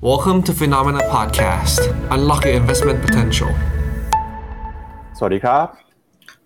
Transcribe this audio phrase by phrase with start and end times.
[0.00, 1.80] Welcome to Phenomena Podcast.
[2.14, 3.50] Unlock your investment potential.
[5.18, 5.66] สวัสดีครับ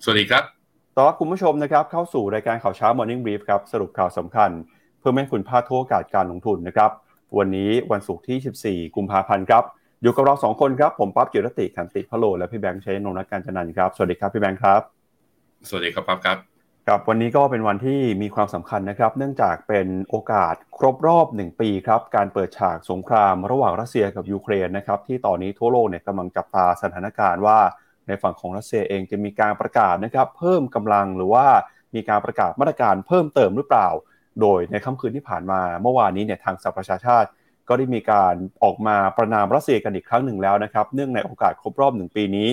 [0.05, 0.45] สวัสดีครับ
[0.97, 4.51] ต้อนรับคุณผู้ชมนะครับเข้าสู่รายการข่าวเช้า Morning Brief ครับ สรุปข่าวสำคัญ
[4.99, 6.91] เพื่อให้คุณพลาดทุกโอกาสการลงทุนนะครับ
[7.39, 9.65] วันนี้วันศุกร์ที่ 14 กุมภาพันธ์ครับ
[10.03, 14.81] อยู่กับเราสองคนครับ ผมปั๊บเกียรติขันติพะโล และพี่แบงค์ชัยนนท์นักการจันนันท์ครับ สวัสดีครับพี่แบงค์ครับ
[15.69, 16.52] สวัสดีครับปั๊บครับ
[16.89, 27.59] ครับวันนี้ก็เป็นวันที่มีความสำคัญนะครับ เนื่องจากเป็นโอกาสครบรอบ 1 ปีครับการเปิดฉากสงครามระหว่างรัสเซียกับยูเครนนะครับที่ตอนนี้ทั่วโลกเนี่ยกำลังจับตาสถานการณ์ว่า
[28.07, 31.47] ในฝั่งของรัสเซียเองจะมีการประกาศนะครับ เพิ่มกำลังหรือว่า
[31.95, 33.89] มีการประกาศมาตรการเพิ่มเติมหรือเปล่า
[34.41, 37.29] โดยในค่ำคืนที่ผ่านมาเมื่อวานนี้เนี่ยทางสหประชาชาติ
[37.69, 42.49] ก็ได้มีการออกมาประนามรัสเซียกันอีกครั้งหนึ่งแล้วนะครับ เนื่องในโอกาสครบรอบหนึ่งปีนี้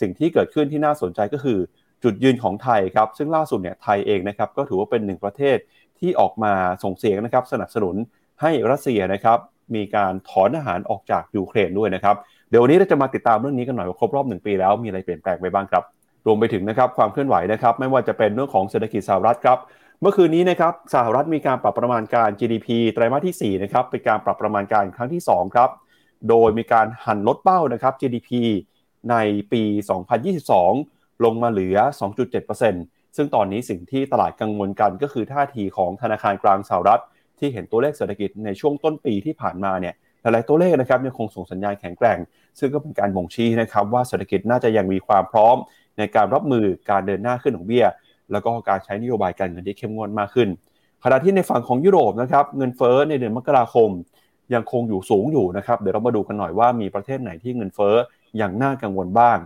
[0.00, 1.58] สิ่งที่เกิดขึ้นที่น่าสนใจก็คือ
[2.04, 5.56] จุดยืนของไทยครับซึ่งล่าสุดเนี่ยไทยเองนะครับก็ถือว่าเป็นหนึ่งประเทศ
[5.98, 6.52] ที่ออกมา
[6.84, 7.96] ส่งเสียงนะครับสนับสนุน
[8.40, 9.38] ให้รัสเซียนะครับ
[9.74, 12.16] มีการถอนอาหารออกจากยูเครนด้วยนะครับ
[12.50, 15.82] เดี๋ยววันนี้เราจะมาติดตามเรื่องนี้กันหน่อยว่าครบรอบหนึ่งปีแล้วมีอะไรเปลี่ยนแปลงไปบ้างครับ
[16.26, 19.58] รวมไปถึงนะครับความเคลื่อนไหวนะครับไม่ว่าจะเป็นเรื่องของเศรษฐกิจสหรัฐครับ
[20.00, 25.70] เมื่อคืนนี้นะครับสหรัฐมีการปรับประมาณการ GDP ไตรมาสที่4นะครับเป็นการปรับประมาณการครั้งที่2ครับ
[26.28, 28.30] โดยมีการหันลดเป้านะครับ GDP
[29.10, 29.16] ใน
[29.52, 29.62] ปี
[30.30, 30.91] 2022
[31.24, 31.78] ลงมาเหลือ
[32.42, 37.02] 2.7%ซึ่งตอนนี้สิ่งที่ตลาดกังวลกันก็คือท่าทีของธนาคารกลางสหรัฐ
[37.38, 42.18] ที่เห็นตัวเลขเศรษฐกิจในช่วงต้นปีที่ผ่านมาเนี่ยหลายตัวเลขนะครับยังคงส่งสัญญาณแข็งแกร่ง
[42.58, 45.56] ซึ่งก็เป็นการบ่งชี้นะครับว่าเศรษฐกิจน่าจะยังมีความพร้อม
[45.98, 47.86] ในการรับมือการเดินหน้าขึ้นของเบี้ย
[48.32, 50.48] แล้วก็การใช้นโยบายการเงินที่เข้มงวดมากขึ้น
[51.04, 53.90] ขณะที่ในฝั่งของยุโรปนะครับเงินเฟ้อในเดือนมกราคม
[54.54, 57.94] ยังคงอยู่สูงอยู่นะครับเดี๋ยวเรามาดูกันหน่อยว่ามีประเทศไหนที่เงินเฟ้อ
[58.36, 59.38] อย่างน่ากังวลบ้าง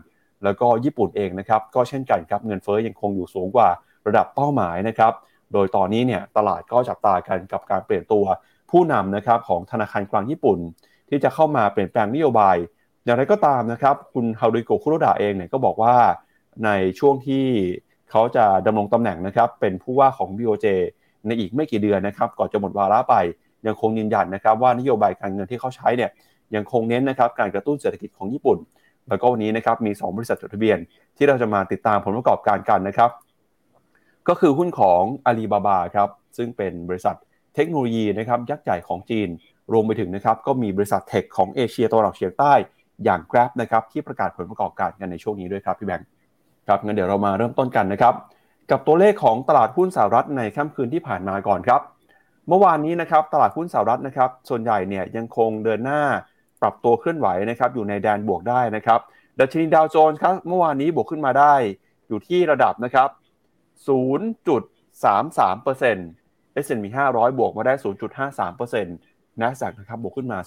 [0.45, 3.69] แล้วก็ญี่ปุ่นเองนะครับก็เช่นกันครับเงินเฟ้อยังคงอยู่สูงกว่า
[4.07, 5.13] ระดับเป้าหมายนะครับ
[5.53, 8.25] โดยตอนนี้เนี่ยตลาดก็จับตากันกับการเปลี่ยนตัว
[8.71, 10.59] ผู้นำนะครับของธนาคารกลางญี่ปุ่น
[11.09, 12.57] ที่จะเข้ามาเปลี่ยนแปลงนโยบาย
[13.05, 15.95] อย่างไรก็ตามนะครับคุณฮารุโกคุโรดะเองเนี่ยก็บอกว่า
[16.65, 17.45] ในช่วงที่
[18.11, 20.67] เขาจะดำรงตำแหน่งนะครับเป็นผู้ว่าของ BOJ
[21.27, 23.15] ในอีกไม่กี่เดือนนะครับก่อนจะหมดวาระไป
[23.67, 26.11] ยังคงยืนยันนะครับว่านโยบายการเงินที่เขาใช้เนี่ย
[26.55, 28.59] ยังคงเน้นนะครับการกระตุ้นเศรษฐกิจของญี่ปุ่น
[29.09, 30.79] แล้วก็วันนี้นะครับมี 2 บริษัทจดทะเบียน
[31.17, 33.11] ที่เราจะมาติดตามผลประกอบการกันนะครับ
[34.29, 37.17] ก็คือหุ้นของอาลีบาบาครับซึ่งเป็นบริษัท
[37.55, 39.29] เทคโนโลยีนะครับยักษ์ใหญ่ของจีน
[39.73, 42.53] รวมไปถึงนะครับก็มีบริษัทเทคของเอเชียตะวันออกเฉียงใต้
[43.05, 46.09] อย่าง Grab นะครับที่ประกาศผลประกอบการกันในช่วงนี้ด้วยครับพี่แบงค์
[46.67, 48.15] ครับงั้นเดี๋ยวเรามาเริ่มต้นกันนะครับ
[48.71, 51.81] กับตัวเลขของตลาดหุ้นสหรัฐในค่ำคืนที่ผ่านมาก่อนครับ
[52.49, 56.03] เมื่อวานนี้นะครับตลาดหุ้นสหรัฐนะครับส่วนใหญ่เนี่ยยังคงเดินหน้า
[56.63, 59.01] ปรับตัวเคลื่อนไหวนะครับอยู่ในแดนบวกได้นะครับ
[59.41, 61.55] ดัชนีดาวโจนส์ครับเมื่อวานนี้บวกขึ้นมาได้
[62.09, 63.09] อยู่ที่ระดับนะครับ
[63.87, 67.75] 0.33% S&P 500 บวกมาได้
[68.37, 70.39] 0.53% NASDAQ นะครับบวกขึ้นมา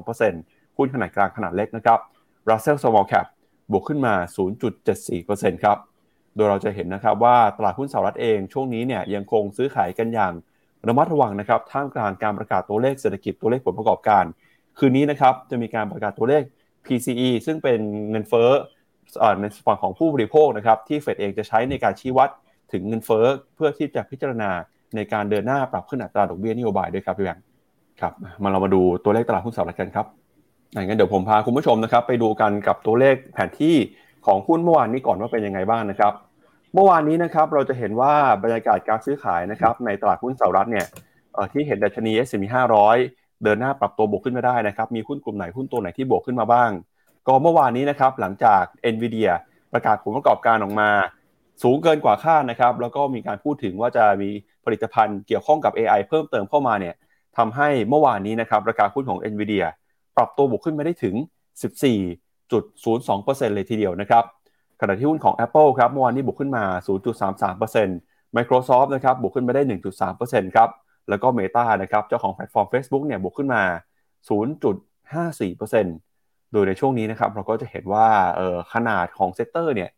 [0.00, 1.98] 0.72%หุ้นขนาดกลางขนาดเล็กนะครับ
[2.48, 3.26] Russell Small Cap
[3.72, 4.14] บวกขึ้นมา
[4.88, 5.78] 0.74%ครับ
[6.36, 10.32] โดยเราจะเห็นนะครับว่าตลาดหุ้นสหรัฐเองช่วงนี้เนี่ยยังคงซื้อขายกันอย่าง
[10.88, 14.24] ระมัดระวังนะครับท่ามกลางการประกาศตัวเลขเศรษฐกิจตัวเลขผลประกอบการ
[14.78, 16.42] คืนนี้นะครับจะมีการประกาศตัวเลข
[16.86, 18.50] PCE ซึ่งเป็นเงินเฟ้อ
[19.40, 22.28] ในฝั่งของผู้บริโภคนะครับที่เฟดเองจะใช้ในการชี้วัด
[22.72, 23.24] ถึงเงินเฟ้อ
[23.54, 24.50] เพื่อที่จะพิจารณา
[24.96, 27.44] ในการเดินหน้าปรับขึ้นอัตราดอกเบี้ยนโยบายด้วยครับพี่แบงค์
[28.00, 28.12] ครับ
[28.42, 30.06] มาเรามาดูตัวเลขตลาดหุ้นสหรัฐกันครับ
[30.74, 33.76] งั้นเดี๋ยวผมพาคุณผู้ชมนะครับ ไปดูกันกับตัวเลขแผนที่
[34.26, 36.12] ของหุ้นเมื่อวานนี้ก่อนว่าเป็นยังไงบ้างนะครับ
[36.74, 38.12] เมื่อวานนี้นะครับเราจะเห็นว่า
[38.42, 40.86] บรรยากาศการซื้อขายนะครับในตลาดหุ้นสหรัฐเนี่ย
[41.52, 46.70] ที่เห็นดัชนี S&P 500 เดินหน้าปรับตัวบวกขึ้นมาได้นะครับ มีหุ้นกลุ่มไหนหุ้นตัวไหนที่บวกขึ้นมาบ้าง
[47.26, 48.62] ก็เมื่อวานนี้นะครับหลังจาก
[48.94, 49.30] NVIDIA
[49.72, 50.88] ประกาศผลประกอบการออกมา
[51.62, 54.30] สูงเกินกว่าคาดนะครับ แล้วก็มีการพูดถึงว่าจะมี
[54.64, 56.94] ผลิตภัณฑ์เกี่ยวข้องกับ AI เพิ่มเติมเข้ามาเนี่ย
[57.36, 59.64] ทำให้เมื่อวานนี้นะครับราคาหุ้นของ NVIDIA
[60.16, 61.14] ปรับตัวบวกขึ้นมาได้ถึง
[62.40, 64.24] 14.02%เลยทีเดียวนะครับ
[64.80, 66.64] ขณะที่หุ้นของ Apple ครับเมื่อวานนี้บวกขึ้นมา
[67.50, 69.62] 0.33% Microsoft นะครับบวกขึ้นมาได้
[70.08, 70.68] 1.3%ครับ
[71.08, 73.62] แล้วก็ Meta นะครับเจ้าของแพลตฟอร์ม Facebook เนี่ยบวกขึ้นมา
[75.68, 78.06] 0.54%โดยในช่วงนี้นะครับเราก็จะเห็นว่า
[78.72, 79.90] ขนาดของ sector เนี่ย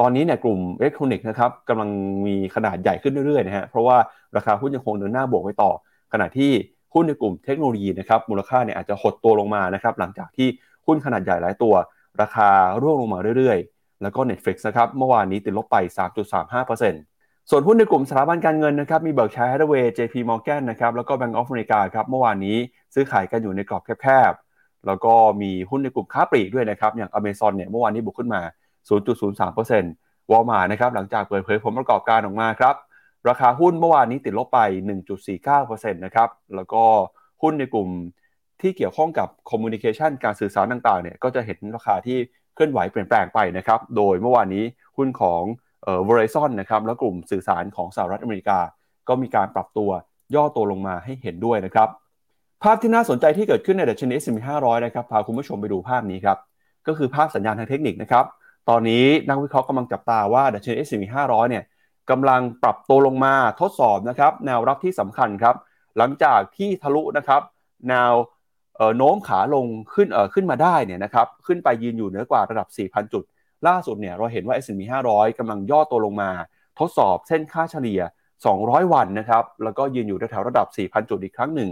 [0.00, 1.90] ตอนนี้เนี่ยกลุ่มอิเล็กทรอนิกส์นะครับกำลัง
[2.26, 3.96] มีขนาดใหญ่ขึ้นเรื่อยๆนะฮะเพราะว่า
[4.36, 5.70] ราคาหุ้นยังคงเดินหน้าบวกไว้ต่อ
[6.12, 6.50] ขณะที่
[6.94, 10.48] หุ้นในกลุ่มเทคโนโลยีนะครับมูลค่าเนี่ยอาจจะหดตัวลงมานะครับหลังจากที่
[10.86, 11.74] หุ้นขนาดใหญ่หลายตัว
[12.22, 12.48] ราคา
[12.82, 15.76] ร่วงลงมาเรื่อยๆ แล้วก็ Netflix นะครับเมื่อวานนี้ติดลบไป
[16.66, 17.15] 3.35%
[17.50, 22.56] ส่วนหุ้นในกลุ่มสถาบันการเงินนะครับมีเบิร์กชัยฮัตเวย์ JP Morgan นะครับแล้วก็ Bank of America ครับเมื่อวานนี้
[22.94, 28.40] ซื้อขายกันอยู่ในกรอบแคบๆ แล้วก็มีหุ้นในกลุ่มค้าปลีกด้วยนะครับ อย่าง Amazon เนี่ยเมื่อวานนี้บวกขึ้นมา
[29.16, 32.74] 0.03%วอลมาร์นะครับหลังจากเปิดเผยผลประกอบการออกมาครับ
[33.28, 34.60] ราคาหุ้นเมื่อวานนี้ติดลบไป
[35.32, 36.82] 1.49%นะครับแล้วก็
[37.42, 37.88] หุ้นในกลุ่ม
[38.60, 42.18] ที่เกี่ยวข้องกับคอมมูนิเคชันการสื่อสารต่างๆเนี่ยก็จะเห็นราคาที่
[42.54, 44.64] เคลื่อนไหวเปลี่ยนแปลงไปนะครับโดยเมื่อวานนี้
[44.96, 45.42] หุ้นของ
[45.86, 48.58] เอ่อ Verizon นะครับและกลุ่มสื่อสารของสหรัฐอเมริกา
[49.08, 49.90] ก็มีการปรับตัว
[50.34, 51.88] ย่อตัวลงมาให้เห็นด้วยนะครับ
[52.62, 56.38] ภาพที่น่าสนใจที่เกิดขึ้นในดัชนี S&P 500 นะครับพาคุณผู้ชมไปดูภาพนี้ครับ
[56.86, 58.24] ก็คือภาพสัญญาณทางเทคนิคนะครับ
[58.68, 61.64] ตอนนี้นักวิเคราะห์กำลังจับตาว่าดัชนี S&P 500 เนี่ย
[62.10, 65.54] กำลังปรับตัวลงมาทดสอบนะครับแนวรับที่สำคัญครับ
[65.98, 67.42] หลังจากที่ทะลุนะครับ
[67.88, 68.12] แนว
[68.96, 73.24] โน้มขาลงขึ้นเอ่อขึ้นมาได้เนี่ยนะครับขึ้นไปยืนอยู่เหนือกว่าระดับ 4,000 จุด
[73.68, 76.30] ล่าสุดเนี่ยเราเห็นว่า S&P 500กำลังย่อตัวลงมา
[76.78, 78.00] ทดสอบเส้นค่าเฉลี่ย
[78.46, 81.70] 200 วันนะครับ แล้วก็ยืนอยู่แถวระดับ 4,000 จุดอีกครั้งหนึ่ง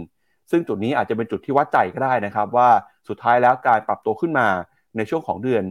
[0.51, 2.69] ซึ่งจุดนี้อาจจะเป็นจุดที่วัดใจก็ได้นะครับ ว่า
[3.09, 4.47] สุดท้ายแล้วการปรับตัวขึ้นมา
[4.97, 5.63] ในช่วงของเดือน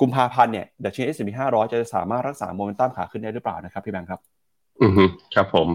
[0.00, 4.20] กุมภาพันธ์เนี่ยดัชนี S&P 500 จะสามารถรักษาโมเมนตัมขาขึ้นได้หรือเปล่านะครับพี่แบงค์ครับ
[4.82, 5.04] อือฮึ
[5.34, 5.68] ครับผม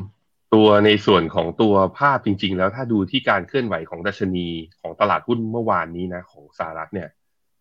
[0.54, 4.48] ตัวในส่วนของตัวภาพจริง ๆ แล้วถ้าดูที่การเคลื่อนไหวของดัชนี
[4.82, 7.10] ของตลาดหุ้นเมื่อวานนี้นะของสหรัฐเนี่ย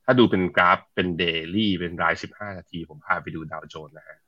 [0.04, 1.24] ถ้าดูเป็นกราฟเป็นเด
[1.54, 4.18] ลี่เป็นราย15นาที ผมพาไปดูดาวโจนส์นะฮะ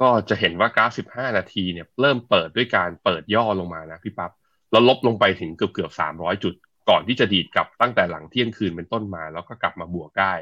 [0.00, 4.32] ก็จะเห็นว่ากราฟ15นาทีเนี่ยเริ่มเปิดด้วยการเปิดย่อลงมานะพี่ปั๊บ
[4.70, 6.54] แล้วลบลงไปถึงเกือบเกือบ300จุด
[6.90, 10.34] ก่อนที่จะดีดกลับตั้งแต่หลังเที่ยงคืนเป็นต้นมา แล้วก็กลับมาบวกได้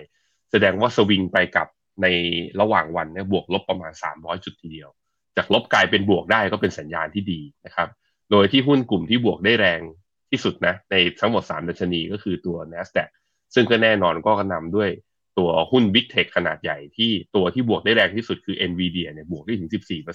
[0.50, 1.68] แสดงว่าสวิงไปกับ
[2.02, 2.06] ใน
[2.60, 4.88] ระหว่างวันเนี่ยบวกลบประมาณ 300 จุดทีเดียว
[5.36, 7.88] จากลบกลายเป็นบวกได้ก็เป็นสัญญาณที่ดีนะครับ
[8.30, 9.80] โดยที่หุ้นกลุ่มที่บวกได้แรง
[10.30, 13.08] ที่สุดนะในทั้งหมด 3 ดัชนีก็คือตัว NASDAQ
[13.56, 14.90] ซึ่งก็แน่นอนก็นำด้วย
[15.38, 19.70] ตัวหุ้น Big Tech ขนาดใหญ่ที่ตัวที่บวกได้แรงที่สุดคือ NVIDIA เนี่ยบวกได้ถึง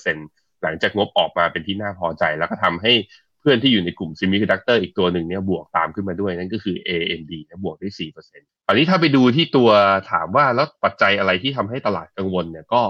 [0.07, 2.93] 14%หลังจากงบออกมาเป็นที่น่าพอใจ แล้วก็ทำให้
[3.39, 7.89] เพื่อนที่อยู่ในกลุ่ม Semiconductor อีกตัวหนึ่งเนี่ยบวกตามขึ้นมาด้วยนั่นก็คือ AMD เนี่ยบวกได้
[8.27, 9.69] 4%อันนี้ถ้าไปดูที่ตัว
[10.11, 12.81] ถามว่าแล้วปัจจัยอะไรที่ทำให้ตลาดกังวลเนี่ยก็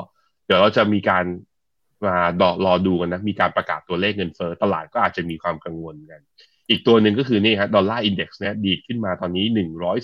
[0.45, 1.25] เดี๋ยวเราจะมีการ
[2.05, 6.21] มาดอรอดูกันนะมีการประกาศตัวเลขเงินเฟ้อตลาดก็อาจจะมีความกังวลกัน
[6.71, 9.45] อีกตัวหนึ่งก็คือนี่ฮะดอลลาร์อินเด็กซ์เนี่ยดีดขึ้นมาตอนนี้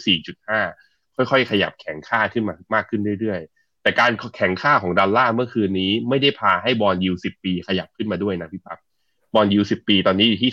[0.10, 8.80] 104.5 ค่อยๆ ขยับแข็งค่าขึ้นมามากขึ้นเรื่อยๆ แต่การแข็งค่าของดอลลาร์เมื่อคืนนี้ไม่ได้พาให้บอลยู10ปีขยับขึ้นมาด้วยนะพี่ปั๊บ
[9.34, 10.52] บอลยู10ปีตอนนี้อยู่ที่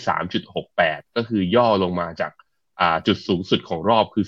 [0.56, 2.32] 3.68 ก็คือย่อลงมาจาก
[2.80, 4.24] อ่าจุดสูงสุดของรอบคือ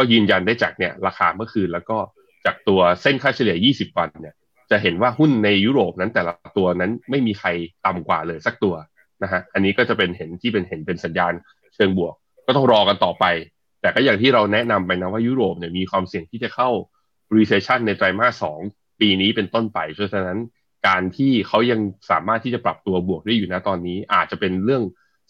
[0.00, 1.98] ก็ยืนยันได้จากเนี่ยราคาเมื่อคืนแล้วก็
[2.46, 4.34] จากตัวเส้นค่าเฉลี่ย 20 วันเนี่ย
[4.70, 7.48] จะเห็นว่าหุ้นในยุโรปนั้นแต่ละตัวนั้นไม่มีใคร
[7.86, 8.74] ต่ำกว่าเลยสักตัว
[9.22, 11.32] นะฮะอันนี้ก็จะเป็นเห็นที่เป็นเห็นเป็นสัญญาณ
[11.74, 12.14] เชิงบวก
[12.46, 13.24] ก็ต้องรอกันต่อไป
[13.80, 16.68] แต่ก็อย่างที่เราแนะนำไปนะว่ายุโรปเนี่ยมีความเสี่ยงที่จะเข้า
[17.36, 18.58] recession ในไตรมาสสอง
[19.00, 20.38] ปีนี้เป็นต้นไปเพราะฉะนั้น
[20.86, 21.80] การที่เขายัง
[22.10, 24.82] สามารถที่จะปรับตัวบวกได้อยู่นะตอนนี้ อาจจะเป็นเรื่อง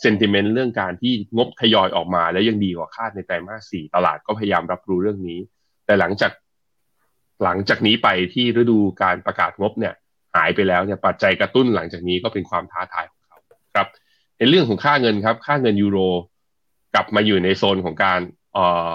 [0.04, 5.38] sentiment เรื่องการที่งบทยอยออกมา แล้วยังดีกว่าคาดในไตรมาสสี่ตลาดก็พยายามรับรู้เรื่องนี้
[5.87, 6.33] แต่หลังจาก
[7.45, 9.95] หลังจากนี้ไปที่ฤดูการประกาศงบเนี่ย
[10.35, 13.38] หายไปแล้วเนี่ยปัจจัยกระตุ้นหลังจากนี้ก็เป็นความท้าทายของเขา
[13.75, 13.88] ครับ
[14.38, 15.99] ในเรื่องของค่าเงินครับ ค่าเงินยูโร
[16.95, 18.21] กลับมาอยู่ในโซนของการ
[18.54, 18.90] เอ่อ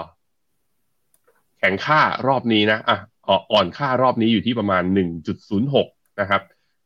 [1.58, 2.98] แข็งค่ารอบนี้นะอะ
[3.52, 4.82] อ่อนค่ารอบนี้อยู่ที่ประมาณ
[5.52, 6.42] 1.06 นะครับ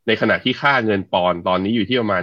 [0.07, 2.23] ในขณะที่ค่าเงินปอนด์ตอนนี้อยู่ที่ประมาณ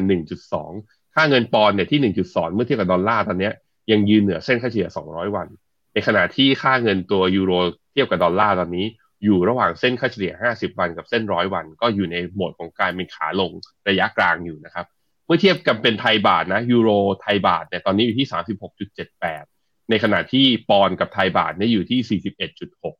[0.68, 3.52] 1.2 ค่าเงินปอนด์เนี่ยที่ 1.2 เมื่อเทียบกับดอลลาร์ตอนนี้
[3.92, 5.48] ยังยืนเหนือเส้นค่าเฉลี่ย 200 วัน
[5.94, 7.52] ในขณะที่ค่าเงินตัวยูโร
[7.94, 8.86] เทียบกับดอลลาร์ตอนนี้
[9.24, 13.52] อยู่ระหว่างเส้นค่าเฉลี่ย 50 วันกับเส้นร้อยวัน ก็อยู่ในโหมดของการเป็นขาลง
[13.90, 14.86] ระยะกลางอยู่นะครับ
[15.26, 16.90] เมื่อเทียบกันเป็นไทยบาทนะยูโร
[17.22, 19.44] ไทยบาทเนี่ยตอนนี้อยู่ที่สามสิบหกจุดเจ็ดแปด
[19.90, 22.96] ในขณะที่ปอนด์กับไทยบาทเนี่ยอยู่ที่สี่สิบเอ็ดจุดหก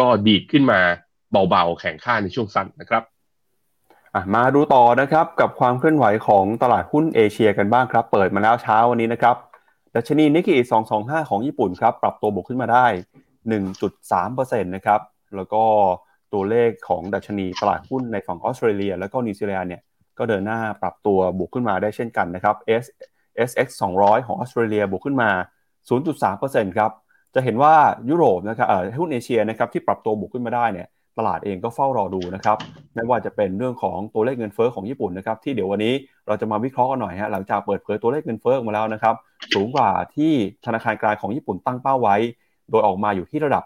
[0.00, 0.80] ก็ดีดขึ้นมา
[1.50, 3.02] เบาๆแข็งค่าในช่วงสั้นนะครับ
[4.34, 9.36] มาดูต่อนะครับกับความเคลื่อนไหวของตลาดหุ้นเอเชียกันบ้างครับ เปิดมาแล้วเช้าวันนี้นะครับ
[9.94, 10.56] ดัชนีนิกเกอิ
[10.94, 12.86] 225 ของญี่ปุ่นครับปรับตัวบวกขึ้นมาได้
[13.58, 15.00] 1.3%นะครับ
[15.36, 15.62] แล้วก็
[16.32, 19.82] ตัวเลขของดัชนีตลาดหุ้นในฝั่งออสเตรเลีย แล้วก็นิวซีแลนด์เนี่ย
[20.18, 23.68] ก็เดินหน้าปรับตัวบวกขึ้นมาได้เช่นกันนะครับ ASX
[23.98, 25.30] 200 ของออสเตรเลียบวกขึ้นมา
[26.02, 26.90] 0.3%ครับ
[27.34, 27.74] จะเห็นว่า
[28.10, 28.68] ยุโรปนะครับ
[29.00, 30.88] หุ้นเอเชียนะครับที่ปรับตัวบวกขึ้นมาได้เนี่ย
[31.18, 32.56] ตลาดเองก็เฝ้ารอดูนะครับ
[32.94, 35.94] ไม่ว่าจะเป็นเรื่องของตัวเลขเงินเฟ้อของญี่ปุ่นนะครับที่เดี๋ยววันนี้
[36.26, 39.14] เราจะมาวิเคราะห์กันหน่อยฮะหลังจากเปิดเผยตัวเลขเงินเฟอ้อมาแล้วนะครับ
[39.54, 40.32] สูงกว่าที่
[40.66, 42.16] ธนาคารกลางของญี่ปุ่นตั้งเป้าไว้
[42.70, 43.64] โดยออกมาอยู่ที่ระดับ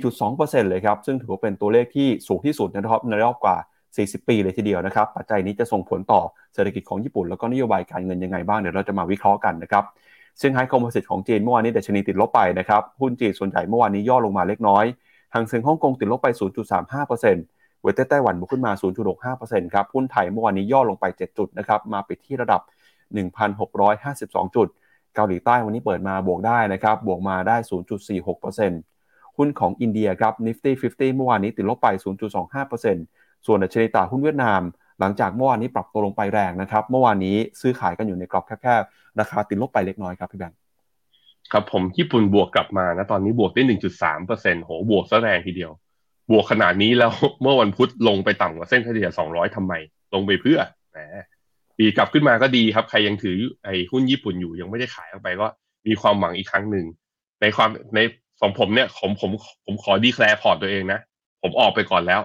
[0.00, 3.56] 4.2%เลยครับซึ่งถือว่าเป็นตัวเลขที่สูงที่สุดนรับในรอบกว่า
[3.92, 6.20] 40 ปีเลยทีเดียวนะครับปัจจัยนี้จะส่งผลต่อ
[6.54, 9.84] เศรษฐกิจของญี่ปุ่น แล้วก็นโยบายการเงินยังไงบ้างเดี๋ยวเราจะมาวิเคราะห์กันนะครับ
[10.40, 14.84] ซึ่งไฮคอมโพสิตของจีนเมื่อวานนี้ดัชนีติดลบไปนะครับหุ้นจีนส่วนใหญ่เมื่อวานนี้ย่อลงมาเล็กน้อย
[15.34, 16.28] หางเซ็งฮ่องกงติดลบไป
[17.04, 18.72] 0.35%เวทไต้หวันบวกขึ้นมา
[19.22, 22.60] 0.65%ครับหุ้นไทยเมื่อวานนี้ย่อลงไป 7 จุดนะครับมาปิดที่ระดับ
[23.58, 24.68] 1,652 จุด
[25.14, 27.56] เกาหลีใต้วันนี้เปิดมาบวกได้นะครับบวกมาได้
[28.66, 31.88] 0.46%หุ้นของอินเดียครับ Nifty 50 เมื่อวานนี้ติดลบไป
[32.66, 34.60] 0.25%ส่วนดัชนีตลาดหุ้นเวียดนาม
[35.00, 40.59] หลังจากเมื่อวานนี้ปรับตัวลงไปแรงนะครับเมื่อวานนี้ซื้อขายกันอยู่ในกรอบแคบๆราคาติดลบไปเล็กน้อยครับพี่แบงค์
[41.52, 45.72] ครับผมญี่ปุ่นบวกกลับมานะตอนนี้บวกได้หนึ่งจุดสามเปอร์เซ็นต์โหบวกซะแรงทีเดียว
[46.32, 47.10] บวกขนาดนี้แล้ว
[47.42, 49.72] เมื่อวันพุธลงไปต่ำกว่าเส้นเฉลี่ยสองร้อยทำไม
[50.14, 50.58] ลงไปเพื่อ
[50.92, 50.98] แหม
[51.78, 55.46] ปีกลับขึ้นมาก็ดีครับ ใครยังถือไอ้หุ้นญี่ปุ่นอยู่ยังไม่ได้ขายออกไปก็
[55.86, 56.86] มีความหวังอีกครั้งหนึ่ง
[57.40, 58.00] ในความใน
[58.40, 59.30] ของผมเนี่ยผมผม
[59.64, 61.00] ผมขอ declare พอร์ตตัวเองนะ
[61.42, 62.20] ผมออกไปก่อนแล้ว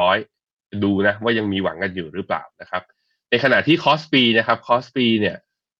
[0.00, 0.16] ร้อย
[0.84, 2.82] ดูนะว่ายังมีหวังกันอยู่หรือเปล่านะครับ
[3.30, 5.36] ในขณะที่คอสปีนะครับคอสปีเนี่ย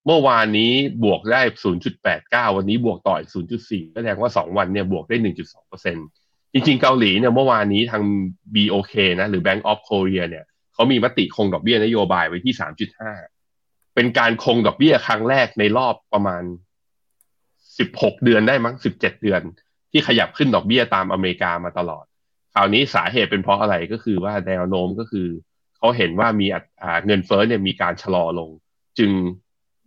[0.07, 0.73] เมื่อวานนี้
[1.05, 1.43] บวกได้
[1.99, 3.31] 0.89 วันนี้บวกต่ออีก
[3.63, 5.17] 0.4 แสดงว่า 2 วันเนี่ยบวกได้
[5.85, 8.03] 1.2%จริงๆ เกาหลีเนี่ยเมื่อวานนี้ทาง
[8.55, 10.45] BOK นะหรือ Bank of Korea เนี่ย
[10.75, 12.55] เขามีมติคงดอกเบี้ยนโยบายไว้ที่
[13.25, 16.43] 3.5 เป็นการคงดอกเบี้ยครั้งแรกในรอบประมาณ
[17.19, 19.43] 16 เดือนได้มั้ง 17 เดือน
[19.91, 22.05] ที่ขยับขึ้นดอกเบี้ยตามอเมริกามาตลอด
[22.55, 25.29] คราวนี้สาเหตุเป็นเพราะอะไรก็คือว่าแนวโน้มก็คือ
[25.77, 26.47] เขาเห็นว่ามี
[27.07, 28.51] เงินเฟ้อเนี่ยมีการชะลอลง
[28.99, 29.11] จึง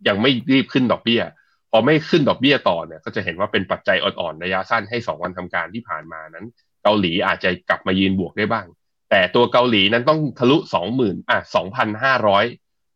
[0.08, 1.22] ยังไม่รีบขึ้นดอกเบี้ย
[1.70, 6.46] พอไม่ขึ้นดอกเบี้ยต่อเนี่ยก็จะเห็นว่าเป็นปัจจัยอ่อนๆระยะสั้นให้สองวันทำการที่ผ่านมานั้น
[6.82, 8.66] เกาหลีอาจจะกลับมายืนบวกได้บ้าง
[9.10, 12.44] แต่ตัวเกาหลีนั้นต้องทะลุสองหมื่นอะสองพันห้าร้อย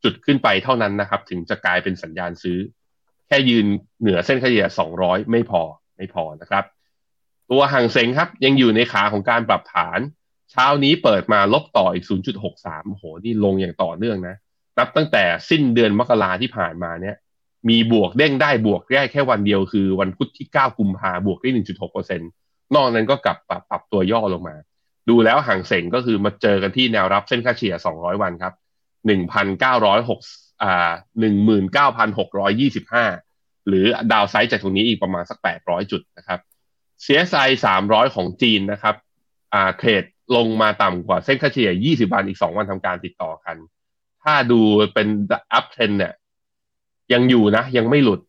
[0.04, 2.58] จุดขึ้นไปเท่านั้นนะครับ ถึงจะกลายเป็นสัญญาณซื้อ
[3.26, 3.66] แค่ยืน
[4.00, 5.62] เหนือเส้นเฉลี่ยสองร้อยไม่พอ
[5.96, 6.64] ไม่พอนะครับ
[7.50, 10.00] ตัวห่างเซงครับยังอยู่ในขาของการปรับฐาน
[10.50, 12.04] เช้านี้เปิดมาลบต่ออีก
[12.48, 14.36] 0.63โหนี่ลงอย่างต่อเนื่องนะ
[14.80, 17.16] นับตั้งแต่สิ้นเดือนมกราที่ผ่านมาเนี่ย
[17.68, 21.50] มีบวกเด้งได้บวกได้แค่วันเดียวคือวันพุธที่ 9 กุมภาบวกได้
[22.08, 22.20] 1.6%น
[22.80, 24.56] อกนั้นก็กลับปรับปรับตัวย่อลงมา
[25.08, 28.54] ดูแล้วห่างเสงก็คือมาเจอกันที่แนวรับเส้นค่าเฉลี่ย 200 วันครับ
[29.58, 30.92] 1,906อ่า
[32.10, 36.40] 19,625 หรือดาวไซด์จากตรงนี้อีกประมาณสัก 800 จุดนะครับ
[37.04, 37.48] CSI
[37.82, 38.94] 300 ของจีนนะครับ
[39.54, 40.04] อ่า trade
[40.36, 43.56] ลงมาต่ำกว่าเส้นค่าเฉลี่ย 20 วันอีก 2 วันทำการติดต่อกัน
[44.24, 44.60] ถ้าดู
[44.94, 45.08] เป็น
[45.52, 46.12] uptrend เนี่ย
[47.12, 48.20] ยังอยู่นะ ยังไม่หลุด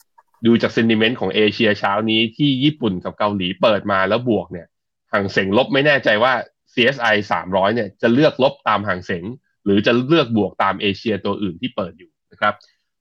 [0.46, 4.68] ดูจาก sentiment ของเอเชียเช้านี้ที่ญี่ปุ่นกับเกาหลีเปิดมาแล้วบวกเนี่ย
[5.12, 6.34] ฮั่งเส็งลบไม่แน่ใจว่า
[6.74, 9.24] CSI 300 เนี่ยจะเลือกลบตามฮั่งเส็ง
[9.66, 12.54] หรือจะเลือกบวกตามเอเชียตัวอื่นที่เปิดอยู่นะครับ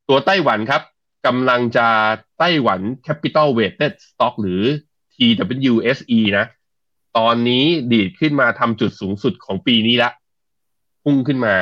[0.09, 0.83] ตัวไต้หวันครับ
[1.27, 1.89] กำลังจะ
[2.39, 4.63] ไต้หวัน Capital Weighted Stock หรือ
[5.15, 6.47] TWSE นะ
[7.19, 10.11] ตอนนี้ดีดขึ้นมาทำจุดสูงสุดของปีนี้ละ
[11.05, 11.55] พุ่งขึ้นมา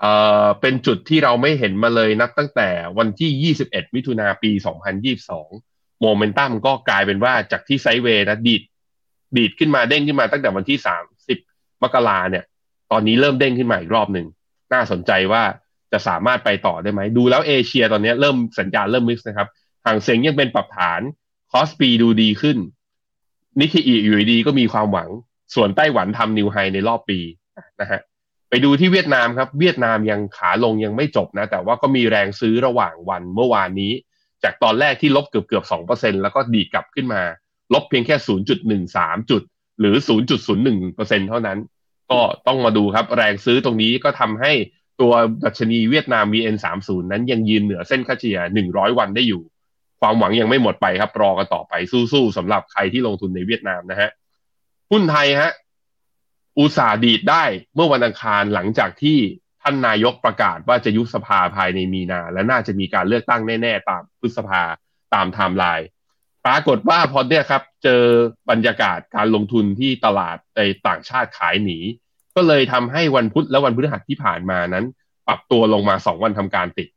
[0.00, 0.12] เอ่
[0.44, 4.50] อเป็นจุดที่เราไม่เห็นมาเลยนับตั้งแต่วันที่ 21 มิถุนาปี
[5.26, 8.62] 2022 โมเมนตัมก็กลายเป็นว่าจากที่ไซเวย์นะดีด
[9.36, 10.78] ดีดขึ้นมาเด้งขึ้นมาตั้งแต่วันที่
[11.30, 12.44] 30 มกราเนี่ย
[12.90, 14.26] ตอนนี้เริ่มเด้งขึ้นมาอีกรอบหนึ่ง
[14.72, 15.42] น่าสนใจว่า
[15.92, 19.48] จะสามารถไปต่อได้ไหม ดูแล้วเอเชียตอนนี้เริ่มสัญญาณเริ่ม mix นะครับ
[19.86, 21.00] ฮั่งเส็งยังเป็นปรับฐาน
[21.52, 22.58] คอสปีดูดีขึ้น
[23.60, 25.08] นิกเคอิอยู่ดีก็มีความหวัง
[25.54, 27.18] ส่วนไต้หวันทำ new high ในรอบปี
[27.80, 28.00] นะฮะ
[28.50, 33.92] ไปดูที่เวียดนามครับ เวียดนามยังขาลงยังไม่จบนะ แต่ว่าก็มีแรงซื้อระหว่างวันเมื่อวานนี้
[34.44, 37.22] จากตอนแรกที่ลบเกือบเกือบสองเปอร์เซ็นแล้วก็ดีดกลับขึ้นมา
[37.74, 39.42] ลบเพียงแค่ศูนย์จุดหนึ่งสามจุด
[39.80, 41.58] หรือศูนย์จุดศูนย์หนึ่งเปอร์เซ็นเท่านั้น
[42.10, 44.52] ก็ต้องมาดูครับ แรงซื้อตรงนี้ก็ทำให้
[45.00, 45.12] ตัว
[45.44, 48.38] ดัชนีเวียดนาม VN30 นั้นยังยืนเหนือเส้นค่าเฉลี่ย
[48.70, 49.42] 100 วันได้อยู่
[50.00, 51.72] ความหวังยังไม่หมดไปครับ รอกันต่อไป
[52.12, 54.10] สู้ๆสำหรับใครที่ลงทุนในเวียดนามนะฮะ
[54.90, 55.50] หุ้นไทยฮะ
[56.60, 59.18] อุตสาดีดได้เมื่อวันอังคารหลังจากที่
[59.62, 64.62] ท่านนายกประกาศว่าจะยุบสภาภายในมีนา และน่าจะมีการเลือกตั้งแน่ๆ ตามพฤษภา
[65.14, 65.86] ตามไทม์ไลน์
[66.46, 68.02] ปรากฏว่าพอเนี่ยครับ เจอ
[68.50, 71.78] บรรยากาศการลงทุนที่ตลาดในต่างชาติขายหนี
[72.36, 74.84] ก็เลยทำให้วันพุธและวันพฤหัสที่ผ่านมานั้น
[75.28, 76.88] ปรับตัวลงมาสองวันทำการติด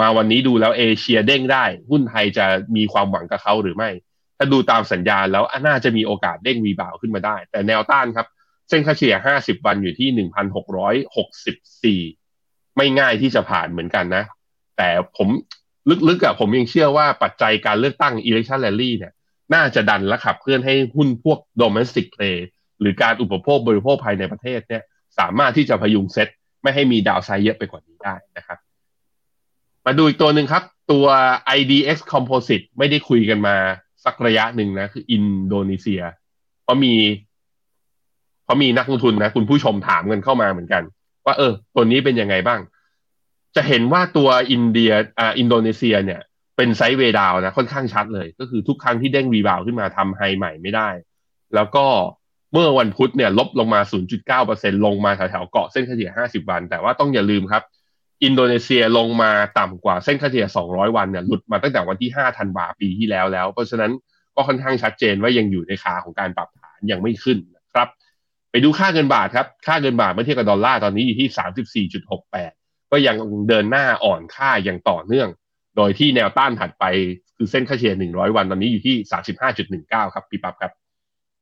[0.00, 3.90] มาวันนี้ดูแล้วเอเชียเด้งได้ หุ้นไทยจะมีความหวังกับเขาหรือไม่
[4.36, 8.26] ถ้าดูตามสัญญาณแล้วน่าจะมีโอกาสเด้ง rebound ขึ้นมาได้ แต่แนวต้านครับ
[8.70, 10.28] เส้นค่าเฉลี่ย 50 วันอยู่ที่
[12.06, 14.24] 1,664 ไม่ง่ายที่จะผ่านเหมือนกันนะ
[14.76, 15.28] แต่ผม
[16.08, 19.12] ลึกๆอะผมยังเชื่อว่าปัจจัยการเลือกตั้ง election rally เนี่ย
[19.54, 22.36] น่าจะดันและขับเคลื่อนให้หุ้นพวก domestic play
[22.80, 24.82] หรือการอุปโภคบริโภคภายในประเทศเนี่ย
[25.18, 26.28] สามารถที่จะพยุงเซ็ต
[26.62, 28.58] ไม่ให้มีดาวไซเยอะไปกว่านี้ได้นะครับ
[29.86, 30.62] มาดูอีกตัวหนึ่งครับ
[30.92, 31.06] ตัว
[31.58, 33.56] IDX Composite ไม่ได้คุยกันมา
[34.04, 36.02] สักระยะหนึ่งนะ คืออินโดนีเซีย
[36.62, 36.94] เพราะมี
[38.50, 40.82] ราะมีนักลงทุนนะคุณผู้ชมถามกันเข้ามาเหมือนกัน
[41.26, 42.60] ว่าเออ ตัวนี้เป็นยังไงบ้าง
[43.56, 46.20] จะเห็นว่าตัวอินเดียอ่าอินโดนีเซียเนี่ย
[46.56, 50.88] เป็น sideway down นะค่อนข้างชัดเลย ก็คือทุกครั้งที่เด้ง rebound ขึ้นมาทำ high ใหม่ไม่ได้
[51.54, 51.84] แล้วก็
[52.52, 53.80] เมื่อวันพุธเนี่ย ลบลงมา
[54.32, 57.62] 0.9%ลงมาแถวๆเกาะเส้นเฉลี่ย 50 วัน แต่ว่าต้องอย่าลืมครับ
[58.24, 63.92] อินโดนีเซียลงมาต่ำกว่าเส้นเฉลี่ย 200 วันเนี่ยหลุดมาตั้งแต่วันที่ 5 ธันวาปีที่แล้วแล้ว เพราะฉะนั้น
[64.34, 67.59] ก็ค่อนข้างชัดเจนว่ายังอยู่ในขาของการปรับฐานยังไม่ขึ้นนะ
[68.50, 71.88] ไปดูค่าเงินบาทครับ ค่าเงินบาทเมื่อเทียบกับดอลลาร์ตอนนี้อยู่ที่
[72.28, 73.16] 34.68ก็ยัง
[73.48, 75.28] เดินหน้าอ่อนค่าอย่างต่อเนื่อง
[75.76, 76.84] โดยที่แนวต้านถัดไป
[77.36, 78.96] คือเส้นค่าเฉลี่ย100วันตอนนี้อยู่ที่
[79.54, 80.72] 35.19ครับพี่ปั๊บครับ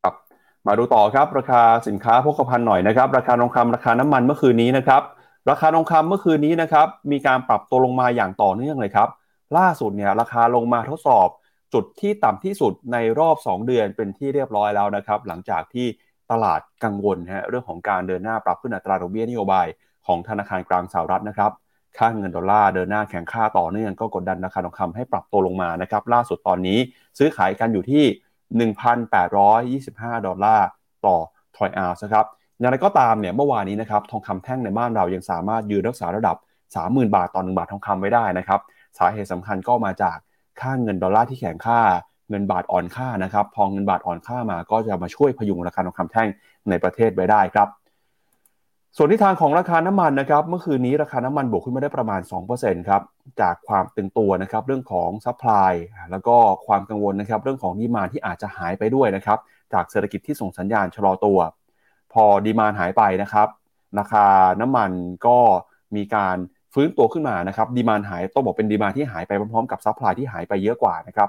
[0.02, 0.14] ครับ
[0.66, 5.02] มาดูต่อครับ ราคาสินค้าโภคภัณฑ์หน่อยนะครับ ราคาทองคำราคาน้ำมันเมื่อคืนนี้นะครับ
[5.50, 9.08] ราคาทองคำเมื่อคืนนี้นะครับ มีการปรับตัวลงมาอย่างต่อเนื่องเลยครับ
[9.58, 11.28] ล่าสุดเนี่ยราคาลงมาทดสอบ
[11.74, 15.86] จุดที่ต่ำที่สุดในรอบ 2 เดือนเป็นที่เรียบร้อยแล้วนะครับ หลังจากที่
[16.30, 19.66] ตลาดกังวลฮะเรื่องของการเดินหน้าปรับขึ้นอัตราดอกเบี้ยนโยบาย
[20.06, 21.52] ของธนาคารกลางสหรัฐนะครับ
[21.98, 26.78] ค่าเงินดอลลาร์เดินหน้าแข็งค่าต่อเนื่องก็กดดันราคาทองคำให้ปรับตัวลงมานะครับ ล่าสุดตอนนี้
[27.18, 28.04] ซื้อขายกันอยู่ที่
[29.14, 30.66] 1,825 ดอลลาร์
[31.06, 31.16] ต่อ
[31.56, 32.26] ทรอยออนซ์นะครับ
[32.58, 36.36] อย่างไรก็ตามเนี่ยเมื่อวานนี้นะครับทองคำแท่งในบ้านเรายังสามารถยืนรักษาระดับ
[36.76, 38.60] 30,000 บาทต่อ1บาททองคำไว้ได้นะครับ
[38.98, 40.16] สาเหตุสำคัญก็มาจาก
[40.60, 41.80] ค่าเงินดอลลาร์ที่แข็งค่า
[42.28, 46.28] เงินบาทอ่อนค่านะครับ พอเงินบาทอ่อนค่ามาก็จะมาช่วยพยุงราคาทองคำแท่ง
[46.68, 47.68] ในประเทศไว้ได้ครับ
[48.96, 52.20] ส่วนทิศทางของราคาน้ำมันนะครับ เมื่อคืนนี้ราคาน้ำมันบวกขึ้นมาได้ประมาณ
[52.54, 53.02] 2%ครับ
[53.40, 55.72] จากความตึงตัวนะครับเรื่องของ supply
[56.10, 56.36] แล้วก็
[56.66, 59.38] ความกังวลนะครับเรื่องของ demand ที่อาจจะหายไปด้วยนะครับ
[59.72, 61.38] จากเศรษฐกิจที่ส่งสัญญาณชะลอตัว
[62.12, 63.48] พอ demand หายไปนะครับ
[63.98, 64.26] ราคา
[64.60, 64.90] น้ำมัน
[65.26, 65.38] ก็
[65.96, 66.36] มีการ
[66.74, 71.28] ฟื้นตัวขึ้นมานะครับ demand หายต้องบอกเป็น demand ที่หายไปพร้อมๆกับ supply ที่หายไปเยอะกว่านะครับ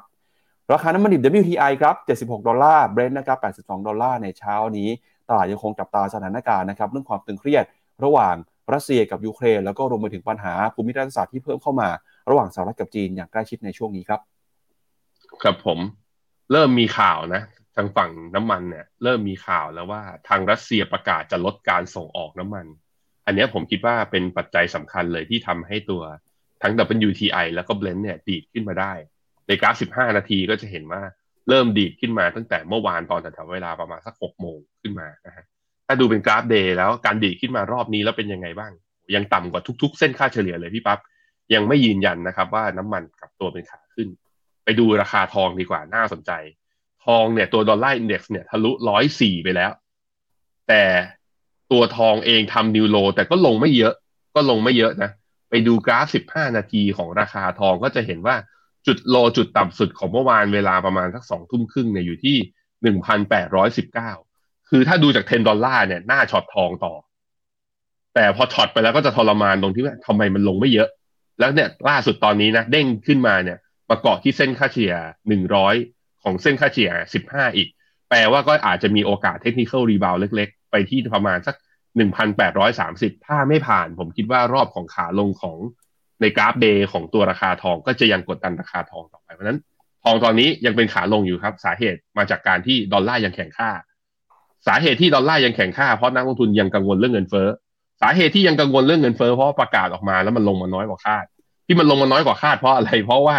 [0.73, 4.89] ราคาน้ำมันดิบ WTI ครับ 76 ดอลลาร์ เบรนท์นะครับ 82 ดอลลาร์ในเช้านี้
[5.29, 7.63] ตลาดยังคงจับตาสถานการณ์นะครับเรื่องความตึงเครียด
[8.03, 8.36] ระหว่าง
[8.73, 11.89] รัสเซียกับยูเครน แล้วก็รวมไปถึงปัญหาภูมิรัฐศาสตร์ที่เพิ่มเข้ามา
[12.29, 14.19] ระหว่างสหรัฐกับจีนอย่างใกล้ชิดในช่วงนี้ครับ
[15.43, 15.79] ครับผม
[16.51, 17.41] เริ่มมีข่าวนะ
[17.75, 22.65] ทางฝั่งน้ำมันเนี่ยเริ่มมีข่าวแล้วว่าทางรัสเซียประกาศจะลดการส่งออกน้ำมัน
[23.25, 26.01] อันนี้ผมคิดว่าเป็นปัจจัยสำคัญเลยที่ทำให้ตัว
[26.62, 26.73] ทั้ง
[27.08, 28.93] WTI แล้วก็ Brent เนี่ยดีดขึ้นมาได้
[29.49, 31.01] ในกราฟ 15 นาทีก็จะเห็นว่า
[31.49, 35.45] เริ่มดีดขึ้นมาตั้งแต่เมื่อวานตอนแถวเวลาประมาณสัก 6 โมงขึ้นมานะฮะ
[35.88, 38.71] ถ้าดูเป็นกราฟ day แล้วการดีดขึ้นมารอบนี้แล้วเป็นยังไงบ้าง
[39.15, 40.99] ยังต่ำกว่าทุก ๆ เส้นค่าเฉลี่ยเลยพี่ปั๊บ
[41.53, 44.07] ยังไม่ยืนยันนะครับว่าน้ำมันกลับตัวเป็นขาขึ้น
[44.63, 46.31] ไปดูราคาทองดีกว่าน่าสนใจ
[47.05, 49.71] ทองเนี่ยตัว dollar index เนี่ยทะลุร้อยสี่ไปแล้ว
[50.67, 50.83] แต่
[51.71, 53.93] ตัวทองเองทำนิวโล แต่ก็ลงไม่เยอะ
[54.35, 55.12] ก็ลงไม่เยอะนะ
[55.49, 58.35] ไปดูกราฟ15นาทีของราคาทองก็จะเห็นว่า
[58.88, 62.38] จุดโลจุดต่ำสุดของเมื่อวานเวลาประมาณสักสองทุ่มครึ่งเนี่ยอยู่ที่
[63.58, 66.94] 1,819คือถ้าดูจาก10ดอลลาร์เนี่ยน่าช็อตทองต่อ
[68.15, 70.89] แต่พอช็อตไปแล้วก็จะทรมานตรงที่ว่าทำไมมันลงไม่เยอะ
[71.39, 73.58] แล้วเนี่ยล่าสุดตอนนี้นะเด้งขึ้นมาเนี่ย
[73.89, 74.94] มาเกาะที่เส้นค่าเฉลี่ย
[75.60, 76.92] 100ของเส้นค่าเฉลี่ย
[77.26, 77.68] 15อีก
[78.10, 81.56] แปลว่าก็อาจจะมีโอกาส technical rebound เล็ก ๆ ไปที่ประมาณสัก
[82.42, 85.58] 1,830ถ้าไม่ผ่านผมคิดว่ารอบของขาลงของ
[86.21, 89.60] ในกราฟ day ของตัวราคาทองก็จะยังกดดันราคาทองต่อไปเพราะนั้น
[90.03, 93.69] ทองตอนนี้ยังเป็นขาลงอยู่ครับ สาเหตุมาจากการที่ดอลลาร์ยังแข็งค่า
[94.67, 97.47] สาเหตุที่ดอลลาร์ยังแข็งค่าเพราะนักลงทุนยังกังวลเรื่องเงินเฟ้อ
[98.01, 101.25] สาเหตุที่ยังกังวลเรื่องเงินเฟ้อเพราะประกาศออกมาแล้วมันลงมาน้อยกว่าคาด
[101.67, 103.38] ที่มันลงมาน้อยกว่าคาดเพราะอะไร เพราะว่า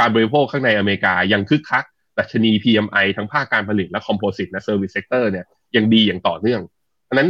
[0.00, 1.84] การบริโภคข้างในอเมริกายังคึกคัก
[2.18, 6.60] ดัชนี PMI ทั้งภาคการผลิตและ composite และ service sector เนี่ยยังดีอย่างต่อเนื่อง
[7.04, 7.28] เพราะนั้น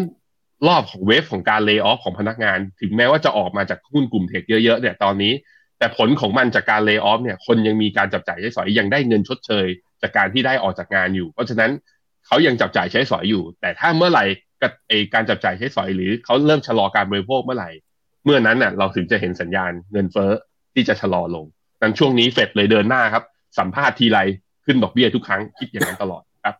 [0.66, 5.32] รอบของ wave ของการ layoff ของพนักงาน ถึงแม้ว่าจะออกมาจากหุ้นกลุ่ม tech เยอะๆเนี่ยตอนนี้
[5.78, 9.66] แต่ผลของมันจากการ layoff เนี่ยคนยังมีการจับจ่ายใช้สอยยังได้เงินชดเชย
[10.02, 11.70] จากการที่ได้ออกจากงานอยู่ เพราะฉะนั้น
[12.26, 14.24] เขายังจับจ่ายใช้สอยอยู่ แต่ถ้าเมื่อไหร่
[14.62, 14.72] กับ
[15.14, 17.70] การจับจ่ายใช้สอยหรือเขาเริ่มชะลอการบริโภคเมื่อไหร่
[18.24, 20.30] เมื่อนั้นน่ะเราถึงจะเห็นสัญญาณเงินเฟ้อ
[20.74, 21.46] ที่จะชะลอลง
[21.82, 23.24] นั้นช่วงนี้เฟดเลยเดินหน้าครับ
[23.58, 24.18] สัมภาษณ์ทีไร
[24.64, 26.54] ขึ้นดอกเบี้ยทุกครั้งคิดอย่างนั้นตลอดครับ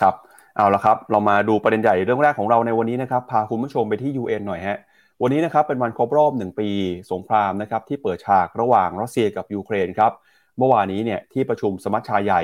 [0.00, 0.14] ครับ
[0.56, 4.78] เอาละครับ เรามาดูประเด็นใหญ่เรื่องแรกของเราในวันนี้นะครับ พาคุณผู้ชมไปที่ UN หน่อยฮะ
[5.22, 6.68] วันนี้นะครับเป็นวันครบรอบหนึ่งปี
[7.12, 10.12] สงครามนะครับที่เปิดฉากระหว่างรัสเซียกับยูเครนครับ
[10.58, 12.42] เมื่อวานนี้เนี่ยที่ประชุมสมัชชาใหญ่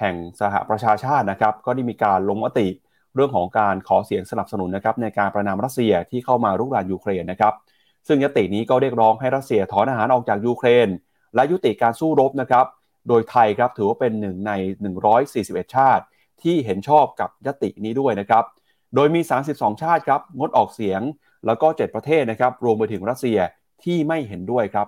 [0.00, 2.68] แห่งสหประชาชาตินะครับ ก็ได้มีการลงมติ
[3.14, 7.54] เรื่องของการขอเสียงสนับสนุนนะครับในการประนามรัสเซียที่เข้ามารุกรานยูเครนนะครับ
[8.08, 10.88] ซึ่งยตินี้ก็เรียกร้องให้รัสเซียถอนอาหารออกจากยูเครน
[11.34, 12.66] และยุติการสู้รบนะครับ
[13.08, 14.52] โดยไทยครับถือว่าเป็นหนึ่งใน
[15.14, 16.04] 141 ชาติ
[16.42, 18.44] ที่เห็นชอบกับยตินี้ด้วยนะครับ
[18.94, 19.20] โดยมี
[19.52, 21.00] 32 ชาติครับงดออกเสียง
[21.46, 23.38] แล้วก็ 7 ประเทศนะครับรวมไปถึงรัสเซีย
[23.84, 24.86] ที่ไม่เห็นด้วยครับ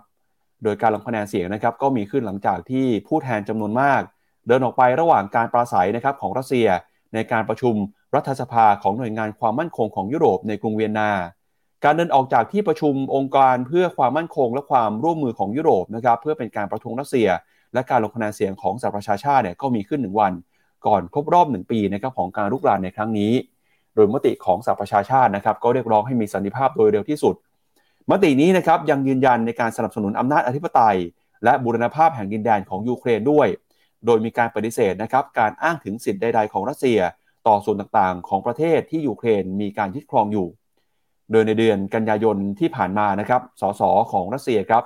[0.65, 4.03] โดยการลงคะแนนเสียงนะครับก็มีขึ้นหลังจากที่ผู้แทนจำนวนมาก
[4.47, 6.69] เดินออกไประหว่างการปราศัยนะครับของรัสเซีย
[7.15, 7.75] ในการประชุม
[8.15, 11.11] รัฐสภาของหน่วยงานความมั่นคงของยุโรปในกรุงเวียนนา
[11.85, 17.29] การเดินออกจากที่ประชุมองค์การเพื่อความมั่นคงและความร่วมมือของยุโรปนะครับเพื่อเป็นการประท้วงรัสเซีย
[17.75, 20.33] และการลงคะแนนเสียงของสหประชาชาติเนี่ยก็มีขึ้นหนึ่งวัน
[20.87, 23.33] ก่อนครบรอบหนึ่งปีนะครับของการรุกรานในครั้งนี้
[23.95, 27.35] โดยมติของสหประชาชาตินะครับก็เรียกร้องให้มีสันติภาพโดยเร็วที่สุด
[28.11, 30.99] มตินี้นะครับยังยืนยันในการสนับสนุนอำนาจอธิปไตย
[31.45, 33.49] และบูรณภาพแห่งดินแดนของยูเครนด้วย
[34.07, 36.99] โดยมีการปฏิเสธนะครับการอ้างถึงสิทธิ์ใด ๆ ของรัสเซีย
[37.47, 40.49] ต่อส่วนต่างๆ ของประเทศที่ยูเครนมีการยึดครองอยู่
[41.33, 44.85] โดยในเดือนกันยายนที่ผ่านมานะครับสสของรัสเซียครับ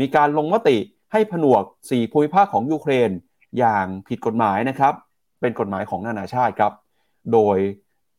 [0.00, 0.76] มีการลงมติ
[1.12, 3.10] ให้ผนวก 4 ภูมิภาคของยูเครน
[3.58, 4.94] อย่างผิดกฎหมายนะครับ
[5.40, 6.72] เป็นกฎหมายของนานาชาติครับ
[7.32, 7.56] โดย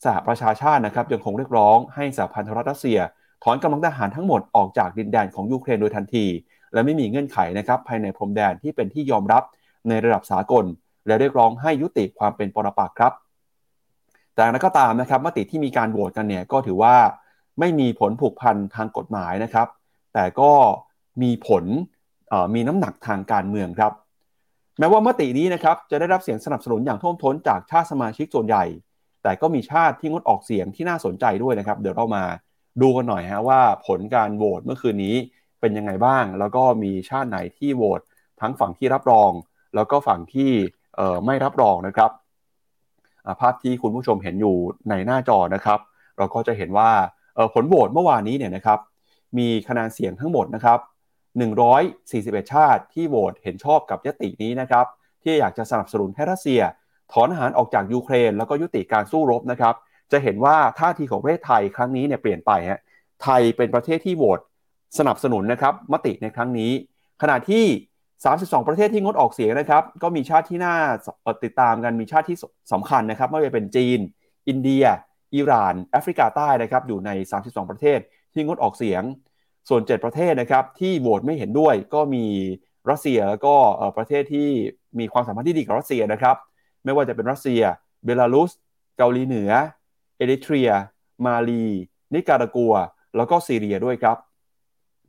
[0.03, 2.99] สหประชาชาตินะครับยังคงเรียกร้องให้สหพันธรัฐรัสเซีย
[3.43, 6.25] ถอนกำลังทหารทั้งหมดออกจากดินแดนของยูเครนโดยทันที
[6.73, 9.43] และไม่มีเงื่อนไขนะครับภายในพรมแดนที่เป็นที่ยอมรับ
[9.87, 10.65] ในระดับสากล
[11.07, 13.13] และเรียกร้องให้ยุติความเป็นปรปักษ์ครับ
[14.35, 16.95] แต่นั้นก็ตามนะครับมติที่มีการโหวตกันเนี่ยก็ถือว่า
[17.59, 19.67] ไม่มีผลผูกพันทางกฎหมายนะครับ
[20.13, 20.51] แต่ก็
[21.21, 21.63] มีผล
[22.55, 23.93] มีน้ำหนักทางการเมืองครับ
[24.81, 28.63] แม้ว่ามตินี้นะครับจะได้รับเสียงสนับสนุนอย่างท่วมท้นจากชาติสมาชิกส่วนใหญ่
[29.23, 32.23] แต่ก็มีชาติที่งดออกเสียงที่น่าสนใจด้วยนะครับ เดี๋ยวเรามา
[32.81, 35.15] ดูกันหน่อยฮะว่าผลการโหวตเมื่อคืนนี้
[35.59, 38.01] เป็นยังไงบ้าง แล้วก็มีชาติไหนที่โหวต
[38.41, 39.31] ทั้งฝั่งที่รับรอง
[39.75, 40.51] แล้วก็ฝั่งที่
[41.25, 42.11] ไม่รับรองนะครับ
[43.39, 44.55] ภาพที่คุณผู้ชมเห็นอยู่
[44.89, 45.79] ในหน้าจอนะครับ
[46.17, 46.91] เราก็จะเห็นว่า
[47.53, 48.79] ผลโหวตเมื่อวานนี้เนี่ยนะครับ
[49.37, 50.79] มีคะแนนเสียงทั้งหมดนะครับ
[51.39, 54.85] 141 ชาติที่โหวตเห็นชอบกับยตินี้นะครับ
[55.21, 56.61] ที่อยากจะสนับสนุนให้รัสเซีย
[57.13, 59.75] ถอนอาหารออกจากยูเครน แล้วก็ยุติการสู้รบนะครับ
[60.11, 62.81] จะเห็นว่าท่าทีของประเทศไทยครั้งนี้เนี่ยเปลี่ยนไปฮะ
[63.23, 64.39] ไทยเป็นประเทศที่โหวต
[64.97, 66.71] สนับสนุนนะครับมติในครั้งนี้
[67.21, 67.65] ขณะที่
[68.15, 70.75] 32 ประเทศที่งดออกเสียงนะครับ ก็มีชาติที่น่า
[71.43, 72.37] ติดตามกันมีชาติที่
[72.73, 73.99] สำคัญนะครับไม่ว่าจะเป็นจีน
[74.47, 74.83] อินเดีย
[75.35, 77.09] อิหร่าน แอฟริกาใต้นะครับอยู่ใน
[77.41, 77.99] 32 ประเทศ
[78.33, 79.03] ที่งดออกเสียง
[79.69, 82.25] ส่วน 7 ประเทศนะครับที่โหวตไม่เห็นด้วยก็มี
[82.89, 83.55] รัสเซียแล้วก็
[83.97, 84.49] ประเทศที่
[84.99, 86.35] มีความสัมพันธ์ที่ดีกับรัสเซียนะครับ
[86.83, 87.61] ไม่ว่าจะเป็นรัสเซีย
[88.05, 88.51] เบลารุส
[88.97, 89.51] เกาหลีเหนือ
[90.17, 90.71] เอริเทรีย
[91.25, 91.65] มาลี
[92.13, 92.73] นิการากัว
[93.17, 94.17] แล้วก็ซีเรียด้วยครับ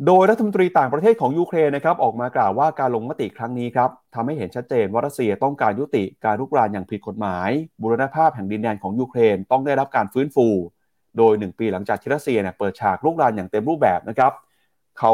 [0.07, 7.51] โดยรัฐมนตรีต่างประเทศของยูเครนนะครับออกมากล่าวว่าการลงมติครั้งนี้ครับทำให้เห็นชัดเจนว่ารัสเซียต้องการยุติการรุกรานอย่างผิดกฎหมาย
[7.83, 10.47] บูรณภาพแห่งดินแดนของยูเครนต้องได้รับการฟื้นฟู
[11.19, 14.33] โดย 1 ปีหลังจากที่รัสเซียเนี่ยเปิดฉากรุกรานอย่างเต็มรูปแบบนะครับ
[14.99, 15.13] เขา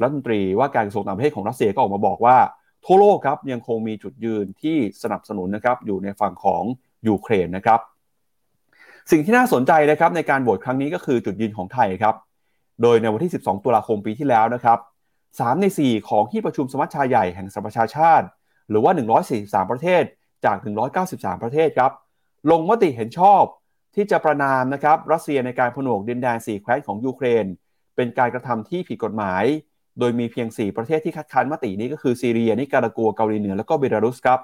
[0.00, 2.36] รัฐมนตรีว่าการกระทรวงต่างประเทศของรัสเซียก็ออกมาบอกว่า
[2.84, 6.62] ทั่วโลกครับยังคงมีจุดยืนที่สนับสนุนนะครับอยู่ในฝั่งของ
[7.08, 7.80] ยูเครนนะครับ
[9.10, 12.14] สิ่งที่น่าสนใจนะครับในการโหวตครั้งนี้ก็คือจุดยืนของไทยครับ
[12.82, 14.78] โดยในวันที่ 12 ตุลาคมปีที่แล้วนะครับ
[15.20, 18.26] 3ใน 4 ของที่ประชุมสมัชชาใหญ่แห่งสหประชาชาติ
[18.70, 18.92] หรือว่า
[19.32, 20.02] 143 ประเทศ
[20.44, 20.56] จาก
[21.00, 21.92] 193 ประเทศครับ
[22.50, 23.42] ลงมติเห็นชอบ
[23.94, 27.44] ที่จะประนามนะครับรัสเซียในการผนวกดินแดน4แคว้นของยูเครน
[27.96, 29.44] เป็นการกระทำที่ผิดกฎหมาย
[29.98, 34.40] โดยมีเพียง 4 ประเทศที่คัดค้านมตินี้ก็คือซีเรียนิการากัวเกาหลีเหนือแล้วก็เบลารุสครับ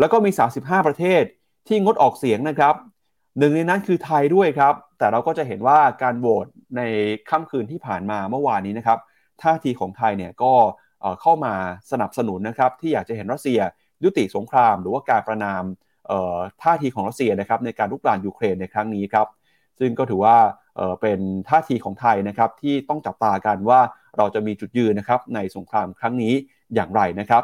[0.00, 1.22] แล้วก็มี 35 ประเทศ
[1.68, 2.74] ที่งดออกเสียงนะครับ
[3.38, 6.82] หนึ่งในนั้นคือไทยด้วยครับ แต่เราก็จะเห็นว่าการโหวตใน
[7.30, 8.98] ค่ำคืนที่ผ่านมาเมื่อวานนี้นะครับ
[9.42, 10.52] ท่าทีของไทยเนี่ยก็
[11.20, 11.54] เข้ามา
[11.90, 13.60] สนับสนุนนะครับที่อยากจะเห็นรัสเซีย
[14.04, 15.62] ยุติสงคราม หรือว่าการประนาม
[16.62, 19.26] ท่าทีของรัสเซียนะครับในการลุกรานยูเครนในครั้งนี้ครับ
[19.78, 20.36] ซึ่งก็ถือว่า
[21.00, 23.80] เป็นท่าทีของไทยนะครับที่ต้องจับตากันว่า
[24.18, 26.34] เราจะมีจุดยืนนะครับในสงครามครั้งนี้
[26.74, 27.42] อย่างไรนะครับ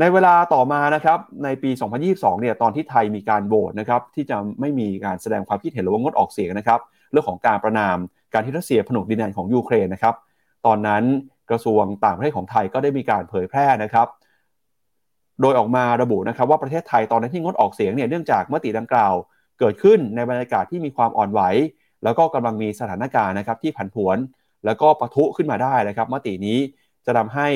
[0.00, 1.70] ในเวลาต่อมานะครับในปี
[2.06, 7.96] 2022 เนี่ยตอนที่ไทยมีการโหวตนะครับที่จะไม่มีการแสดงความคิดเห็นหรือว่างดออกเสียงนะครับเรื่องของการประนาม
[8.32, 10.14] การที่รัสเซียผนวกดินแดนของยูเครนนะครับ
[10.66, 11.02] ตอนนั้น
[11.50, 14.06] กระทรวงต่างประเทศของไทยก็ได้มีการเผยแพร่นะครับ
[15.40, 19.14] โดยออกมาระบุนะครับว่าประเทศไทยตอนนั้นที่งดออกเสียงเนี่ยเนื่องจากมติดังกล่าว
[19.58, 21.40] เกิดขึ้นในบรรยากาศที่มีความอ่อนไหว
[22.04, 24.18] แล้วก็กำลังมีสถานการณ์นะครับที่ผันผวน
[24.64, 26.58] แล้วก็ปะทุขึ้นมาได้นะครับ มตินี้
[27.06, 27.48] จะทำให้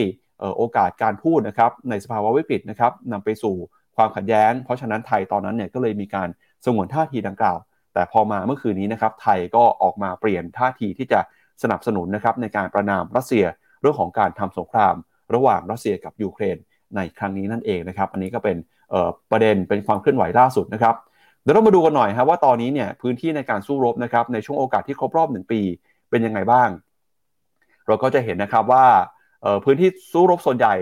[0.56, 3.54] โอกาสการพูดนะครับในสภาวะวิกฤตนะครับนำไปสู่
[3.96, 6.28] ความขัดแย้ง เพราะฉะนั้นไทยตอนนั้นเนี่ยก็เลยมีการ
[6.64, 7.58] สงวนท่าทีดังกล่าว
[7.94, 11.20] แต่พอมาเมื่อคืนนี้นะครับไทยก็ออกมาเปลี่ยนท่าทีที่จะ
[11.62, 13.44] สนับสนุนนะครับในการประนามรัสเซีย
[13.80, 14.94] เรื่องของการทำสงคราม
[15.34, 16.56] ระหว่างรัสเซียกับยูเครน
[16.96, 18.56] ในครั้งนี้นั่นเองนะครับ อันนี้ก็เป็น
[19.30, 20.94] ประเด็นเป็นความเคลื่อนไหวล่าสุดนะครับ
[21.42, 25.60] เดี๋ยวเรามาดูกันหน่อยครับว่าตอนนี้เนี่ยพื้นที่ในการสู้รบนะครับในช่วงโอกาสที่ครบรอบหนึ่งปี
[26.10, 26.68] เป็นยังไงบ้าง
[27.86, 28.86] เราก็จะเห็นนะครับว่า
[29.64, 30.74] พื้นที่สู้รบส่วนใหญ่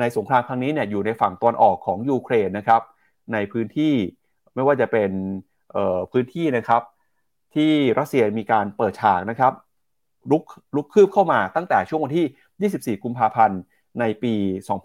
[0.00, 2.82] ในสงครามครั้งนี้เนี่ยอยู่ในฝั่งตอนออกของยูเครนนะครับ
[3.32, 3.94] ในพื้นที่
[4.54, 5.10] ไม่ว่าจะเป็น
[6.12, 6.82] พื้นที่นะครับ
[7.54, 9.52] ที่รัสเซียมีการเปิดฉากนะครับ
[10.30, 10.42] ลุก
[10.76, 13.60] ลุกคืบเข้ามาตั้งแต่ช่วงวันที่ 24 กุมภาพันธ์
[14.00, 14.34] ในปี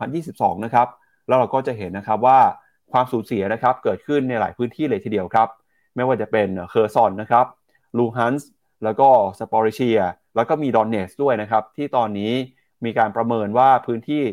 [0.07, 0.87] 2022 นะครับ
[1.27, 2.39] แล้วเราก็จะเห็นนะครับว่า
[2.91, 5.47] ความสูญเสียนะครับเกิดขึ้นในหลายพื้นที่เลยทีเดียวครับ
[5.95, 7.45] ไม่ว่าจะเป็นเคอร์ซอนนะครับ
[7.97, 8.49] ลูฮันสก์
[8.83, 9.99] แล้วก็ซาปอริซเซีย
[10.35, 12.31] แล้วก็มีโดเนตสก์ด้วยนะครับ ที่ตอนนี้
[12.85, 14.23] มีการประเมินว่าพื้นที่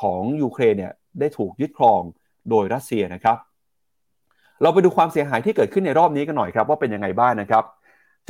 [0.00, 2.00] ของยูเครนเนี่ยได้ถูกยึดครอง
[2.50, 3.36] โดยรัสเซียนะครับ
[4.62, 7.64] เราไปดูความเสียหายที่เกิดขึ้นในรอบนี้กันหน่อยครับ ว่าเป็นยังไงบ้างนะครับ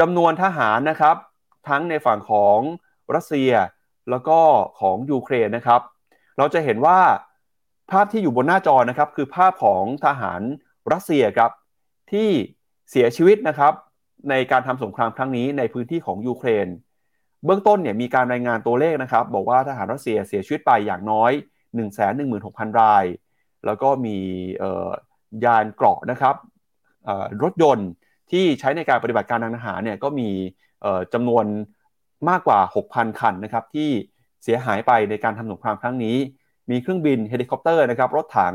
[0.01, 1.16] จำนวนทหารนะครับ
[1.68, 2.59] ทั้งในฝั่งของ
[3.14, 3.51] รัสเซีย
[4.11, 4.38] แล้วก็
[4.81, 5.81] ของยูเครนนะครับ
[6.38, 6.99] เราจะเห็นว่า
[7.90, 10.40] ภาพที่อยู่บนหน้าจอนะครับ คือภาพของทหาร
[10.92, 11.51] รัสเซียครับ
[12.12, 12.29] ที่
[12.90, 13.73] เสียชีวิตนะครับ
[14.31, 16.66] ในการทำสงครามครั้งนี้ในพื้นที่ของยูเครน
[17.45, 21.99] เบื้องต้นเนี่ยมีการรายงานตัวเลขนะครับ บอกว่าทหารรัสเซียเสียชีวิตไปอย่างน้อย 1 1 6 0
[22.45, 23.05] 0 0 ราย
[23.66, 24.16] แล้วก็มี
[25.45, 26.35] ยานเกราะนะครับ
[27.42, 27.88] รถยนต์
[28.31, 30.29] ที่ใช้ในการปฏิบัติการทางทหารเนี่ยก็มี
[31.12, 31.45] จำนวน
[32.29, 33.91] มากกว่า 6,000 คันนะครับที่
[34.45, 36.17] เสียหายไปในการทำสงครามครั้งนี้
[36.71, 38.55] มีเครื่องบินเฮลิคอปเตอร์นะครับรถถัง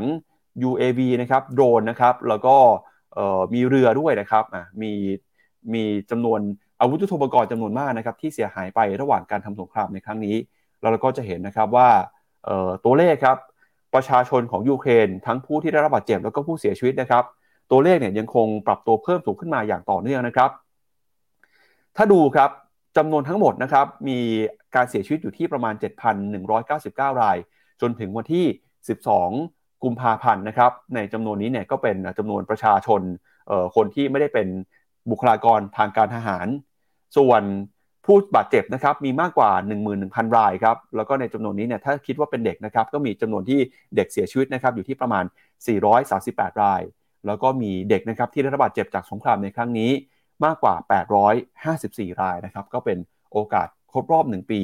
[0.68, 2.56] UAV นะครับโดรนนะครับแล้วก็
[3.54, 4.44] มีเรือด้วยนะครับ
[4.82, 4.92] มี
[5.74, 6.40] มีจำนวน
[6.80, 10.36] อาวุธยุทโธปกรณ์จำนวนมากนะครับที่เสียหายไประหว่างการทำสงครามในครั้งนี้
[10.80, 11.88] เราก็จะเห็นนะครับว่า
[12.84, 13.38] ตัวเลขครับ
[13.94, 17.24] ประชาชนของยูเครนทั้งผู้ที่ได้รับบาดเจ็บแล้วก็ผู้เสียชีวิตนะครับ
[17.70, 20.50] ตัวเลขเนี่ยยังคงปรับตัวเพิ่มสูงขึ้นมาอย่างต่อเนื่องนะครับ
[21.96, 22.50] ถ้าดูครับ
[22.96, 24.18] จำนวนทั้งหมดนะครับมี
[24.74, 25.74] การเสียชีวิตอยู่ที่ประมาณ
[26.28, 27.36] 7,199 ราย
[27.80, 28.44] จนถึงวันที่
[29.14, 33.00] 12 กุมภาพันธ์นะครับในจำนวนนี้เนี่ยก็เป็นจำนวนประชาชน
[33.76, 34.48] คนที่ไม่ได้เป็น
[35.10, 36.46] บุคลากรทางการทหาร
[37.16, 37.42] ส่วน
[38.06, 39.50] ผู้บาดเจ็บนะครับมีมากกว่า
[39.92, 43.60] 11,000 รายครับแล้วก็ในจำนวนนี้เนี่ยถ้าคิดว่าเป็นเด็กนะครับก็มีจำนวนที่
[43.96, 45.24] เด็กเสียชีวิตนะครับอยู่ที่ประมาณ
[45.92, 46.82] 438 ราย
[47.26, 49.90] แล้วก็มีเด็กนะครับที่ได้รับบาดเจ็บจากสงครามในครั้งนี้
[50.44, 50.74] มากกว่า
[51.48, 52.98] 854 รายนะครับ ก็เป็น
[53.32, 54.60] โอกาสครบรอบ 1 ปี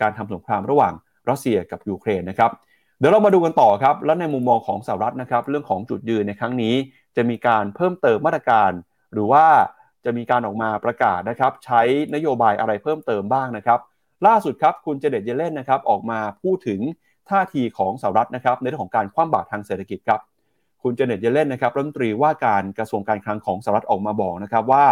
[0.00, 0.94] การทำสงครามระหว่าง
[1.28, 2.50] รัสเซียกับยูเครนนะครับ
[2.98, 6.74] เดี๋ยวเรามาดูกันต่อครับ แล้วในมุมมองของสหรัฐนะครับ เรื่องของจุดยืนในครั้งนี้
[7.16, 8.70] จะมีการเพิ่มเติมมาตรการ
[9.12, 9.44] หรือว่า
[10.04, 11.82] จะมีการออกมาประกาศนะครับ ใช้
[12.14, 13.78] นโยบายอะไรเพิ่มเติมบ้างนะครับ
[14.26, 16.80] ล่าสุดครับคุณเจเดตเยเลนนะครับออกมาพูดถึง
[17.30, 20.20] ท่าทีของสหรัฐนะครับในเรื่องของการคว่ำบาตรทางเศรษฐกิจครับ
[20.82, 24.86] คุณเจเนตเยเลนนะครับรัฐมนตรีว่าการกระทรวงการคลังของสหรัฐออกมาบอกนะครับว่า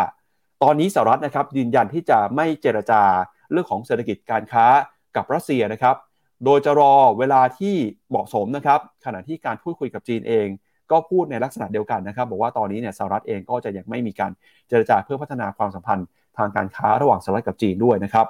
[0.63, 3.03] ตอนนี้สหรัฐนะครับยืนยันที่จะไม่เจรจา
[3.51, 4.67] เรื่องของเศรษฐกิจการค้า
[5.17, 5.97] กับรัสเซียนะครับ
[6.45, 7.75] โดยจะรอเวลาที่
[8.11, 10.49] เหมาะสมนะครับ ขณะที่การพูดคุยกับจีนเอง
[10.91, 14.33] ก็พูดในลักษณะเดียวกันนะครับ บอกว่าตอนนี้เนี่ยสหรัฐเองก็จะยังไม่มีการ
[14.69, 16.07] เจรจาเพื่อพัฒนาความสัมพันธ์
[16.39, 18.27] ทางการค้าระหว่างสหรัฐกับจีนด้วยนะครับ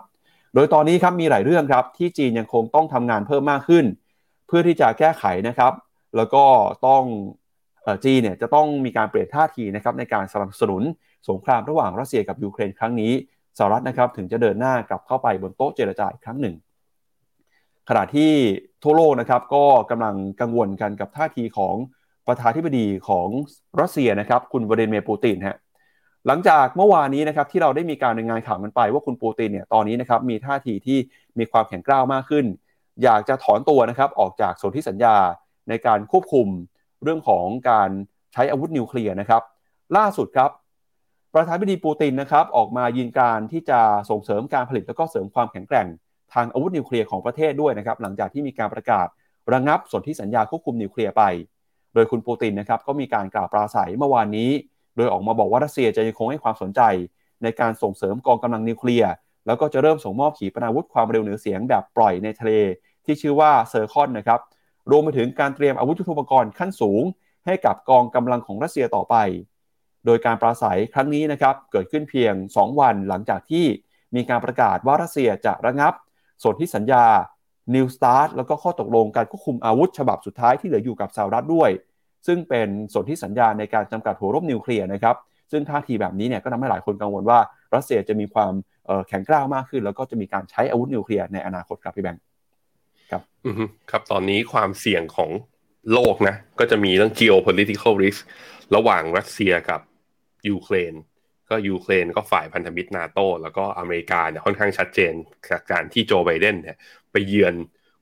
[0.54, 3.84] โดยตอนนี้ครับมีหลายเรื่องครับที่จีนยังคงต้องทำงานเพิ่มมากขึ้น
[4.46, 5.72] เพื่อที่จะแก้ไขนะครับ
[6.16, 6.44] แล้วก็
[6.86, 7.02] ต้อง
[8.04, 10.82] จีนเนี่ยจะต้องมีการเปลี่ยนท่าทีนะครับในการสนับสนุน
[11.28, 13.12] สงครามระหว่างรัสเซียกับยูเครนครั้งนี้
[13.58, 16.54] สหรัฐนะครับถึงจะเดินหน้ากลับเข้าไปบนโต๊ะเจรจาอีกครั้งหนึ่ง
[17.88, 18.32] ขณะที่
[18.82, 21.74] ทั่วโลกนะครับก็กำลังกังวลกันกับท่าทีของ
[22.26, 23.28] ประธานธิบดีของ
[23.80, 25.56] รัสเซียนะครับคุณวลาดิเมียร์ปูตินฮะ
[26.26, 30.98] หลังจากเมื่อวานนี้นะครับที่เราได้มีการรายงานข่าวกันไป ว่าคุณปูตินเนี่ยตอนนี้นะครับมีท่าทีที่
[31.38, 32.44] มีความแข็งกร้าวมากขึ้น
[33.02, 35.16] อยากจะถอนตัวนะครับออกจากสนธิสัญญา
[35.68, 36.46] ในการควบคุม
[37.02, 37.90] เรื่องของการ
[38.32, 39.42] ใช้อาวุธนิวเคลียร์นะครับ
[39.96, 40.50] ล่าสุดครับ
[41.38, 45.86] ประธานาธิบดีปูตินนะครับออกมายืนการที่จะส่งเสริมการผลิตแล้วก็เสริมความแข็งแกร่ง
[46.34, 49.06] ทางอาวุธนิวเคลียร์ของประเทศด้วยนะครับหลังจากที่มีการประกาศ
[49.52, 51.22] ระงับสนธิสัญญาควบคุมนิวเคลียร์ไป
[51.94, 54.50] โดยคุณปูตินนะครับก็มีการกล่าวปราศรัยเมื่อวานนี้
[54.96, 56.80] โดยออกมาบอกว่ารัสเซียจะยังคงให้ความสนใจ
[57.42, 59.12] ในการส่งเสริมกองกำลังนิวเคลียร์
[59.46, 62.52] แล้วก็จะเริ่มส่งมอบขีปนาวุธความเร็วเหนือเสียงแบบปล่อยในทะเล
[63.04, 64.40] ที่ชื่อว่าเซอร์คอนนะครับ
[64.90, 67.02] รวมไปถึงการเตรียมอาวุธยุทโธปกรณ์ขั้นสูง
[67.46, 69.16] ให้กับกองกำลังของรัสเซียต่อไป
[70.08, 73.64] โดยการปราศัยครั้งนี้นะครับเกิดขึ้นเพียง 2 วันหลังจากที่
[74.16, 75.92] มีการประกาศว่ารัสเซียจะระงับ
[76.42, 77.04] สนธิสัญญา
[77.74, 81.70] New START แล้วก็ข้อตกลงการควบคุมอาวุธ ฉบับสุดท้ายที่เหลืออยู่กับสหรัฐด้วย
[82.26, 85.16] ซึ่งเป็นสนธิสัญญาในการจำกัดหัวรบนิวเคลียร์นะครับ
[85.50, 87.38] ซึ่งท่าทีแบบนี้เนี่ยก็ทำให้หลายคนกังวลว่า
[87.74, 88.52] รัสเซียจะมีความ
[89.08, 92.22] แข็งกร้าวมากขึ้น แล้วก็จะมีการใช้อาวุธนิวเคลียร์ในอนาคตครับพี่แบงค์
[93.10, 93.50] ครับอื
[93.90, 95.30] ครับตอนนี้ความเสี่ยงของ
[95.92, 98.20] โลกนะก็จะมีเรื่อง geopolitical risk
[98.74, 99.80] ระหว่างรัสเซียกับ
[100.48, 100.94] ยูเครน
[101.50, 105.14] ก็ยูเครนก็ฝ่ายพันธมิตรนาโตแล้วก็อเมริกาเนี่ยค่อนข้างชัดเจน
[105.50, 106.76] จากการที่โจไบเดนเนี่ย
[107.12, 107.54] ไปเยือน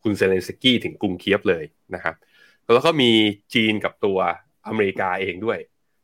[0.03, 2.14] คุณเซเลนสกี้ถึงกรุงเคียฟเลยนะครับ
[2.75, 3.11] แล้วก็มี
[3.55, 4.18] จีนกับตัว
[4.68, 5.59] อเมริกาเองด้วย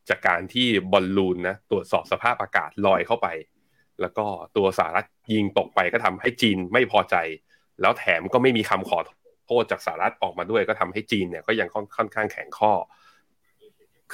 [0.09, 3.29] จากการที่บอลลูนนะตรวจสอบสภาพอากาศลอยเข้าไป
[4.01, 4.25] แล้วก็
[4.57, 7.17] ตัวสหรัฐยิงตกไปก็ทำให้จีนไม่พอใจ
[7.81, 8.99] แล้วแถมก็ไม่มีคำขอ
[9.47, 12.73] โทษจากสหรัฐออกมาด้วย ก็ทำให้จีนเนี่ยก็ยังค่อนข้างแข็งข้อ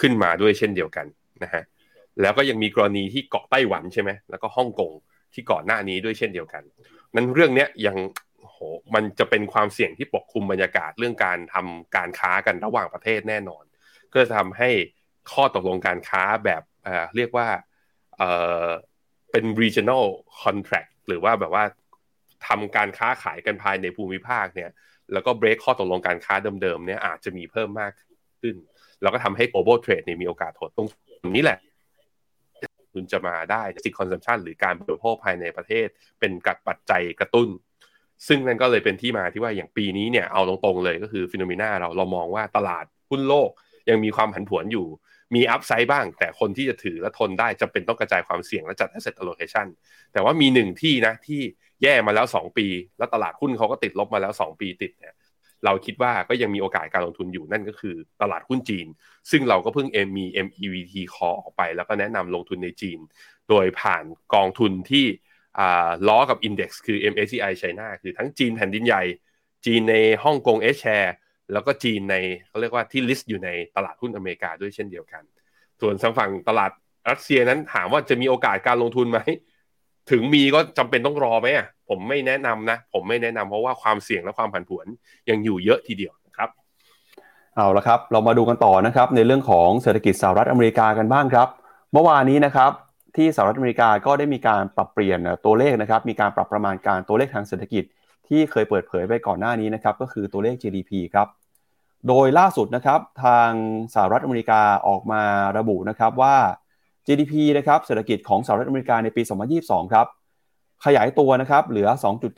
[0.01, 1.07] ขึ้นมาด้วยเช่นเดียวกัน
[1.43, 1.63] นะฮะ
[2.23, 4.93] แล้วก็ยังมีกรณีที่เกาะไต้หวันใช่ไหมแล้วก็ฮ่องกง
[5.35, 6.63] ที่ก่อนหน้านี้ด้วยเช่นเดียวกัน
[7.15, 7.97] นั้นเรื่องนี้ยัง
[8.41, 8.59] โห
[8.95, 13.65] มันจะเป็นความเสี่ยงที่ปกคลุมบรรยากาศเรื่องการทำการค้ากันระหว่างประเทศแน่นอน
[14.13, 14.71] ก็จะทำให้
[15.33, 17.49] ข้อตกลงการค้าแบบเอ่อเรียกว่า
[18.19, 18.31] เอ่
[18.65, 18.69] อ
[19.31, 20.05] เป็น regional
[20.43, 21.65] contract หรือว่าแบบว่า
[22.49, 24.71] ทำการค้าขายกันภายในภูมิภาคเนี่ย
[25.13, 27.93] แล้วก็เบรกข้อตกลงการค้าเดิมๆเนี่ยอาจจะมีเพิ่มมาก
[28.41, 28.57] ขึ้น
[29.03, 30.89] แล้วก็ทำให้ global trade เนี่ยมีโอกาสถดตรง
[31.37, 31.59] นี้แหละ
[32.99, 35.89] คุณจะมาได้สิคอนซัมชันหรือการบริโภคภายในประเทศ
[36.21, 37.49] เป็นกัดปัจจัยกระตุ้น
[38.29, 43.51] ซึ่งนั่นก็เลยเป็นที่มาที่ว่าอย่างปีนี้เนี่ยเอาตรงๆเลยก็คือฟิโนเมนาเราเรามองว่าตลาดหุ้นโลก
[43.89, 44.87] ยังมีความผันผวนอยู่
[45.35, 49.67] มีอัพไซด์บ้าง แต่คนที่จะถือและทนได้จะเป็นต้องกระจายความเสี่ยงและจัด asset allocation
[50.13, 51.41] แต่ว่ามีหนึ่งที่นะที่
[51.83, 52.67] แย่มาแล้ว 2 ปี
[52.99, 55.15] แล้วตลาดหุ้นเขาก็ติดลบมาแล้ว 2 ปีติดเนี่ย
[55.65, 58.87] เราคิดว่าก็ยังมีโอกาสการลงทุนอยู่นั่นก็คือตลาดหุ้นจีน
[59.31, 62.99] ซึ่งเราก็เพิ่งมี MEVT call ออกไป แล้วก็แนะนำลงทุนในจีน
[63.49, 65.07] โดยผ่านกองทุนที่
[66.09, 69.03] ล้อกับ Index คือ MSCI China คือทั้งจีนแผ่นดินใหญ่
[69.67, 69.95] จีนใน
[70.25, 71.15] ฮ่องกงเอชแชร์
[71.53, 72.17] แล้วก็จีนใน
[72.49, 75.23] เขาเรียกว่าที่ลิสต์อยู่ในตลาดหุ้นอเมริกาด้วยเช่นเดียวกัน
[75.81, 76.71] ส่วนทางฝั่งตลาด
[77.11, 79.19] รัสเซียนั้นถามว่าจะมีโอกาสการลงทุนไหม
[80.11, 84.87] ถึงมีก็จำเป็นต้องรอไหมอะผมไม่แนะนำนะ ผมไม่แนะนำเพราะว่าความเสี่ยงและความผันผวน
[85.31, 86.49] ยังอยู่เยอะทีเดียวนะครับ
[87.57, 91.49] เอาละครับ เรามาดูกันต่อนะครับ ในเรื่องของเศรษฐกิจสหรัฐอเมริกากันบ้างครับ
[91.93, 92.71] เมื่อวานนี้นะครับ
[93.17, 97.85] ที่สหรัฐอเมริกาก็ได้มีการปรับเปลี่ยนตัวเลขนะครับ มีการปรับประมาณการตัวเลขทางเศรษฐกิจ
[98.29, 101.29] ที่เคยเปิดเผยไปก่อนหน้านี้นะครับก็คือตัวเลข GDP ครับ
[102.09, 103.51] โดยล่าสุดนะครับทาง
[103.95, 105.23] สหรัฐอเมริกาออกมา
[105.59, 106.37] ระบุนะครับว่า
[107.09, 109.23] GDP นะครับเศรษฐกิจของสหรัฐอเมริกาในปี
[109.59, 110.07] 2022 ครับ
[110.85, 111.89] ขยายตัวนะครับเหลือ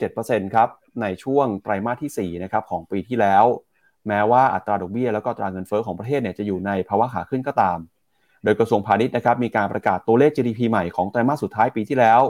[0.03, 0.69] 2.7%ครับ
[1.01, 3.45] ในช่วงไตรมาสที่4นะครับของปีที่แล้ว
[4.07, 7.77] แม้ว่าอัตราดอกเบี้ยแล้วก็อัตราเงินเฟ้อของประเทศเนี่ยจะอยู่ในภาวะขาขึ้นก็ตาม
[8.43, 12.21] โดยกระทรวงพาณิชย์นะครับมีการประกาศตัวเลข GDP ใหม่ของไตรมาสสุดท้ายปีที่แล้ว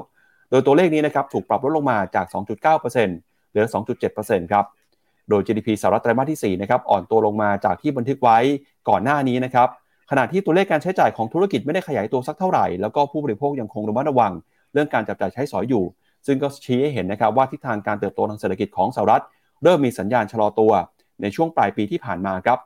[0.50, 2.82] โดยตัวเลขนี้นะครับถูกปรับลดลงมาจาก 2.9%
[3.50, 3.66] เหลือ
[4.08, 4.66] 2.7%ครับ
[5.30, 8.38] โดย GDP สหรัฐไตรมาสที่4นะครับอ่อนตัวลงมาจากที่บันทึกไว้
[8.90, 9.70] ก่อนหน้านี้นะครับ
[10.14, 14.32] ขณะที่ตัวเลขการใช้จ่ายของธุรกิจไม่ได้ขยายตัวสักเท่าไหร่ แล้วก็ผู้บริโภคยังคงระมัดระวัง
[14.74, 15.84] เรื่องการจับจ่ายใช้สอยอยู่
[16.26, 19.24] ซึ่งก็ชี้ให้เห็นนะครับว่าทิศทางการเติบโตทางเศรษฐกิจของสหรัฐ
[19.64, 20.72] เริ่มมีสัญญาณชะลอตัว
[21.22, 22.60] ในช่วงปลายปีที่ผ่านมาครับ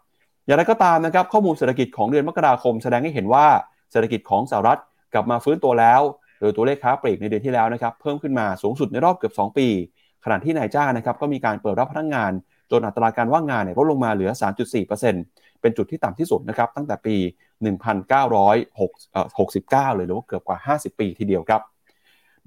[0.45, 3.47] อย่างไรก็ตามนะครับข้อมูลเศรษฐกิจของเดือนมกราคมแสดงให้เห็นว่า
[3.91, 4.79] เศรษฐกิจของสหรัฐ
[5.13, 6.01] กลับมาฟื้นตัวแล้ว
[6.39, 9.67] โดยตัวเลขค้าปลีกในเดือนที่แล้วนะครับเพิ่มขึ้นมาสูงสุดในรอบเกือบ 2 ปี
[10.25, 12.31] ขณะที่นายจ้างนะครับก็มีการเปิดรับพนักงงาน
[12.71, 17.15] จนอัตราการว่างงานเนี่ยลดลงมาเหลือ 3.4%เเป็นจุดที่ต่ำที่สุดนะครับตั้งแต่ปี
[17.75, 21.61] 1969 เลยหรือว่าเกือบกว่า 50 ปีทีเดียวครับ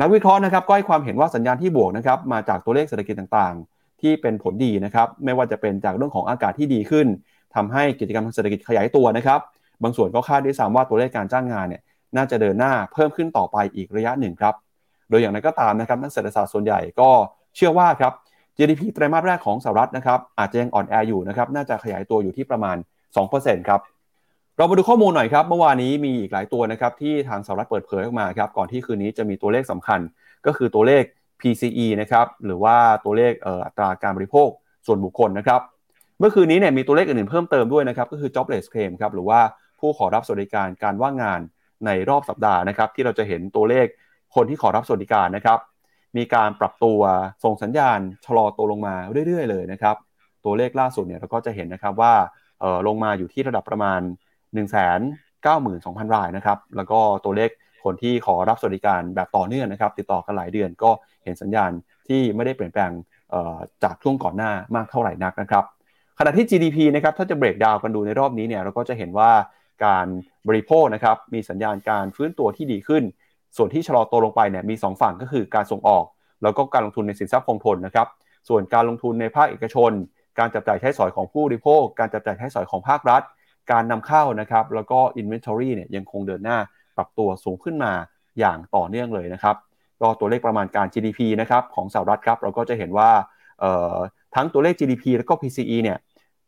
[0.01, 7.07] นักวิเคราะห์นะครับก็ให้ความเห็นว่าสัญญาณที่บวกนะครับมาจากตัวเลขเศรษฐกิจต่างๆ ที่เป็นผลดีนะครับไม่ว่าจะเป็นจากเรื่องของอากาศที่ดีขึ้น
[7.55, 9.41] ทำให้กิจกรรมทางเศรษฐกิจขยายตัวนะครับ
[9.83, 11.83] บางส่วนก็คาดด้วยซ้ำว่าตัวเลขการจ้างงานเนี่ย
[12.17, 14.55] น่าจะเดินหน้าเพิ่มขึ้นต่อไปอีกระยะหนึ่งครับ
[15.11, 17.11] โดยอย่างไรก็ตามนะครับนักเศรษฐศาสตร์ส่วนใหญ่ก็
[17.57, 18.13] เชื่อว่าครับ
[18.57, 22.77] GDP ไตรมาสแรกของสหรัฐนะครับอาจจะยังอ่อนแออยู่นะครับน่าจะขยายตัวอยู่ที่ประมาณ
[23.17, 23.81] 2%ครับ
[24.57, 30.01] เรามาดูข้อมูลหน่อยครับเมื่อวานนี้มีอีกหลายตัวนะครับที่ทางสหรัฐเปิดเผยออกมาครับก่อนที่คืนนี้จะมีตัวเลขสำคัญ
[30.47, 31.03] ก็คือตัวเลข
[31.41, 33.33] PCE นะครับหรือว่าตัวเลข
[33.67, 34.49] อัตราการบริโภค
[34.87, 35.61] ส่วนบุคคลนะครับ
[36.19, 39.41] เมื่อคืนนี้เนี่ยมีตัวเลขอื่นๆเพิ่มเติมด้วยนะครับก็คือ jobless claim ครับหรือว่า
[39.81, 41.41] ผู้ขอรับสวัสดิการการว่างงาน
[41.87, 43.87] ในรอบสัปดาห์นะครับที่เราจะเห็นตัวเลข
[44.35, 45.59] คนที่ขอรับสวัสดิการนะครับ
[46.17, 47.01] มีการปรับตัว
[47.45, 48.95] ส่งสัญญาณชะลอตัวลงมา
[49.27, 49.97] เรื่อยๆ เลยนะครับ
[50.45, 52.15] ตัวเลขล่าสุดเนี่ยเราก็จะเห็นนะครับว่า
[52.87, 54.01] ลงมาอยู่ที่ระดับประมาณ
[54.63, 57.51] 192,000 รายนะครับ แล้วก็ตัวเลข
[57.85, 60.91] คนที่ขอรับสวัสดิการแบบต่อเนื่องนะครับ ติดต่อกันหลายเดือนก็
[61.25, 61.71] เห็นสัญญาณ
[62.09, 62.93] ที่ไม่ได้เปลี่ยนแปลง
[63.83, 65.65] จากช่วงก่อนหน้ามากเท่าไหร่นักนะครับ
[66.19, 69.31] ขณะที่ GDP นะครับถ้าจะเบรกดาวกันดูในรอบนี้เนี่ยเราก็จะเห็นว่า
[69.85, 70.07] การ
[70.49, 73.03] บริโภคนะครับมีสัญญาณการฟื้นตัวที่ดีขึ้น
[73.57, 76.05] ส่วนที่ชะลอตัวลงไปเนี่ยมี 2 ฝั่งก็คือการส่งออก
[76.43, 78.09] แล้วก็การลงทุนในสินทรัพย์คงทนนะครับ
[78.49, 79.93] ส่วนการลงทุนในภาคเอกชน
[80.39, 83.23] การจับจ่ายใช้สอยของผู้บริโภค การจับจ่ายใช้สอยของภาครัฐ
[83.71, 86.59] การนำเข้านะครับ แล้วก็ Inventory เนี่ยยังคงเดินหน้า
[86.97, 87.93] ปรับตัวสูงขึ้นมา
[88.39, 89.57] อย่างต่อเนื่องเลยนะครับ
[90.01, 93.11] ก็ตัวเลขประมาณการ GDP นะครับของสหรัฐครับ เราก็จะเห็นว่า
[94.35, 95.99] ทั้งตัวเลข GDP แล้วก็ PCE เนี่ย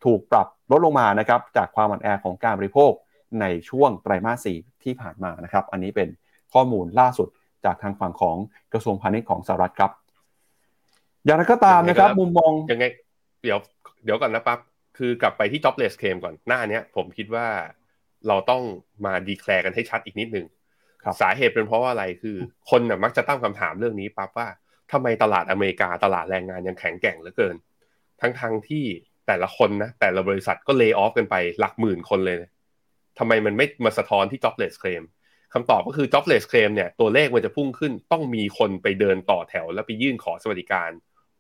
[0.04, 2.92] ถูกปรับลดลงมานะครับจากความอ่อนแอของการบริโภค
[3.40, 6.08] ในช่วงไตรมาสสี่ที่ผ่านมานะครับ อันนี้เป็น
[6.52, 7.28] ข้อมูลล่าสุด
[7.64, 8.36] จากทางฝั่งของ
[8.72, 9.90] กระทรวงพาณิชย์ของสหรัฐครับ
[11.24, 12.84] อย่างไรก็ตามนะครับ มุมมองยังไง
[13.42, 13.58] เดี๋ยว
[14.04, 14.58] เดี๋ยวก่อนนะปั๊บ
[14.98, 17.46] คือกลับไปที่ jobless claim ก่อนหน้านี้ผมคิดว่า
[18.28, 18.62] เราต้อง
[19.06, 20.46] มาดีแคลร์กันให้ชัดอีกนิดนึง
[21.20, 22.36] สาเหตุเป็นเพราะว่าอะไรคือ
[22.70, 24.48] คนน่ะมักจะตั้งคำถามเรื่องนี้ปั๊บว่า
[24.92, 27.56] ทำไมตลาดอเมริกาตลาดแรงงานยังแข็งแกร่งเหลือเกิน
[28.20, 28.84] ทั้งทางที่
[29.26, 32.38] แต่ละคนนะแต่ละบริษัทก็เลิกออฟกันไปหลักหมื่นคนเลย
[33.18, 35.02] ทำไมมันไม่มาสะท้อนที่ jobless claim
[35.54, 40.90] คำตอบก็คือ jobless claim เนี่ยตัวเลขมันจะพุ่งขึ้น ต้องมีคนไปเดินต่อแถว แล้วไปยื่นขอสวัสดิการ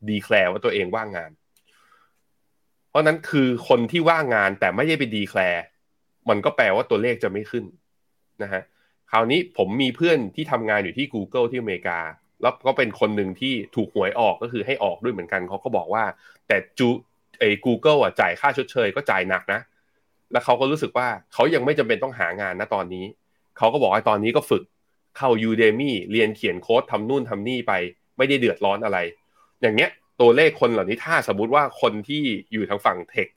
[0.08, 1.30] ดีแคลร์ว่าตัวเองว่างงาน
[2.90, 5.64] เพราะนั้นคือคนที่ว่างงานแต่ไม่ได้ไปดีแคลร์
[6.28, 7.64] มันก็แปลว่าตัวเลขจะไม่ขึ้น
[8.42, 8.62] นะฮะ
[9.10, 12.00] คราวนี้ผมมีเพื่อนที่ทำงานอยู่ที่ Google ที่อเมริกา
[12.42, 16.04] แล้วก็เป็นคนหนึ่งที่ถูกหวยออกก็คือให้ออกด้วยเหมือนกันเขาก็บอกว่า
[16.48, 16.88] แต่จู
[17.38, 19.60] ไอ้ Google อะจ่ายค่าชดเชยก็จ่ายหนักนะ
[20.32, 23.04] แล้วเขาก็รู้สึกว่าเขายังไม่จำเป็นต้องหางานนะตอนนี้
[23.58, 24.62] เขาก็บอกว่าตอนนี้ก็ฝึก
[25.16, 27.72] เข้า Udemy เรียนเขียนโค้ดทำนู่นทำนี่ไป
[28.16, 28.98] ไม่ได้เดือดร้อนอะไร
[29.62, 33.28] อย่างเงี้ย ตัวเลขคนเหล่านี้ถ้าสมมุติว่าคนที่อยู่ทางฝั่งเทค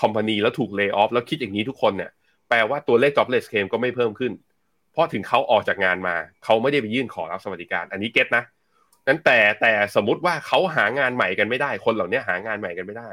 [0.00, 2.10] คอมพานีแล้วถูกเลิกออฟแล้วคิดอย่างนี้ทุกคนเนี่ย
[2.48, 4.32] แปลว่าตัวเลข jobless claim ก็ไม่เพิ่มขึ้น
[4.92, 8.44] เพราะถึงเขาออกจากงานมา เขาไม่ได้ไปยื่นขอรับสวัสดิการ อันนี้เก็ตนะ
[9.08, 13.10] นั้นแต่แต่สมมติว่าเขาหางานใหม่กันไม่ได้ คนเหล่านี้หางานใหม่กันไม่ได้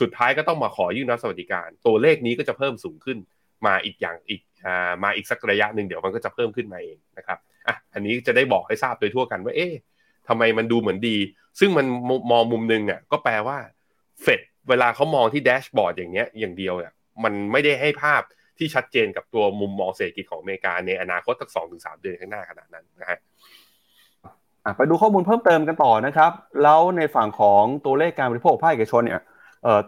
[0.00, 3.18] สุดท้ายก็ต้องมาขอยื่นรับสวัสดิการ ตัวเลขนี้ก็จะเพิ่มสูงขึ้น
[3.66, 9.72] มาอีกอย่างอีกอ่ามาอีกสักระยะหนึ่งเดี๋ยวมันก็จะเพิ่มขึ้นมาเองนะครับอะอันนี้จะได้บอกให้ทราบโดยทั่วกันว่าเอ๊ะ
[10.30, 11.16] ทำไมมันดูเหมือนดี
[11.60, 11.86] ซึ่งมัน
[12.30, 13.58] มองมุมนึงเนี่ยก็แปลว่า
[14.22, 16.92] เฟดเวลาเขามองที่แดชบอร์ดอย่างเนี้ยอย่างเดียวเนี่ย
[17.24, 18.22] มันไม่ได้ให้ภาพ
[18.58, 23.18] ที่ชัดเจนกับตัวมุมมองเศรษฐกิจของอเมริกาในอนาคตสักสองถึงสามเดือนข้างหน้าขนาดนั้นนะฮะ
[24.76, 29.22] ไปดูข้อมูลเพิ่มเติมกันต่อนะครับ แล้วในฝั่งของตัวเลขการบริโภคภาคเอกชนเนี่ย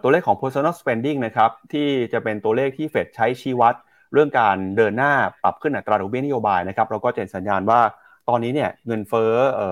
[0.01, 3.75] ตัวเลขของ personal spending นะครับที่จะเป็นตัวเลขที่เฟดใช้ชี้วัด
[4.13, 5.13] เรื่องการเดินหน้า
[5.43, 7.81] ปรับขึ้นอัตราดอกเบี้ยนโยบายนะครับเราก็จะเห็นสัญญาณว่า
[8.29, 9.31] ตอนนี้เนี่ยเงินเฟ้อ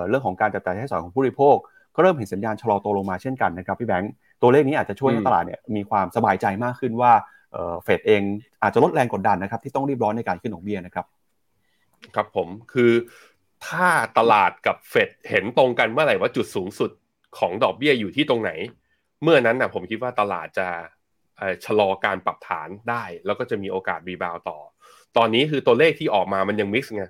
[0.09, 1.55] เรื่องของการจับจ่ายใช้สอยของผู้บริโภค
[1.95, 7.11] ก็เริ่มเห็นสัญญาณชะลอตัวลงมาเช่นกันนะครับพี่แบงค์ตัวเลขนี้อาจจะช่วยให้ตลาดเนี่ยมีความสบายใจมากขึ้นว่า
[7.83, 8.21] เฟดเอง
[8.63, 11.05] อาจจะลดแรงกดดันนะครับที่ต้องรีบร้อนในการขึ้นดอกเบี้ยนะครับ
[12.15, 12.91] ครับผมคือ
[13.67, 13.87] ถ้า
[14.17, 16.91] ตลาดกับเฟดเห็นตรงกันเมื่อไหร่ว่าจุดสูงสุด
[17.37, 18.51] ของดอกเบี้ยอยู่ที่ตรงไหน
[19.23, 20.67] เมื่อนั้นนะผมคิดว่าตลาดจะ
[21.65, 24.57] ชะลอการปรับฐานได้ แล้วก็จะมีโอกาส rebound ต่อ
[25.17, 27.03] ตอนนี้คือตัวเลขที่ออกมามันยัง mix ไง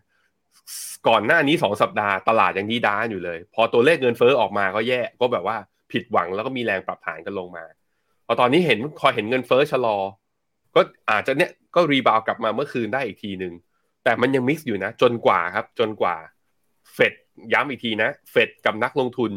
[1.08, 5.58] ก่อนหน้านี้สองสัปดาห์ตลาดยังดีด้านอยู่เลย พอตัวเลขเงินเฟ้อออกมาก็แย่ก็แบบว่า
[5.92, 7.64] ผิดหวังแล้วก็มีแรงปรับฐานกันลงมา
[8.26, 9.98] พอตอนนี้เห็นคอยเห็นเงินเฟ้อชะลอ
[10.76, 10.82] ก็
[11.12, 13.54] อาจจะเนี่ยก็ rebound กลับมาเมื่อคืนได้อีกทีหนึ่ง
[14.04, 16.16] แต่มันยัง mix อยู่นะ จนกว่าครับ จนกว่า
[16.94, 17.14] เฟด
[17.54, 19.32] ย้ำอีกทีนะเฟดกับนักลงทุน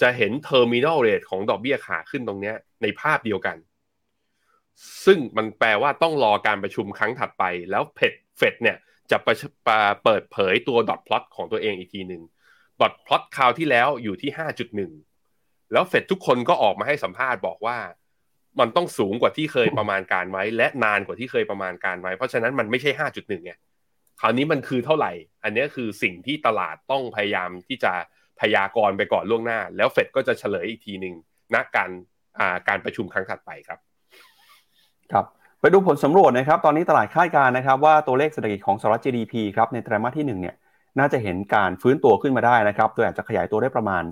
[0.00, 3.56] จะเห็น terminal rate ของดอกเบี้ยขาขึ้นตรงเนี้ย ในภาพเดียวกัน
[5.04, 8.76] ซึ่งมันแปลว่าต้องรอการประชุมครั้งถัดไปแล้วเฟดเฟดเนี่ย
[9.10, 9.36] จะประ
[10.04, 12.22] เปิดเผยตัว dot plot ของตัวเองอีกทีหนึ่ง
[12.80, 14.30] dot plot คราวที่แล้วอยู่ที่
[15.02, 17.78] 5.1 แล้วเฟดทุกคนก็ออกมาให้สัมภาษณ์บอกว่า
[18.60, 23.52] มันต้องสูงกว่าที่เคยประมาณการไว้ และนานกว่าที่เคยประมาณการไว้ เพราะฉะนั้นมันไม่ใช่ห้าจุดหนึ่งไง
[24.20, 25.12] คราวนี้มันคือเท่าไหร่
[25.44, 27.92] อันนี้คือสิ่งที่ตลาดต้องพยายามที่จะ
[28.40, 31.14] พยากรณ์ไปก่อนล่วงหน้า แล้วเฟดก็จะเฉลยอีกทีหนึ่ง
[31.54, 31.90] ณการ
[32.68, 33.78] การประชุมครั้งถัดไปครับ
[35.12, 35.26] ครับ
[35.64, 40.54] ไปดูผลสำรวจนะครับ ตอนนี้ตลาดคาดการณ์นะครับ ว่าตัวเลขเศรษฐกิจของสหรัฐ GDP ครับในไตรมาสที่1เนี่ย
[40.98, 44.02] น่าจะเห็นการฟื้นตัวขึ้นมาได้นะครับ โดยอาจจะขยายตัวได้ประมาณ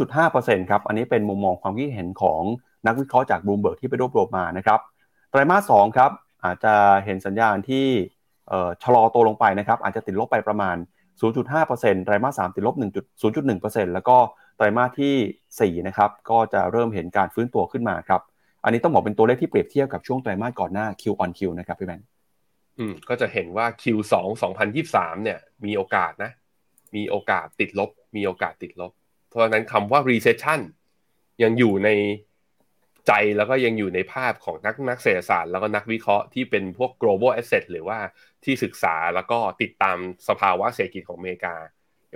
[0.00, 2.42] 0.5%ครับ อันนี้เป็นมุมมองความคิดเห็นของ
[2.86, 4.80] นักวิเคราะห์จากบลูเบิร์กที่ไปรวบรวมมานะครับ
[5.30, 6.10] ไตรมาสสองครับ
[6.44, 6.74] อาจจะ
[7.04, 7.86] เห็นสัญญาณที่
[8.82, 10.76] ชะลอตัวลงไปนะครับ อาจจะติดลบไปประมาณ
[11.40, 12.74] 0.5%ไตรมาสสามติดลบ
[13.34, 14.16] 1.0.1%แล้วก็
[14.56, 18.22] ไตรมาสที่4นะครับก็จะเริ่มเห็นการฟื้นตัวขึ้นมาครับ
[18.64, 22.06] อันนี้ต้องบอกเป็นตัวเลขที่เปรียบเทียบกับช่วงไตรมาสก่อนหน้า Q on Q นะครับพี่แบงค์
[22.78, 24.14] อืมก็จะเห็นว่า Q2
[24.70, 26.32] 2023 เนี่ย มีโอกาสนะ
[26.96, 28.92] มีโอกาสติดลบ มีโอกาสติดลบ
[29.28, 30.60] เพราะฉะนั้นคำว่า recession
[31.42, 31.90] ยังอยู่ใน
[33.06, 37.98] ใจแล้วก็ยังอยู่ในภาพของนักนักเศรษฐศาสตร์แล้วก็นักวิเคราะห์ที่เป็นพวก global asset หรือว่า
[38.44, 39.96] ที่ศึกษาแล้วก็ติดตาม
[40.28, 41.54] สภาวะเศรษฐกิจของอเมริกา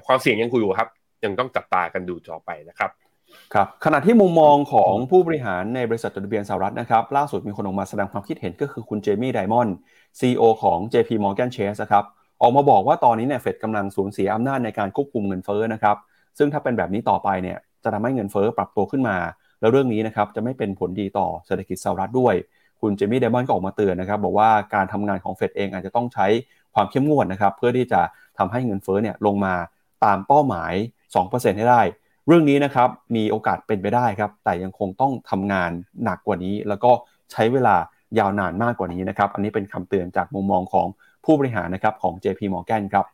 [0.07, 0.91] ความเสี่ยงยังคุยอยู่ครับ
[1.25, 2.91] ยังต้องจับตากันดูต่อไปนะครับ
[3.55, 9.75] ครับขณะที่มุมมองของผู้บริหารในบริษัทจดทะเบียนสหรัฐนะครับ ล่าสุดมีคนออกมาแสดงความคิดเห็นก็คือคุณเจมี่ไดมอนด์
[10.19, 12.05] ซีอของ JP Morgan Chase นะครับ
[12.43, 15.97] ออกมาบอกว่าตอนนี้เนี่ยเฟดกำลังสูญเสียอำนาจในการควบคุมเงินเฟ้อนะครับ
[16.39, 19.17] ซึ่งถ้าเป็นแบบนี้ต่อไปเนี่ยจะทำให้เงินเฟ้อปรับตัวขึ้นมา
[19.61, 22.35] แล้วเรื่องนี้นะครับจะไม่เป็นผลดีต่อเศรษฐกิจสหรัฐด้วย
[22.81, 26.27] คุณเจมี่เดมอนด์ก็ออกมาเตือนนะครับบอกว่าการทำงานของเฟดเองอาจจะต้องใช้
[26.75, 28.01] ความเข้มงวดนะครับเพื่อที่จะ
[28.39, 29.55] ทำให้เงินเฟ้อเนี่ยลงมา
[30.05, 30.73] ตามเป้าหมาย
[31.15, 31.83] 2%ให้ได้
[32.27, 35.71] เรื่องนี้นะครับมีโอกาสเป็นไปได้ครับ แต่ยังคงต้องทำงาน
[36.05, 36.91] หนักกว่านี้ แล้วก็
[37.33, 37.77] ใช้เวลา
[38.19, 40.87] ยาวนานมากกว่านี้นะครับ อันนี้เป็นคำเตือนจากมุมมองของ
[41.25, 43.07] ผู้บริหารนะครับของ JP Morgan ครับ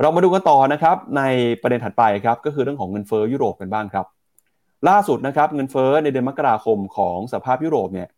[0.00, 1.22] เรามาดูกันต่อนะครับใน
[1.62, 4.06] ประเด็นถัดไปครับก็คือเรื่องของเงินเฟ้อยุโรปกันบ้างครับ
[4.88, 8.08] ล่าสุดนะครับเงินเฟ้อในเดือนมกราคมของสภาพยุโรปเนี่ย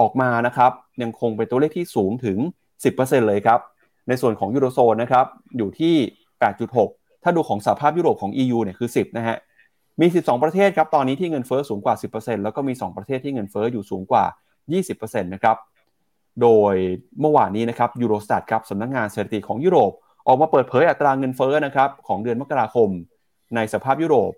[0.00, 2.38] ออกมานะครับยังคงเป็นตัวเลขที่สูงถึง
[2.82, 3.60] 10%เลยครับ
[4.08, 5.26] ในส่วนของยูโรโซนนะครับ
[5.56, 5.94] อยู่ที่
[6.60, 9.36] 8.6 ถ้าดูของสภาพยุโรปของ EU เนี่ยคือ 10 นะฮะ
[10.00, 14.24] มี 12 ประเทศครับตอนนี้ที่เงินเฟ้อสูงกว่า 10%แล้วก็มี 2 ประเทศที่เงินเฟ้ออยู่สูงกว่า
[14.74, 15.56] 20%นะครับ
[16.42, 16.74] โดย
[17.20, 19.92] เมื่อวานนี้นะครับ Eurostat ครับสำนักงงานสถิติของยุโรป
[20.26, 22.88] ออกมาเปิดเผยอัตราเงินเฟ้อนะครับของเดือนมกราคม
[23.56, 24.32] ในสหภาพยุโรป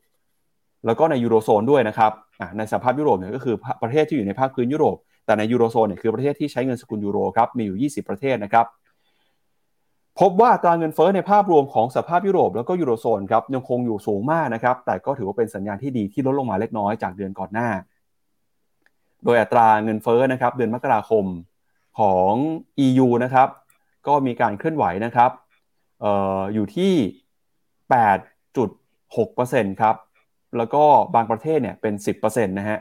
[0.86, 2.12] แล้วก็ในยูโรโซนด้วยนะครับ
[2.58, 4.96] ในสหภาพยุโรปเนี่ยก็คือประเทศที่อยู่ในภาคพื้นยุโรป
[5.26, 8.66] แต่ในยูโรโซนเนี่ยคือประเทศที่ใช้เงินสกุลยูโรครับมีอยู่ 20 ประเทศนะครับ
[10.20, 17.68] พบว่าอัตราเงินเฟ้อในภาพรวมของสหภาพยุโรปแล้วก็ยูโรโซนครับยังคงอยู่สูงมากนะครับ แต่ก็ถือว่าเป็นสัญญาณที่ดีที่ลดลงมาเล็กน้อยจากเดือนก่อนหน้า
[19.24, 21.24] โดยอัตราเงินเฟ้อนะครับ เดือนมกราคม
[21.98, 22.32] ของ
[22.86, 23.48] EU นะครับ
[24.06, 25.30] ก็มีการเคลื่อนไหวนะครับ
[26.04, 26.06] อ
[26.38, 26.92] ออยู่ที่
[27.92, 29.96] 8.6%ครับ
[30.56, 30.82] แล้วก็
[31.14, 32.78] บางประเทศเนี่ยเป็น 10%นะฮะ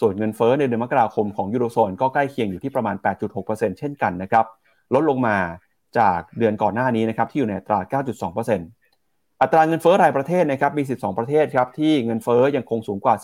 [0.00, 2.96] ส่วนเงินเฟ้อในเดือนมกราคมของยูโรโซนก็ใกล้เคียงอยู่ที่ประมาณ
[3.38, 4.46] 8.6%เช่นกันนะครับ
[4.94, 5.36] ลดลงมา
[5.98, 13.14] จากเดือนก่อนหน้านี้นะครับที่อยู่ในอัตรา 9.2%อัตราเงินเฟ้อรายประเทศนะครับมี 12 ประเทศครับที่เงินเฟ้อยังคงสูงกว่า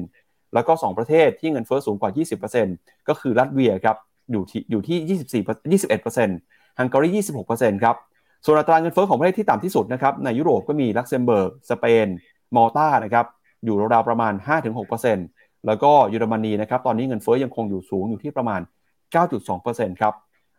[0.00, 2.10] 10%แล้วก็ 2 ประเทศที่เงินเฟ้อสูงกว่า
[2.60, 3.96] 20%ก็คือลัตเวียครับ
[4.32, 5.20] อยู่ที่อยู่ที่
[5.78, 7.08] 24 21%ฮังการี
[7.46, 7.96] 26%ครับ
[8.44, 12.06] ส่วนอัตราเงินเฟ้อของประเทศที่ต่ำที่สุดนะครับในยุโรปก็มีลักเซมเบิร์กสเปน
[12.56, 13.26] มอลตานะครับ
[13.64, 14.32] อยู่ราวๆประมาณ
[15.00, 18.60] 5-6%แล้วก็เยอรมนีนะครับตอนนี้เงินเฟ้อยังคงอยู่สูงอยู่ที่ประมาณ
[19.30, 20.14] 9.2%ครับ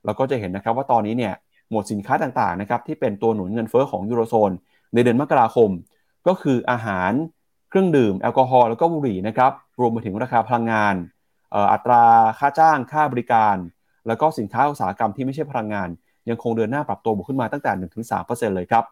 [0.06, 1.34] เราก็จะเห็นนะครับว่าตอนนี้เนี่ย
[1.70, 4.52] หมวดสินค้าต่างๆนะครับที่เป็นตัวหนุนเงินเฟ้อของยูโรโซน
[4.94, 5.70] ในเดือนมกราคม
[6.28, 7.12] ก็คืออาหาร
[7.70, 10.96] เครื่องดื่มแอลกอฮอล์แล้วก็บุหรี่นะครับรวมไปถึงราคาพลังงาน
[11.72, 12.06] อัตรา
[12.40, 13.56] ค่าจ้างค่าบริการ
[14.08, 15.90] แล้วก็สินค้าอุตสาหกรรมที่ไม่ใช่พลังงาน
[16.30, 17.72] ยังคงเดินหน้าปรับตัวบวกขึ้นมาตั้งแต่
[18.14, 18.84] 1-3%เลยครับ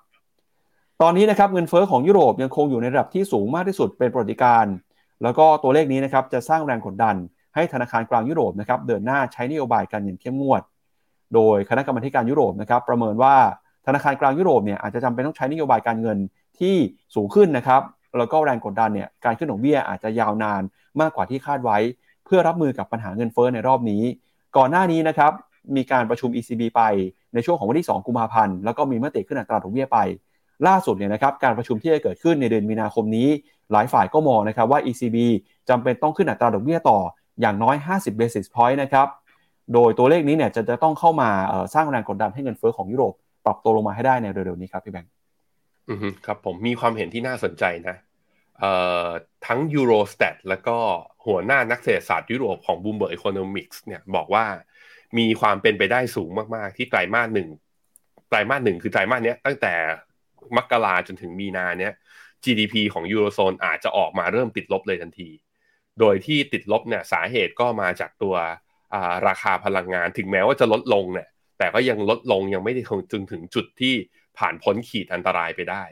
[1.01, 4.65] ตอนนี้นะครับเงินเฟ้อของยุโรปยังคงอยู่ในระดับที่สูงมากที่สุดเป็นประวัติการ
[5.23, 7.15] แล้วก็ตัวเลขนี้นะครับจะสร้างแรงกดดัน
[7.55, 10.61] ให้ธนาคารกลางยุโรปนะครับเดินหน้าใช้นโยบายการเงินเข้มงวด
[11.35, 13.35] โดยคณะกรรมการยุโรปนะครับประเมินว่า
[13.85, 16.17] ธนาคารกลางยุโรปเนี่ยอาจจะจำเป็นต้องใช้นโยบายการเงิน
[16.59, 16.75] ที่
[17.15, 17.81] สูงขึ้นนะครับ
[18.17, 20.61] แล้วก็แรงกดดันเนี่ยการขึ้นดอกเบี้ยอาจจะยาวนาน
[21.01, 21.77] มากกว่าที่คาดไว้
[22.25, 24.03] เพื่อรับมือกับปัญหาเงินเฟ้อในรอบนี้
[24.57, 25.31] ก่อนหน้านี้นะครับ
[25.75, 26.81] มีการประชุม ECB ไป
[27.33, 29.97] ในช่วงของวันที่ 2 กุมภาพันธ์แล้วก็มีมติขึ้นอัตราดอกเบี้ยไป
[30.67, 33.27] ล่าสุดเนี่ยนะครับการประชุมที่จะเกิดขึ้นในเดือนมีนาคมนี้
[33.71, 35.17] หลายฝ่ายก็มองนะครับว่า ECB
[35.69, 36.99] จำเป็นต้องขึ้นอัตราดอกเบี้ยต่อ
[37.41, 39.07] อย่างน้อย 50 basis point นะครับ
[39.73, 41.29] โดยตัวเลขนี้เนี่ยจะจะต้องเข้ามา
[41.75, 43.13] สร้างแรงกดดันให้เงินเฟ้อของยุโรป
[43.45, 45.11] ปรับตัวลงมาให้ได้ในเร็วๆนี้ครับพี่แบงค์
[45.89, 47.95] อืมครับผมมีความเห็นที่น่าสนใจนะ
[48.59, 48.71] เอ่
[49.05, 49.07] อ
[49.47, 50.77] ทั้ง Eurostat แล้วก็
[51.25, 54.45] หัวหน้านักเศรษฐศาสตร์ยุโรปของ Bloomberg Economics เนี่ยบอกว่า
[55.17, 57.49] มีความเป็นไปได้สูงมากๆ ที่ไตรมาสหนึ่ง
[58.29, 59.73] ไตรมาสหนึ่งคือไตรมาสเนี้ยตั้งแต่
[60.57, 61.93] มกราจนถึงมีนาเนี้ย
[62.43, 65.29] GDP ของยูโรโซนอาจจะออกมาเริ่มติดลบเลยทันที
[65.99, 68.35] โดยที่ติดลบเนี่ยสาเหตุก็มาจากตัว
[69.27, 71.27] ราคาพลังงานถึงแม้ว่าจะลดลงเนี่ย
[71.57, 72.81] แต่ก็ยังลดลงยังไม่ได้
[73.11, 73.93] จนถึงจุดที่
[74.37, 75.83] ผ่านพ้นขีดอันตรายไปได้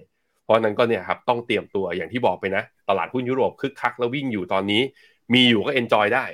[0.44, 4.82] เพราะนั้นก็เนี่ยครับต้องเตรียมตัวอย่างที่บอกไปนะ ตลาดหุ้นยุโรปคึกคักแล้ววิ่งอยู่ตอนนี้
[5.34, 6.26] มีอยู่ก็เอนจอยได้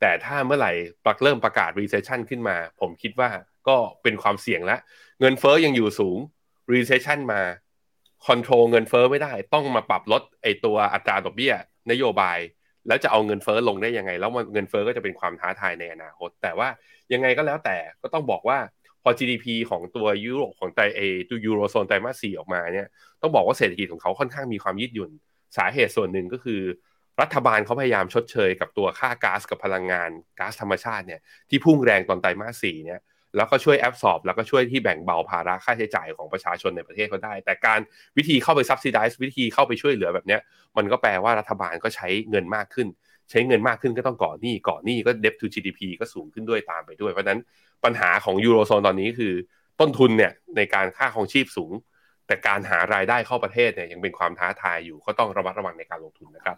[0.00, 0.72] แต่ถ้าเมื่อไหร่
[1.06, 3.30] ปักเริ่มประกาศ recession ขึ้นมา ผมคิดว่า
[3.68, 4.80] ก็เป็นความเสี่ยงแล้ว
[5.20, 6.18] เงินเฟอ้อยังอยู่สูง
[6.72, 7.40] recession มา
[8.26, 11.54] คอนโทรลเงินเฟอ้อไม่ได้ ต้องมาปรับลดไอตัวอัตราดอกเบี้ย
[11.90, 12.38] นโยบาย
[12.86, 16.68] แล้วจะเอาเงินเฟอ้อลงได้ยังไง แล้วเงินเฟอ้อก็จะเป็นความท้าทายในอนาคต แต่ว่า
[17.12, 18.58] ยังไงก็แล้วแต่ก็ต้องบอกว่า
[19.02, 22.88] พอ GDP ของตัวยุโรปของไตเอตัวยูโรโซนไตรมาสสี่ออกมาเนี่ย
[23.22, 25.10] ต้องบอกว่าเศรษฐกิจของเขาค่อนข้างมีความยืดหยุ่น
[25.56, 26.62] สาเหตุส่วนหนึ่งก็คือ
[27.20, 31.20] รัฐบาลเขาพยายามชดเชยกับตัวค่าก๊าซกับพลังงานก๊าซธรรมชาติเนี่ย
[31.50, 33.00] ที่พุ่งแรงตอนไตรมาสสี่เนี่ย
[33.36, 37.80] แล้วก็ช่วยแอบสอบแล้วก็ช่วยที่แบ่งเบาภาระค่าใช้จ่ายของประชาชนในประเทศเขาได้ แต่การ
[38.16, 40.40] วิธีเข้าไปซับซิไดซ์วิธีเข้าไปช่วยเหลือแบบเนี้ย
[40.76, 42.88] มันก็แปลว่ารัฐบาลก็ใช้เงินมากขึ้น
[43.30, 47.40] ใช้เงินมากขึ้นก็ต้องก่อหนี้ก่อหนี้ก็ debt to GDP ก็สูงขึ้นด้วยตามไปด้วย เพราะนั้น
[47.84, 49.32] ปัญหาของยูโรโซนตอนนี้คือ
[49.80, 51.72] ต้นทุนเนี่ยในการค่าของชีพสูง
[52.26, 56.56] แต่การหารายได้เข้าประเทศเนี่ยยังเป็นความท้าทายอยู่ก็ต้องระมัดระวังในการลงทุนนะครับ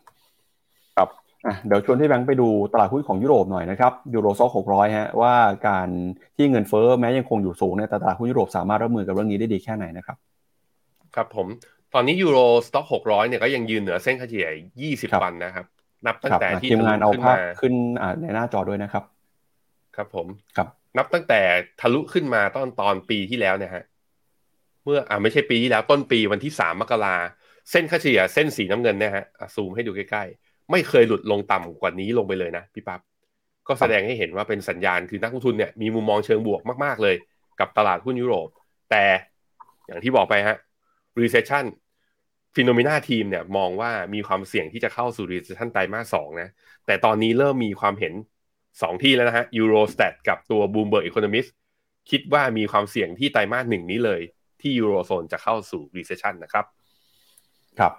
[0.96, 1.08] ครับ
[1.66, 5.34] เดี๋ยวชวนที่แบงค์ไปดูตลาดหุ้นของยุโรปหน่อยนะครับยูโรซ็อกหกร้อยฮะว่า
[5.68, 5.88] การ
[6.36, 10.16] ที่เงินเฟ้อแม้ยังคงอยู่สูงเนี่ยตลาดหุ้นยุโรปสามารถรับมือกับเรื่องนี้ได้ดีแค่ไหนนะครับ
[11.16, 11.46] ครับผม
[11.94, 14.48] ตอนนี้ยูโรสต็อกหกร้อยเนี่ยก็ยังยืนเหนือเส้นเฉลี่ย
[14.82, 15.66] ยี่สิบวันนะครับ
[16.06, 17.74] นับตั้งแต่ที่ทีมงานเอาภาพขึ้น
[18.22, 19.04] ในหน้าจอด้วยนะครับ
[19.96, 20.26] ครับผม
[20.56, 20.68] ครับ
[20.98, 21.40] นับตั้งแต่
[21.80, 23.84] ทะลุขึ้นมาตอนตอนปีที่แล้วเนี่ยฮะ
[24.84, 27.16] เมื่ออ่าไม่ใช่ปีที่แล้วต้นปีวันที่สามมกรา
[27.70, 29.24] เส้นค่าเฉลี่ยเส้นสีน้ำเงินเนี่ยฮะ
[29.54, 33.00] ซูมให้ดูใกล้ๆ ไม่เคยหลุดลงต่ำกว่านี้ลงไปเลยนะพี่ปับ๊บ
[33.68, 37.16] ก็แสดงให้เห็นว่าเป็นสัญญาณคือนักลงทุนเนี่ยมีมุมมองเชิงบวกมากๆเลย
[37.60, 38.48] กับตลาดหุ้นยุโรป
[38.90, 39.04] แต่
[39.86, 40.56] อย่างที่บอกไปฮะ
[41.20, 41.64] recession
[42.54, 46.48] ฟิโนเมนาทีมเนี่ยมองว่ามีความเสี่ยงที่จะเข้าสู่ recession ไตรมาสสองนะ
[46.86, 48.14] แต่ตอนนี้เริ่มมีความเห็น
[48.82, 51.50] สองที่แล้วนะฮะ Eurostat กับตัว Bloomberg Economist
[52.10, 54.20] คิดว่ามีความเสี่ยงที่ไตรมาสหนึ่งนี้เลย
[54.60, 56.64] ที่ยูโรโซนจะเข้าสู่ recession นะครับ
[57.78, 57.92] ครับ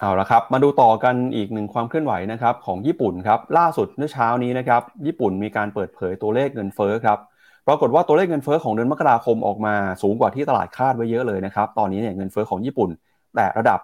[0.00, 7.18] เอาละครับ มาดูต่อกันอีกหนึ่งความเคลื่อนไหวนะครับของญี่ปุ่นครับล่าสุดเมื่อเช้านี้นะครับญี่ปุ่นมีการเปิดเผยตัวเลขเงินเฟ้อครับ
[7.66, 12.90] ปรากฏว่าตัวเลขเงินเฟ้อของเดือนมกราคมออกมาสูงกว่าที่ตลาดคาดไว้เยอะเลยนะครับตอนนี้เนี่ยเงินเฟ้อของญี่ปุ่น
[13.36, 13.80] แต่ระดับ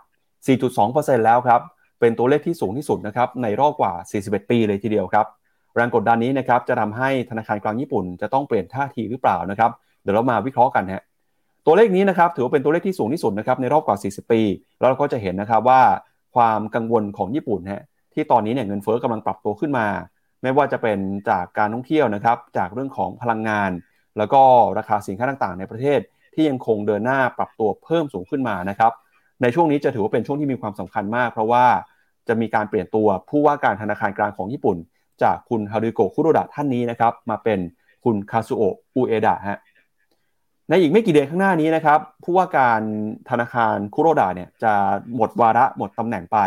[0.46, 1.60] 4.2%แล้วครับ
[2.00, 3.92] เป็นตัวเลขที่สูงที่สุดนะครับในรอบกว่า
[4.22, 5.26] 41 ปีเลยทีเดียวครับ
[5.76, 9.70] แรงกดดันนี้นะครับจะทำให้ธนาคารกลางญี่ปุ่นจะต้องเปลี่ยนท่าทีหรือเปล่านะครับ
[10.02, 11.02] เดี๋ยวเรามาวิเคราะห์กันฮะ
[11.66, 14.40] ตัวเลขนี้นะครับถือว่าเป็นตัวเลขที่สูงที่สุดนะครับในรอบกว่า 40 ปี
[14.78, 15.82] แล้วเราก็จะเห็นนะครับว่า
[16.34, 17.82] ความกังวลของญี่ปุ่นฮะ
[18.14, 19.86] ที่ตอนนี้เนี่ยเงินเฟ้อกำลังปรับตัวขึ้นมา
[20.42, 20.98] ไม่ว่าจะเป็น
[21.30, 23.70] จากการท่องเที่ยวนะครับจากเรื่องของพลังงาน
[24.18, 24.42] แล้วก็
[24.78, 26.00] ราคาสินค้าต่างๆ ในประเทศ
[26.34, 28.92] ที่ยังคงเดินหน้าปรับตัวเพิ่มสูงขึ้นมานะครับ
[29.42, 31.64] ในช่วงนี้จะถือว่าเป็นช่วงที่มีความสำคัญมาก เพราะว่า
[32.28, 34.76] จะมีการเปลี่ยนตัวผู้ว่าการธนาคารกลางของญี่ปุ่น
[35.22, 37.58] จากคุณฮารุโกะคุโรดะท่านนี้นะครับมาเป็น
[38.04, 39.58] คุณคาซุโอะอุเอดะฮะ
[40.68, 42.80] ในอีกไม่กี่เดือนข้างหน้านี้นะครับผู้ว่าการ
[43.30, 44.72] ธนาคารคุโรดะเนี่ยจะ
[45.14, 46.38] หมดวาระหมดตำแหน่งไป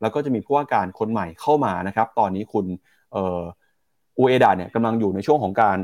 [0.00, 2.66] แล้วก็จะมีผู้ว่าการคนใหม่เข้ามานะครับ ตอนนี้คุณ
[3.14, 5.78] อุเอดะเนี่ยกำลังอยู่ในช่วงของการ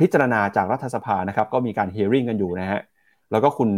[0.00, 2.80] พิจารณาจากรัฐสภานะครับ ก็มีการเฮ a r i n g กันอยู่นะฮะ
[3.30, 3.70] แล้วก็คุณ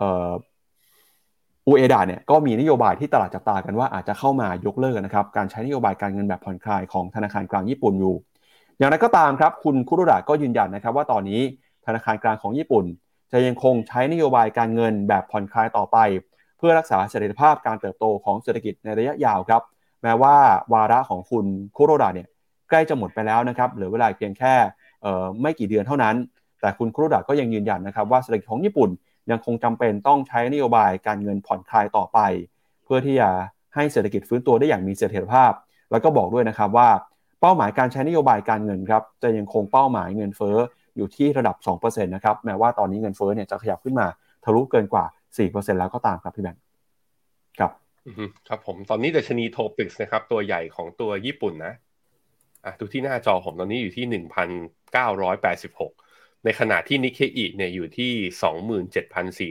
[0.00, 8.14] อูเอดาเนี่ยก็มีนโยบายที่ตลาดจับตากันว่าอาจจะเข้ามายกเลิกนะครับการใช้นโยบายการเงินแบบผ่อนคลายของธนาคารกลางญี่ปุ่นอยู่
[8.78, 11.40] อย่างไรก็ตามครับ คุณคุโรดะก็ยืนยันนะครับ ว่าตอนนี้
[11.86, 12.84] ธนาคารกลางของญี่ปุ่น
[13.32, 15.98] จะยังคงใช้นโยบายการเงินแบบผ่อนคลายต่อไป
[16.58, 19.62] เพื่อรักษาเสถียรภาพการเติบโตของเศรษฐกิจในระยะยาวครับ
[20.02, 20.34] แม้ว่า
[20.72, 22.28] วาระของคุณคุโรดะเนี่ย
[22.68, 24.54] ใกล้จะหมดไปแล้วนะครับเหลือเวลาเพียงแค่
[25.42, 26.16] ไม่กี่เดือนเท่านั้น
[26.60, 28.90] แต่คุณคุโรดะก็ยังยืนยันนะครับว่าเศรษฐกิจของญี่ปุ่น
[29.30, 32.18] ยังคงจำเป็นต้องใช้นโยบายการเงินผ่อนคลายต่อไป
[32.84, 33.30] เพื่อที่จะ
[33.74, 35.52] ให้เศรษฐกิจฟื้นตัวได้อย่างมีเสถียรภาพ
[35.90, 36.88] แล้วก็บอกด้วยนะครับว่า
[37.40, 40.56] เป้าหมายการใช้นโยบายการเงินครับจะยังคงเป้าหมายเงินเฟ้อ
[40.96, 44.06] อยู่ที่ระดับ 2%นะครับ แม้ว่าตอนนี้เงินเฟ้อเนี่ยจะขยับขึ้นมา
[44.44, 45.04] ทะลุเกินกว่า
[45.36, 46.62] 4%แล้วก็ตามครับพี่แบงค์
[47.58, 47.72] ครับ
[48.48, 51.74] ครับผมตอนนี้ดัชนีโทปิกส์นะครับ ตัวใหญ่ของตัวญี่ปุ่นนะ
[52.64, 54.22] อะดูที่หน้าจอผมตอนนี้อยู่ที่
[55.30, 58.12] 1,986 ในขณะที่นิเคอีเนี่ยอยู่ที่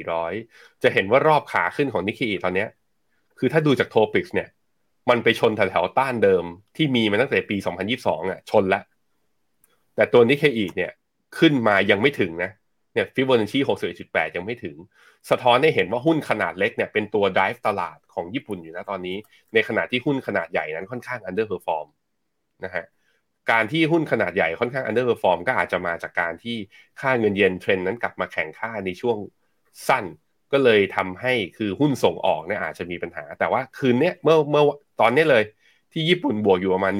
[0.05, 2.65] 27,400 จะเห็นว่ารอบขาขึ้นของนิเคอีตอนนี้
[3.39, 4.47] คือถ้าดูจากโทปิกส์เนี่ย
[5.09, 6.43] มันไปชนแถวๆต้านเดิม
[6.75, 7.57] ที่มีมาตั้งแต่ปี
[7.93, 8.83] 2022อะชนแล้ว
[9.95, 10.91] แต่ตัวนิเคอีเนี่ย
[11.37, 12.51] ขึ้นมายังไม่ถึงนะ
[12.93, 13.59] เนี่ยฟิบอนัชชี
[13.97, 14.75] 61.8ยังไม่ถึง
[15.29, 19.17] สะท้อนให้เห็นว่าหุ้นขนาดเล็กเนี่ยเป็นตัว drive ตลาดของญี่ปุ่นอยู่นะตอนนี้
[19.53, 21.87] ในขณะที่หุ้นขนาดใหญ่นั้นค่อนข้าง underperform
[22.65, 22.85] นะฮะ
[23.51, 26.57] การที่หุ้นขนาดใหญ่ค่อนข้าง underperform ก็อาจจะมาจากการที่
[27.01, 29.17] ค่าเงินเยนเทรนนั้นกลับมาแข่งค่าในช่วง
[29.87, 30.05] สั้น
[30.51, 34.63] ก็เลยทำให้คือหุ้นส่งออกเนี่ยอาจจะมีปัญหา แต่ว่าคืนนี้เมื่อเมื่อ
[35.01, 35.43] ตอนนี้เลย
[35.93, 36.93] ที่ญี่ปุ่นบวกอยู่ประมาณ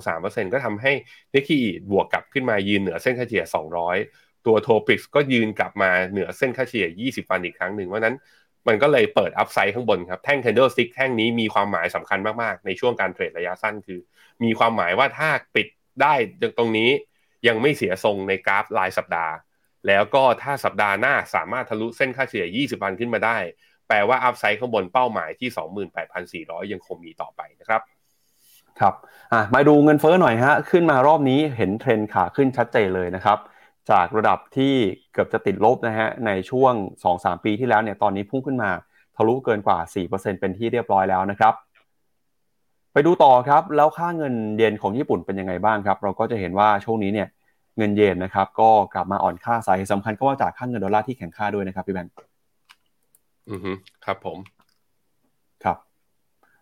[0.00, 0.92] 1.23%ก็ทำให้
[1.30, 1.58] เนคิ
[1.90, 3.44] บวกกลับขึ้นมายืนเหนือเส้นค่าเฉลี่ย
[3.94, 8.16] 200 ตัวโทปิกก็ยืนกลับมาเหนือเส้นค่าเฉลี่ย 20 วันอีกครั้งหนึ่งเพราะนั้น
[8.68, 14.00] มันก็เลยเปิดอัพไซด์ข้างบนครับ แท่ง candle stick แท่งนี้มีความหมายสำคัญมาก ๆ ในช่วงการเทรดระยะสั้นคือ
[14.44, 15.66] มีความหมายว่าถ้าปิด
[16.02, 16.14] ได้
[16.58, 16.90] ตรงนี้
[17.48, 19.34] ยังไม่เสียทรงในกราฟรายสัปดาห์
[19.86, 23.38] แล้วก็ถ้าสัปดาห์หน้าสามารถทะลุเส้นค่าเฉลี่ย 20 วันขึ้นมาได้
[23.88, 25.50] แปลว่า upside ข้างบนเป้าหมายที่
[26.46, 27.80] 28,400 ยังคงมีต่อไปนะครับ
[28.80, 28.94] ครับ
[29.32, 33.38] อะมาดูเงินเฟ้อหน่อยฮะขึ้นมารอบนี้เห็นเทรนขาขึ้นชัดเจนเลยนะครับ
[33.90, 34.74] จากระดับที่
[35.12, 36.72] เกือบจะติดลบนะฮะในช่วง
[37.04, 38.70] 2-3 ปีที่แล้วเนี่ยตอนนี้พุ่งขึ้นมา
[39.16, 41.54] ทะลุเกินกว่า 4%เป็นที่เรียบร้อยแล้วนะครับ
[42.92, 47.28] ไปดูต่อครับ แล้วค่าเงินเยนของญี่ปุ่นเป็นยังไงบ้างครับ เราก็จะเห็นว่าช่วงนี้เนี่ย
[47.78, 52.12] เงินเยนนะครับก็กลับมาอ่อนค่าสาเหตุสำคัญก็ว่าจากค่าเงินดอลลาร์ที่แข็งค่าด้วยนะครับพี่แบงค์
[53.50, 53.72] อือฮึ
[54.04, 54.38] ครับผม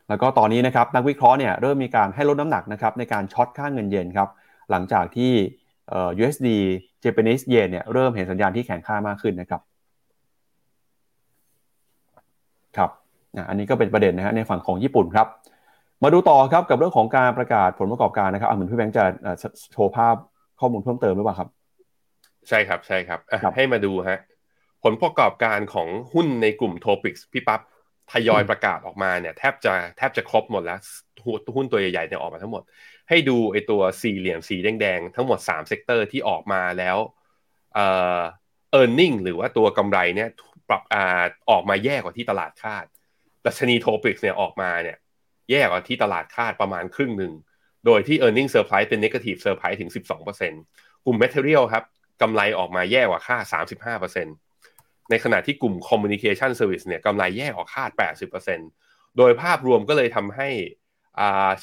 [0.09, 4.29] แล้วก็ตอนนี้นะครับนักวิเคราะห์เนี่ยเริ่มมีการให้ลดน้ำหนักนะครับในการ short ค่าเงินเยนครับ
[4.71, 5.33] หลังจากที่
[5.89, 6.49] เอ่อ USD
[7.05, 9.61] Japanese yen เนี่ยเริ่มเห็นสัญญาณที่แข็งค่ามากขึ้นนะครับ
[12.77, 12.91] ครับ
[13.49, 15.27] อันนี้ก็เป็นประเด็นนะฮะในฝั่งของญี่ปุ่นครับ
[16.03, 19.05] มาดูต่อครับกับเรื่องของการประกาศผลประกอบการนะครับเหมือนพี่แบงค์จะ
[19.73, 20.17] โชว์ภาพ
[20.61, 21.49] ข้อมูลเพิ่มเติมหรือเปล่าครับ
[22.49, 23.21] ใช่ครับใช่ครับ
[23.57, 24.21] ให้มาดูฮะ
[24.85, 27.61] ผลประกอบการของหุ้นในกลุ่ม TOPIX พี่ปั๊บ
[28.13, 30.79] ทยอยประกาศออกมาเนี่ยแทบจะแทบจะครบหมดแล้ว
[31.57, 32.63] หุ้นตัวใหญ่ๆเนี่ยออกมาทั้งหมด
[33.09, 36.97] ให้ดูไอตัวสี่เหลี่ยมสีแดงๆ ทั้งหมด3 sector ที่ออกมาแล้ว
[37.75, 37.87] เอ่
[38.19, 38.21] อ
[38.79, 40.29] e a r n i n g หรือว่าตัวกำไรเนี่ย
[40.69, 42.85] ปรับอ่าออกมาแย่กว่าที่ตลาดคาด
[43.47, 44.97] ดัชนีโทปิกเนี่ยออกมาเนี่ย
[45.51, 47.33] แย่กว่าที่ตลาดคาดประมาณครึ่งหนึ่ง
[47.87, 50.65] โดยที่ e a r n i n g surprise เป็น negative surprise ถึง 12%
[51.05, 51.85] กลุ่ม material ครับ
[52.23, 53.45] กำไรออกมาแย่กว่าคาด
[53.93, 54.44] 35%
[55.11, 57.91] ในขณะที่กลุ่ม communication service เนี่ยกำไรแย่กว่าคาด
[58.55, 60.49] 80%โดยภาพรวมก็เลยทำให้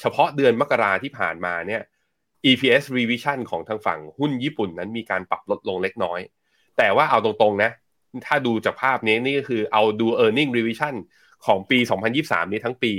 [0.00, 1.82] เฉพาะเดือนมกราที่ผ่านมาเนี่ย
[2.50, 6.20] EPS revision ของทางฝั่งหุ้นญี่ปุ่นนั้นมีการปรับลดลงเล็กน้อย
[6.78, 7.70] แต่ว่าเอาตรงๆนะ
[8.26, 10.94] ถ้าดูจากภาพนี้นี่ก็คือเอาดู e a r n i n g revision
[11.46, 11.78] ของปี
[12.16, 12.92] 2023 นี้ทั้งปี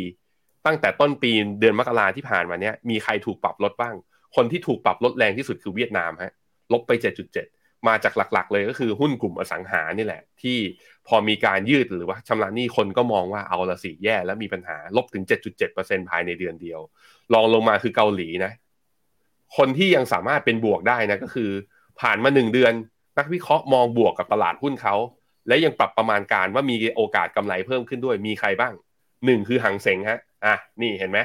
[0.66, 3.96] ตั้งแต่ต้นปีเดือนมกราที่ผ่านมาเนี้ยมีใครถูกปรับลดบ้าง
[4.36, 6.34] คนที่ถูกปรับลดแรงที่สุดคือเวียดนามฮะ
[6.74, 6.92] ลบไป
[7.34, 10.58] 7.7 มาจากหลักๆ เลยก็คือหุ้นกลุ่มอสังหานี่แหละ ที่
[11.08, 15.24] พอมีการยืดหรือว่าชำระหนี้คนก็มองว่าเอาละสิแย่แล้วมีปัญหาลบถึง
[15.68, 16.80] 7.7%ภายในเดือนเดียว
[17.34, 18.52] ลองลงมาคือเกาหลีนะ
[19.58, 21.50] คนที่ยังสามารถเป็นบวกได้นะก็คือ
[22.02, 22.74] ผ่านมาหนึ่งเดือน
[23.18, 24.96] นักวิเคราะห์มองบวกกับตลาดหุ้นเขา
[25.48, 28.74] และยังปรับประมาณการว่ามีโอกาสกำไรเพิ่มขึ้นด้วยมีใครบ้าง
[29.26, 31.20] หนึ่งคือหังเสงฮะอะนี่เห็นไหม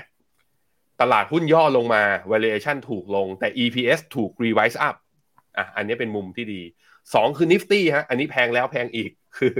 [1.00, 4.96] ตลาดหุ้นย่อลงมา valuation ถูกลงแต่ EPS ถูก revise up
[5.58, 6.62] อะอันนี้เป็นมุมที่ดี
[7.14, 9.52] สองคือ Nifty ฮะอันนี้แพงแล้วแพงอีกคือ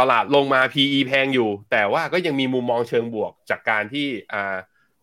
[0.00, 4.56] ตลาดลงมา PE แพงอยู่ แต่ว่าก็ยังมีมุมมองเชิงบวกจากการที่อ่า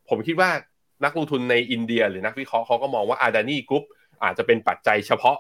[0.10, 0.52] ผมคิดว่า
[1.04, 3.84] นักลงทุนในอินเดีย หรือนักวิเคราะห์เขาก็มองว่าอาดานีกรุ๊ป
[4.24, 5.38] อาจจะเป็นปัจจัยเฉพาะ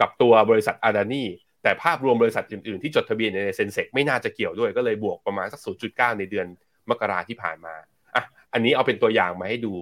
[0.00, 1.24] กับตัวบริษัทอาดานี
[1.62, 5.60] แต่ภาพรวมบริษัทอื่นๆ ที่จดทะเบียนในเซ็นเซกไม่น่าจะเกี่ยวด้วยก็เลยบวกประมาณสัก
[5.90, 6.46] 0.9 ในเดือน
[6.90, 7.74] มกราที่ผ่านมา
[8.14, 9.74] อะอันนี้เอาเป็นตัวอย่างมาให้ดู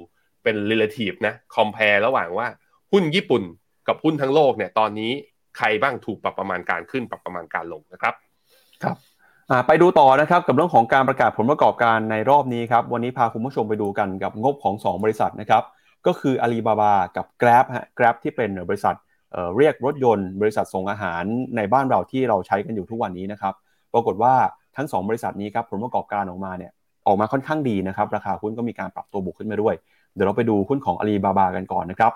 [0.43, 2.47] เป็น relative นะ compare ระหว่างว่า
[2.93, 3.43] หุ้นญี่ปุ่น
[3.89, 5.11] กับหุ้นทั้งโลกเนี่ยตอนนี้
[5.59, 8.15] ใครบ้างถูกปรับประมาณการขึ้นปรับประมาณการลงนะครับ
[8.83, 8.97] ครับ
[9.67, 15.63] ไปดูต่อนะครับกับเรื่องของการประกาศผลประกอบการในรอบนี้ครับวันนี้พาคุณผู้ชมไปดูกันกับงบของ 2 บริษัทนะครับ
[16.07, 18.95] ก็คือ Alibaba กับ Grab ฮะ Grab ที่เป็นบริษัท
[19.33, 21.23] เเรียกรถยนต์ บริษัทส่งอาหาร
[21.57, 23.55] ในบ้านเราที่เราใช้กันอยู่ทุกวันนี้นะครับ
[23.93, 24.35] ปรากฏว่า
[24.77, 26.73] ทั้ง 2 บริษัทนี้ครับผลประกอบการออกมาเนี่ย
[27.07, 29.75] ออกมาค่อนข้างดีนะครับราคาหุ้นก็มีการปรับตัวบวกขึ้นมาด้วย
[30.15, 32.13] เดี๋ยวเราไปดูหุ้นของ Alibaba กันก่อนนะครับ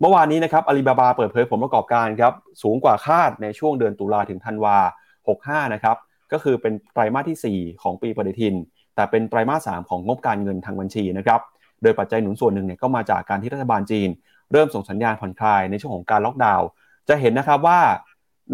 [0.00, 2.32] เมื่อวานนี้นะครับอาลีบาบาเปิดเผยผลประกอบการครับ
[2.62, 4.76] สูงกว่าคาดในช่วงเดือนตุลาถึงธันวา
[5.24, 5.96] 65 นะครับ
[6.32, 8.54] ก็คือเป็นไตรมาสที่ 4 ของปีปฏิทิน
[8.94, 11.40] แต่เป็นไตรมาส 3 ของงบการเงินทางบัญชีนะครับ
[11.82, 14.08] โดยปัจจัยหนุนส่วนหนึ่งเนี่ยก็มาจากการที่รัฐบาลจีน
[14.52, 16.66] เริ่มส่งสัญญาณผ่อนคลายในช่วงของการล็อกดาวน์
[17.08, 17.80] จะเห็นนะครับว่า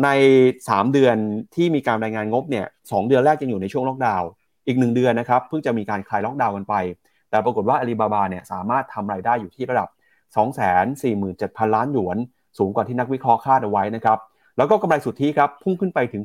[0.04, 0.08] ใน
[0.58, 1.16] 3 เดือน
[1.54, 4.28] ที่มีการรายงานงบเนี่ยสเดือนแรกยังอยู่ในช่วงล็อกดาวน์
[4.66, 6.74] อีก 1 เดือนนะครับเพิ่งจะมีการคลายล็อกดาวน์กันไป
[7.30, 9.88] แต่ปรากฏว่าอาลีบาบาเนี่ยสามารถทำรายได้อยู่ที่ระดับ
[10.34, 12.16] 247,000 ล้านหยวน
[12.58, 14.18] สูงกว่าที่นักวิเคราะห์คาดเอาไว้นะครับ
[14.56, 16.22] แล้วก็กำไรสุทธิครับพุ่งขึ้นไปถึง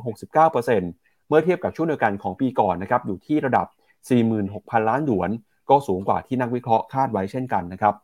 [0.62, 3.68] 69%เมื่อเทียบกับช่วงเดียวกันของปีก่อนนะครับอยู่ที่ระดับ
[4.28, 5.30] 46,000 ล้านหยวน
[5.70, 7.96] ก็สูงกว่าที่นักวิเคราะห์คาดไว้เช่นกันนะครับ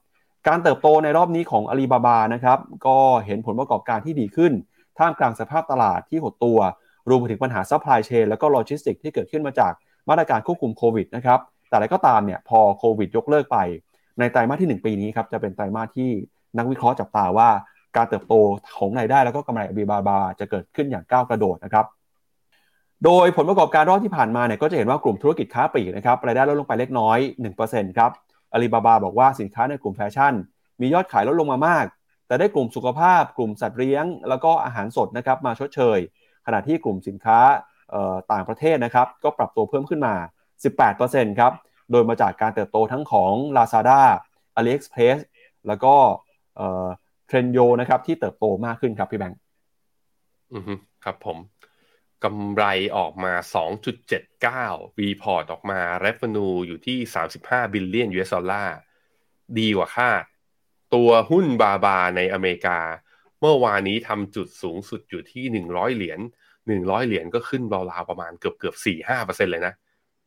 [0.47, 4.53] การเติบโตในรอบนี้ของอาลีบาบานะครับก็เห็นผลประกอบการที่ดีขึ้น
[4.97, 6.59] ท่ามกลางสภาพตลาดที่หดตัว
[7.09, 9.73] รวมไปถึงปัญหา supply chain และก็โลจิสติกที่เกิดขึ้นมาจาก
[10.09, 13.57] มาตรการควบคุมโควิดนะครับแต่อะไรก็ตามเนี่ยพอโควิดยกเลิกไป
[14.19, 16.09] ในไตรมาสที่ 1 ปีนี้ครับจะเป็นไตรมาสที่
[16.57, 17.49] นักวิเคราะห์จับตาว่า
[17.97, 18.33] การเติบโต
[18.77, 21.85] ของรายได้แล้วก็กำไรอาลีบาบาจะเกิดขึ้นอย่างก้าวกระโดดนะครับ
[23.05, 27.17] โดยผลประกอบการรอบที่ผ่านมาเนี่ยก็จะเห็นว่ากลุ่มธุรกิจค้าปลีกนะครับรายได้ลดลงไปเล็กน้อย
[27.59, 28.11] 1%ครับ
[28.53, 30.33] อาลีบาบาบอกว่าสินค้าในกลุ่มแฟชั่น
[30.81, 31.85] มียอดขายลดลงมามาก
[32.27, 35.99] แต่ได้กลุ่มสุขภาพ กลุ่มสัตว์เลี้ยง แล้วก็อาหารสดนะครับมาชดเชย
[36.45, 37.39] ขณะที่กลุ่มสินค้า
[38.31, 40.13] ต่างประเทศนะครับก็ปรับตัวเพิ่มขึ้นมา
[40.77, 41.51] 18%ครับ
[41.91, 44.01] โดยมาจากการเติบโตทั้งของ Lazada
[44.57, 45.19] AliExpress
[45.67, 45.95] แล้วก็
[47.27, 49.39] เทรนโยนะครับที่เติบโตมากขึ้นครับพี่แบงค์
[50.53, 50.63] อือ
[51.05, 51.37] ครับผม
[52.23, 52.63] กำไร
[52.97, 53.33] ออกมา
[54.17, 56.97] 2.79 report ออกมา revenue อยู่ที่
[57.37, 58.77] 35 billion US ดอลลาร์
[59.59, 60.23] ดีกว่าคาด
[60.95, 62.79] ตัวหุ้นบาบาในอเมริกา
[63.39, 66.19] เมื่อวานนี้ทำจุดสูงสุดอยู่ที่ 100 เหรียญ
[66.63, 68.75] 100 เหรียญก็ขึ้นราวๆประมาณเกือบเกือบ
[69.09, 69.73] 4-5%เลยนะ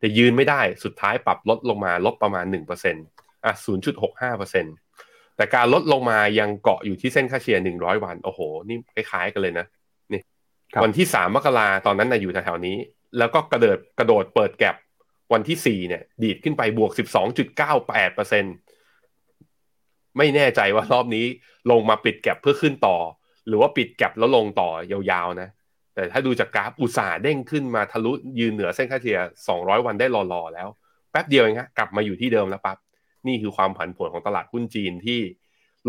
[0.04, 3.52] แต่ยืนไม่ได้สุดท้ายปรับลดลงมาลบประมาณ 1%อะ
[4.24, 9.66] 0.65%แต่การลดลงมายังเกาะอยู่ที่เส้นค่าเฉลี่ย100 วัน โอ้โห นี่คล้ายๆกันเลยนะ
[10.82, 12.76] วันที่สามมกราตอนนั้นนะอยู่แถวๆนี้
[13.18, 14.76] แล้วก็กระเดิดกระโดดเปิดแก็บ
[15.32, 18.44] วันที่สี่เนี่ย ดีดขึ้นไปบวกสิบสองจุดเก้าแปดเปอร์เซ็น
[20.16, 21.26] ไม่แน่ใจว่ารอบนี้
[21.70, 22.96] ลงมาปิดแก็บเพื่อขึ้นต่อ
[23.46, 25.48] หรือว่าปิดแก็บแล้วลงต่อยาวๆนะ
[25.94, 29.18] แต่ถ้าดูจากกราฟอุตสาห์เด้งขึ้นมาทะลุยืนเหนือเส้นค่าเฉลี่ย
[29.52, 30.68] 200 วันได้รอๆแล้ว
[31.10, 32.78] แป๊บเดียวเองฮะกลับมาอยู่ที่เดิมแล้วปั๊บ
[33.26, 35.20] นี่คือความผันผวนของตลาดหุ้นจีนที่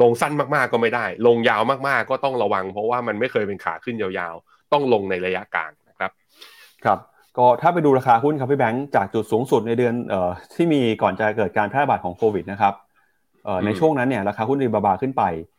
[0.02, 4.36] ลงสั้นมากๆก็ไม่ได้ ลงยาวมากๆก็ต้องระวัง เพราะว่ามันไม่เคยเป็นขาขึ้นยาว
[4.74, 6.12] ต้องลงในระยะกลางนะครับ
[6.86, 7.00] ครับ
[7.38, 12.74] ก็ถ้าไปดูราคาหุ้นครับพี่แบงค์จากจุดสูงสุดในเดือนเอ่อที่มีก่อนจะเกิดการแพร่ระบาดของโควิดนะครับ
[13.46, 15.55] เอ่อในช่วงนั้นเนี่ยราคาหุ้นรีบาบาขึ้นไปเอ่อ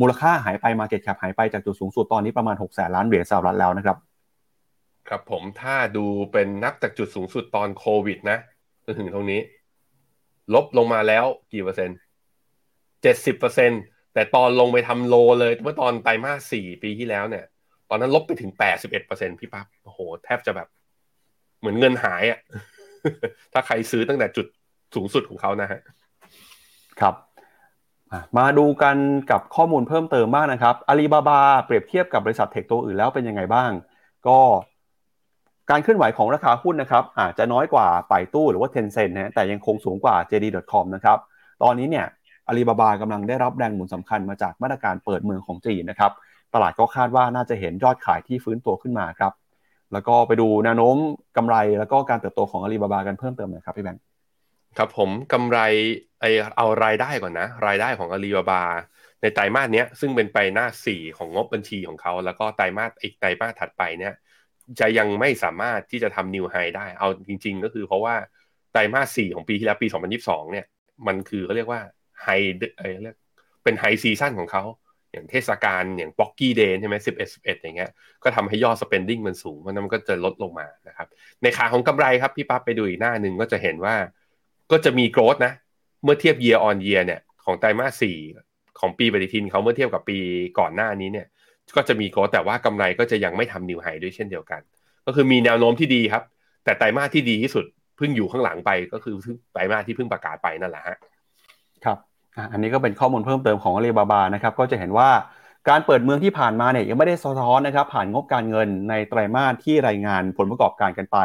[0.00, 3.96] มูลค่าหายไปมาเก็ตแคปหายไปจากจุดสูงสุดตอนนี้ประมาณ 6 แสนล้านเหรียญสหรัฐแล้วนะครับ
[5.08, 8.38] ครับผมถ้าดูเป็นนับจากจุดสูงสุดตอนโควิดนะ
[8.84, 9.40] จนถึงตรงนี้
[10.54, 11.98] ลบลงมาแล้วกี่เปอร์เซ็นต์
[13.02, 13.76] เจ็ดสิบเปอร์เซ็นต
[14.14, 17.44] แต่ตอนลงไปทำโลเลยเมื่อตอนไตรมาสสี่ปีที่แล้วเนี่ย
[17.90, 20.68] ตอนนั้นลบไปถึงแปดสิบเอ็ดเปอร์เซ็นพี่ปั๊บโอ้โห แทบจะแบบ
[21.60, 22.40] เหมือนเงินหายอะ่ะ
[23.52, 24.46] ถ้าใครซื้อตั้งแต่จุด
[24.94, 25.80] สูงสุดของเขานะฮะ
[27.00, 27.14] ครับ
[28.38, 28.96] มาดูกัน
[29.30, 33.70] กับข้อมูลเพิ่มเติมมากนะครับอาลีบาบาเปรียบเทียบกับบริษัทเทคตัวอื่นแล้วเป็นยังไงบ้าง
[34.26, 34.38] ก็
[35.70, 41.18] การเคลื่อนไหวของราคาหุ้นนะครับอาจจะน้อยกว่าไปตู้หรือว่าเทนเซ็นนะแต่ยังคงสูงกว่า JD.com นะครับ
[41.62, 42.06] ตอนนี้เนี่ย
[42.48, 46.12] อาลีบาบากำลังได้รับแรงหมุนสำคัญมาจากมาตรการเปิดเมืองของจีนนะครับ
[46.54, 49.32] ตลาดก็คาดว่าน่าจะเห็นยอดขายที่ฟื้นตัวขึ้นมาครับ
[49.92, 50.96] แล้วก็ไปดูแนวโน้ม
[51.36, 54.02] กำไรแล้วก็การเติบโตของอาลีบาบากันเพิ่มเติมหน่อยครับพี่แบงค์
[54.78, 55.58] ครับผมกำไร
[56.20, 56.24] ไอ
[56.56, 58.64] เอารายได้ก่อนนะ รายได้ของอาลีบาบา
[59.22, 64.14] ในไตรมาสเนี้ยซึ่งเป็นไปหน้าสี่ของงบบัญชีของเขา แล้วก็ไตรมาสอีกไตรมาสถัดไปเนี่ย
[64.80, 68.14] จะยังไม่สามารถที่จะทำนิวไฮได้ เอาจริง ๆ ก็คือเพราะว่า
[68.72, 69.86] ไตรมาสสี่ของปีที่แล้วปี
[70.20, 70.66] 2022 เนี่ย
[71.06, 71.80] มันคือเขาเรียกว่า
[72.22, 72.28] high
[72.78, 73.16] เอ่อเรียก
[73.64, 74.64] เป็น high season ของเขา
[75.12, 77.90] อย่างเทศกาลอย่างบ็อกกี้เดย์ใช่ไหมสิบเอ็ดสิบเอ็ดอย่างเงี้ย
[78.24, 81.08] ก็ทำให้ยอด spending มันสูงเพราะนั้นมันก็จะลดลงมานะครับ
[81.42, 83.94] ในขาของกำไรครับ พี่ปั๊บไปดูอีกหน้าหนึ่งก็จะเห็นว่า
[84.72, 85.52] ก็จะมี growth นะ
[86.04, 88.16] เมื่อเทียบ year on year เนี่ยของไตรมาสสี่
[88.80, 90.18] ของปีปฏิทินเขาเมื่อเทียบกับปี
[90.58, 91.26] ก่อนหน้านี้เนี่ย
[91.76, 94.60] ก็จะมี growth แต่ว่ากำไรก็จะยังไม่ทำ new high ด้วยเช่นเดียวกัน
[95.06, 96.22] ก็คือมีแนวโน้มที่ดีครับ
[96.64, 97.64] แต่ไตรมาสที่ดีที่สุด
[97.96, 99.14] เพิ่งอยู่ข้างหลังไปก็คือ
[99.52, 100.96] ไตรมาสที่เพิ่งประกาศไปนั่นแหละฮะ
[101.84, 101.98] ครับ
[102.52, 105.10] อันนี้ก็เป็นข้อมูลเพิ่มเติมของอาลีบาบานะครับก็จะเห็นว่า
[105.68, 111.18] การเปิดเมืองที่ผ่านมาเนี่ยยังไม่ได้สะท้อนนะครับผ่านงบการเงินในไตรมาสที่รายงานผลประกอบการกันไป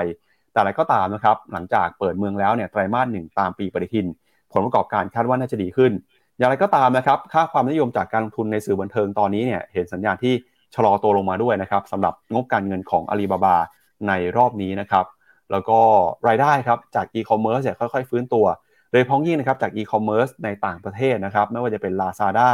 [0.57, 4.07] แต่อะไรก็ตามนะครับหลังจากเปิดเมืองแล้วเนี่ยไตรมาสหนึ่งตามปีปฏิทิน
[4.51, 5.91] ผลประกอบการคาดว่าน่าจะดีขึ้น
[6.37, 10.33] อย่างไรก็ตามนะครับค่าความนิยมจากการลงทุนในสื่อบันเทิงตอนนี้เนี่ยเห็นสัญญาณที่
[10.75, 13.57] ชะลอตัวลงมาด้วยนะครับสำหรับงบการเงินของอาลีบาบา
[14.07, 15.05] ในรอบนี้นะครับ
[15.51, 15.79] แล้วก็
[16.27, 18.45] รายได้ครับจากอีคอมเมิร์ซเนี่ยค่อยๆ ฟื้นตัว
[18.91, 22.49] โดยเฉพาะอย่างยิ่งนะครับจากอีคอมเมิร์ซในต่างประเทศนะครับไม่ว่าจะเป็น Lazada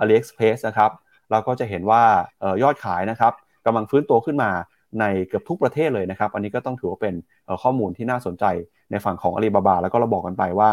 [0.00, 0.90] AliExpress นะครับ
[1.30, 2.02] เราก็จะเห็นว่า
[2.62, 3.32] ยอดขายนะครับ
[3.66, 4.50] กำลังฟื้นตัวขึ้นมา
[5.00, 7.14] ในเกือบทุกประเทศเลยนะครับ อันนี้ก็ต้องถือว่าเป็น
[7.62, 8.44] ข้อมูลที่น่าสนใจ
[8.90, 10.68] ในฝั่งของอาลีบาบาแล้วก็เราบอกกันไปว่า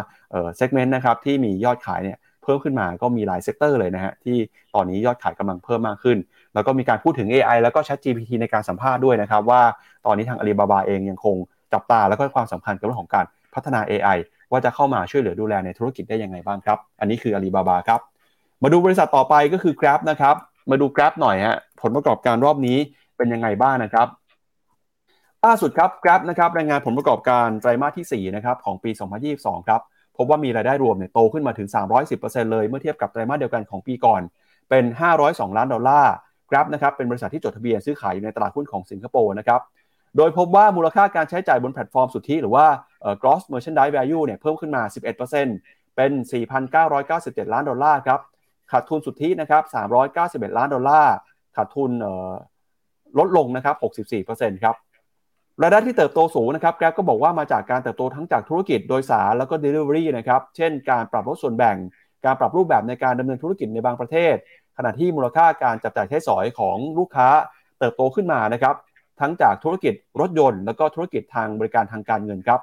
[0.57, 4.37] segment นะครับที่มียอดขายเนี่ยเพิ่มขึ้นมาก็มีหลาย sector เลยนะฮะที่
[4.75, 6.17] ตอนนี้ยอดขายกำลังเพิ่มมากขึ้น
[6.53, 9.61] แล้วก็มีการพูดถึง AI แล้วก็ Chat GPT ในการสัมภาษณ์ด้วยนะครับ ว่า
[10.05, 11.35] ตอนนี้ทางอาลีบาบาเองยังคง
[11.73, 14.17] จับตาแล้วก็ความสำคัญกับเรื่องของการพัฒนา AI
[14.51, 17.99] ว่าจะเข้ามาช่วยเหลือดูแลในธุรกิจได้ยังไงบ้างครับ อันนี้คืออาลีบาบาครับ
[18.63, 20.35] มาดูบริษัทต่อไปก็คือ Grab นะครับ
[20.71, 22.77] มาดู Grab หน่อยฮะ ผลประกอบการรอบนี้
[23.17, 24.07] เป็นยังไงบ้างนะครับ
[25.45, 28.91] ล่าสุดครับ Grab นะครับรายงานผลประกอบการไตรมาสที่4นะครับของปี
[29.29, 29.81] 2022 ครับ
[30.17, 31.67] พบว่ามีรายได้รวมเนี่ยโตขึ้นมาถึง
[32.09, 34.21] 310%เลย เมื่อเทียบกับไตรมาสเดียวกันของปีก่อน
[34.69, 34.85] เป็น
[35.21, 36.13] 502 ล้านดอลลาร์
[36.49, 39.61] Grab นะครับเป็นบริษัทที่จดทะเบียนซื้อขายอยู่ในตลาดหุ้นของสิงคโปร์นะครับ
[40.17, 42.65] โดยพบว่ามูลค่าการใช้จ่ายบนแพลตฟอร์มสุทธิหรือว่า
[43.21, 44.81] gross merchandise value เนี่ยเพิ่มขึ้นมา
[45.39, 46.11] 11%เป็น
[46.83, 48.19] 4,997 ล้านดอลลาร์ครับ
[48.71, 49.63] ขาดทุนสุทธินะครับ
[50.51, 51.13] 391 ล้านดอลลาร์
[51.55, 51.91] ขาดทุน
[53.19, 53.75] ลดลงนะครับ
[54.23, 54.75] 64%ครับ
[55.61, 61.77] รายได้ที่เติบโตสูงนะครับแกรก็บอกว่ามาจากการเติบโตทั้งจากธุรกิจโดยสารแล้วก็ Delivery นะครับ เช่นการปรับลดส่วนแบ่ง
[62.25, 64.35] การปรับรูปแบบในการดำเนินธุรกิจในบางประเทศ
[64.77, 67.27] ขณะที่มูลค่าการจับจ่ายใช้สอยของลูกค้า
[67.79, 68.75] เติบโตขึ้นมานะครับ
[69.19, 72.59] ทั้งจากธุรกิจรถยนต์ แล้วก็ธุรกิจทางบริการทางการเงินครับ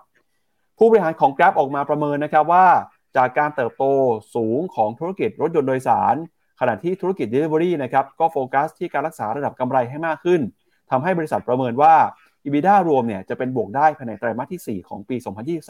[0.79, 2.67] ผู้บริหารของ Grab ออกมาประเมินนะครับว่า
[3.17, 3.85] จากการเติบโต
[4.35, 6.15] สูงของธุรกิจรถยนต์โดยสาร
[6.61, 10.41] ขณะที่ธุรกิจ Delivery นะครับก็โฟกัสที่การรักษาระดับกำไรให้มากขึ้น
[10.91, 11.95] ทำให้บริษัทประเมินว่า
[12.45, 15.17] EBITDA รวมเนี่ยจะเป็นบวกได้ภายในไตรมาสที่ 4 ของปี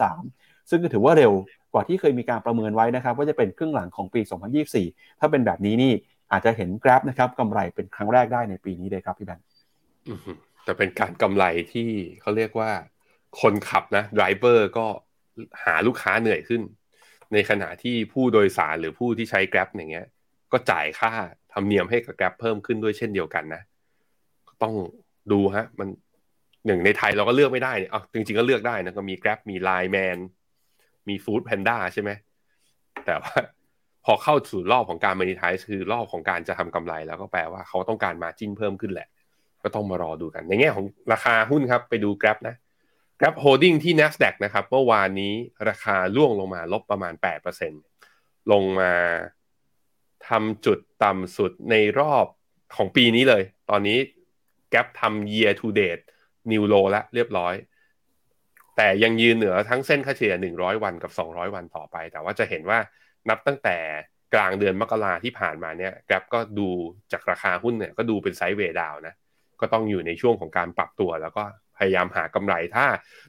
[0.07, 1.31] 2023 ซึ่งก็ถือว่าเร็ว
[1.73, 4.21] กว่าที่เคยมีการประเมินไว้นะครับว่าจะเป็นครึ่งหลังของปี
[4.69, 5.93] 2024 ถ้าเป็นแบบนี้นี่
[6.31, 9.45] อาจจะเห็น Grab นะครับกำไรเป็นครั้งแรกได้ในปีนี้เลยครับพี่แบงค์
[10.63, 11.89] แต่เป็นการกำไรที่
[12.21, 12.71] เขาเรียกว่า
[13.41, 14.85] คนขับนะไดรเวอร์ก็
[15.63, 16.61] หาลูกค้าเหนื่อยขึ้น
[17.33, 20.07] ในขณะที่ผู้โดยสารหรือผู้ที่ใช้ Grab อย่างเงี้ย
[20.53, 21.11] ก็จ่ายค่า
[21.53, 23.61] ทำเนียมให้กับ Grab เพิ่มขึ้นด้วยเช่นเดียวกันนะ
[24.63, 24.73] ต้อง
[25.31, 25.89] ดูฮะ มัน
[26.65, 30.17] หนึ่งในไทยเราก็เลือกไม่ได้เนี่ยอ๋อจริงๆก็เลือกได้นะก็มี Grab มี Line Man
[31.07, 32.11] มี Food Panda ใช่ไหม
[33.05, 33.33] แต่ว่า
[34.05, 39.07] พอเข้าสู่รอบของการมานิทายคือรอบของการจะทำกำไรแล้วก็แปลว่าเขาต้องการมาจิ้นเพิ่มขึ้นแหละ
[39.63, 42.55] ก็ต้องมารอดูกัน ในแง่ของราคาหุ้นครับ ไปดู Grab นะ
[43.19, 45.33] Grab Holding ที่ NASDAQ นะครับเมื่อวานนี้
[45.69, 47.13] ราคาล่วงลงมาลบประมาณ
[47.81, 48.91] 8%ลงมา
[50.29, 52.25] ทำจุดต่ำสุดในรอบ
[52.75, 53.97] ของปีนี้เลย ตอนนี้
[54.73, 56.03] Gap ทำ year to date
[56.51, 57.55] new low แล้วเรียบร้อย
[58.77, 62.79] แต่ยังยืนเหนือทั้งเส้นค่าเฉลี่ย100 วันกับ 200 วันต่อไป แต่ว่าจะเห็นว่า
[63.29, 63.77] นับตั้งแต่
[64.33, 66.69] กลางเดือนมกราที่ผ่านมาเนี่ย Gap ก็ดู
[67.11, 69.13] จากราคาหุ้นเนี่ยก็ดูเป็นไซด์เวดาวนะ
[69.61, 71.43] ก็ต้องอยู่ในช่วงของการปรับตัว แล้วก็
[71.77, 72.85] พยายามหากำไรถ้า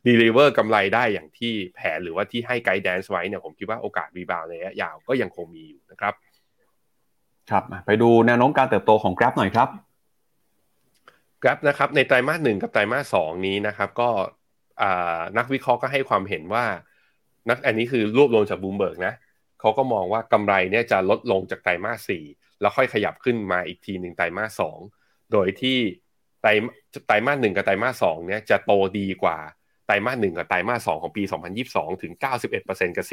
[0.06, 6.14] deliver กำไรได้อย่างที่แผนหรือว่าที่ให้ไกด์แดนซ์ไว้เนี่ยผมคิดว่าโอกาสรีบาวในระยะยาวก็ยังคงมีอยู่นะครับ
[7.50, 9.68] ครับไปดูแนวโน้มการเติบโตของ Grab หน่อยครับ
[11.42, 14.08] Grab นะครับในไตรมาสหนึ่งกับไตรมาสสองนี้นะครับ ก็
[15.38, 16.64] นักวิเคราะห์ก็ให้ความเห็นว่า
[17.50, 19.14] นักอันนี้คือรวบรวมจากบูมเบิร์กนะ
[19.60, 22.24] เขาก็มองว่ากำไรเนี่ยจะลดลงจากไตรมาสสี่
[22.60, 24.78] แล้วค่อยขยับขึ้นมาอีกทีหนึ่งไตรมาสสอง
[25.32, 25.78] โดยที่
[26.42, 26.48] ไตร
[27.06, 29.38] ไตรมาสหนึ่งกับไตรมาสสองเนี่ยจะโตดีกว่า
[29.86, 31.22] ไตรมาสหนึ่งกับไตรมาสสองของปี
[31.62, 32.12] 2022 ถึง
[32.54, 33.06] 91%กับ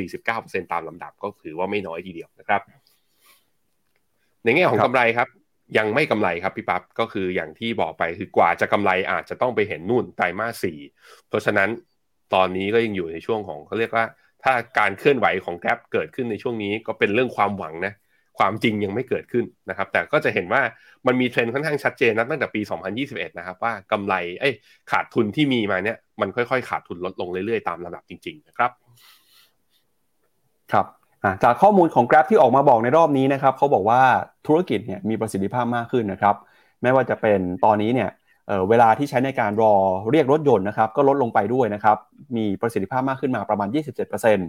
[0.54, 2.62] 49%ตามลำดับก็ถือว่าไม่น้อยทีเดียวนะครับ
[4.44, 5.28] ในแง่ของกำไรครับ
[5.78, 10.78] ยังไม่กำไรครับพี่ปับ๊บก็คืออย่างที่บอกไปคือกว่าจะกำไรอาจจะต้องไปเห็นนู่นไตรมาสสี่
[11.28, 11.70] เพราะฉะนั้น
[12.34, 14.06] ตอนนี้ก็ยังอยู่ในช่วงของเขาเรียกว่า
[14.44, 17.94] ถ้าการเคลื่อนไหวของแกร็บเกิดขึ้นในช่วงนี้ก็เป็นเรื่องความหวังนะ
[18.40, 20.62] ความจริงยังไม่เกิดขึ้นนะครับ แต่ก็จะเห็นว่า
[21.08, 22.62] มันมีเทรนด์ค่อนข้างชัดเจนนะตั้งแต่ปี
[23.00, 24.54] 2021 นะครับ ว่ากำไรเอ้ย
[24.92, 28.72] ขาดทุนที่มีมาเนี่ยมันค่อยๆ ขาดทุนลดลงเรื่อยๆ ตามระดับจริง ๆ นะครับ
[30.72, 30.86] ครับ
[31.44, 34.02] จากข้อมูลของ Grab ที่ออกมาบอกในรอบนี้นะครับเขาบอกว่า
[34.48, 36.36] ธุรกิจเนี่ยมีประสิทธิภาพมากขึ้นนะครับ
[36.82, 38.10] ไม่ว่าจะเป็นตอนนี้เนี่ย
[38.70, 39.74] เวลาที่ใช้ในการรอ
[40.12, 41.98] เรียกรถยนต์นะครับก็ลดลงไปด้วยนะครับ
[42.36, 43.68] มีประสิทธิภาพมากขึ้นมาประมาณ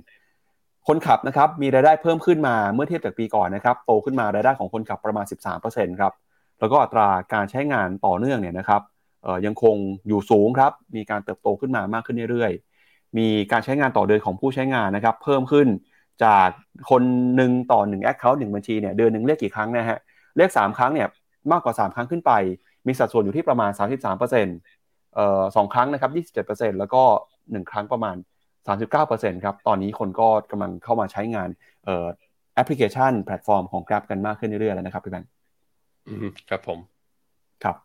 [0.03, 5.25] 27%คนขับนะครับมีรายได้เพิ่มขึ้นมาเมื่อเทียบจากปีก่อนนะครับโตขึ้นมารายได้ของคนขับประมาณ
[5.63, 6.13] 13%ครับ
[6.61, 8.83] แล้วก็อัตราการใช้งานต่อเนื่องเนี่ยนะครับ
[9.47, 9.77] ยังคง
[10.09, 15.69] อยู่สูงครับมีการเติบโตขึ้นมามากขึ้นเรื่อยๆ มีการใช้งานต่อเดือนของผู้ใช้งานนะครับเพิ่มขึ้น
[16.25, 16.49] จาก
[16.91, 17.03] คน
[17.37, 19.99] หนึ่งต่อหนึ่งแอคเคาท์หนึ่งบัญชีเนี่ยเดือนหนึ่งเรียกกี่ครั้งนะฮะ
[20.37, 21.09] เรียก3 ครั้งเนี่ย
[21.53, 22.33] มากกว่า 3 ครั้งขึ้นไป
[22.87, 27.03] มีสัดส่วนอยู่ที่ประมาณ 33%เอ่อสองครั้งนะครับ 27%แล้วก็
[27.41, 28.17] 1 ครั้งประมาณ
[28.81, 31.49] 39%ครับ ตอนนี้คนก็กำลังเข้ามาใช้งาน
[31.85, 32.07] เอ่อ
[32.55, 35.31] แอปพลิเคชันแพลตฟอร์มของ Grab กันมากขึ้นเรื่อยๆแล้วนะครับพี่แบงค์
[36.51, 36.79] ครับผม
[37.65, 37.77] ครับ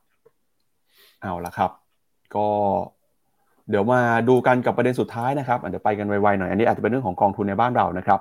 [1.21, 1.71] เอาละครับ
[2.35, 2.47] ก็
[3.69, 8.19] เดี๋ยวมาดูกันกับประเด็นสุดท้ายนะครับเดี๋ยวไปกันไวๆหน่อย อันนี้อาจจะเป็นเรื่องของกองทุนในบ้านเรานะครับ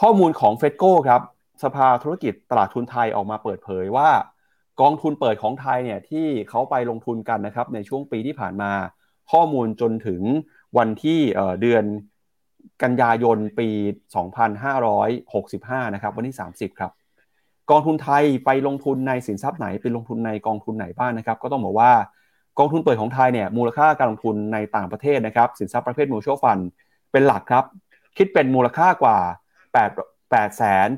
[0.00, 1.20] ข้อมูลของ FETCO ครับ
[1.62, 4.10] สภาธุรกิจตลาดทุนไทยออกมาเปิดเผยว่า
[4.80, 8.72] กองทุนเปิดของไทยเนี่ยที่เขาไปลงทุนกันนะครับในช่วงปีที่ผ่านมา
[9.32, 10.22] ข้อมูลจนถึง
[10.78, 11.18] วันที่
[11.60, 11.84] เดือน
[12.82, 13.68] กันยายนปี
[14.60, 16.92] 2565 นะครับ วันที่ 30 ครับ
[17.70, 21.92] กองทุนไทยไปลงทุนในสินทรัพย์ไหน ไปลงทุนในกองทุนไหนบ้างนะครับ ก็ต้องบอกว่า
[22.58, 26.58] กองทุนเปิดของไทยเนี่ยมูลค่าการลงทุนในต่างประเทศนะครับสินทรัพย์ประเภทมูลชัวฟัน
[27.12, 27.64] เป็นหลักครับ
[28.16, 29.18] คิดเป็นมูลค่ากว่า
[29.72, 29.92] 8
[30.32, 30.48] 8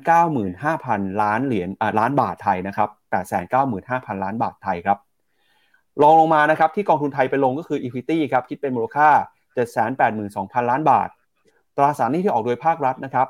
[0.08, 4.98] 9 5 0 0 0 ล้านเหรียญล้านบาทไทยนะครับ8 9 5 0 0 0 ล้านบาทไทยครับ
[6.02, 9.08] รองลงมานะครับที่กองทุนไทยไปลงก็คือ Equity ครับคิดเป็นมูลค่า
[9.90, 11.08] 782,000 ล้านบาท
[11.76, 13.26] ตราสารหนี้ที่ออกโดยภาครัฐนะครับ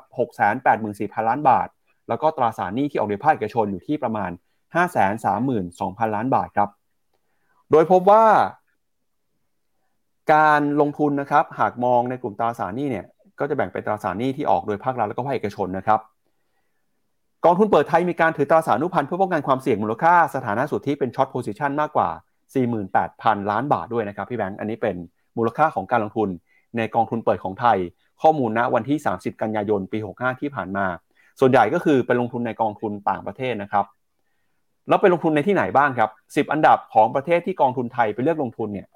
[0.63, 1.67] 684,000 ล้านบาท
[2.09, 4.31] แล้วก็ตราสารหนี้ที่ออกโดยภาคเอกชนอยู่ที่ประมาณ
[5.27, 6.69] 532,000 ล้านบาทครับ
[7.71, 8.25] โดยพบว่า
[10.33, 13.05] การลงทุนนะครับ หากมองในกลุ่มตราสารหนี้เนี่ย
[13.39, 15.99] ก็จะแบ่งเป็นตราสารหนี้ที่ออกโดยภาครัฐและก็ภาคเอกชนนะครับ
[17.45, 22.09] กองทุนเปิดไทยมีการถือตราสารนุพันธ์เพื่อป้องกันความเสี่ยงมูลค่าสถานะสุทธิเป็นช็อตโพซิชันมากกว่า
[22.79, 24.95] 48,000 ล้านบาทด้วยนะครับพี่แบงค์อันนี้เป็น
[25.37, 26.29] มูลค่าของการลงทุน
[26.77, 27.77] ในกองทุนเปิดของไทย
[28.21, 30.85] ข้อมูลณวันที่ 30 กันยายนปี 65 ที่ผ่านมา
[31.39, 33.85] ส่วนใหญ่ก็คือเป็นลงทุนในกองทุนต่างประเทศนะครับ
[34.87, 38.87] แล้วไปลงทุนในที่ไหนบ้างครับ 10 อันดับของประเทศที่กองทุนไทยไปเลือกลงทุนเนี่ย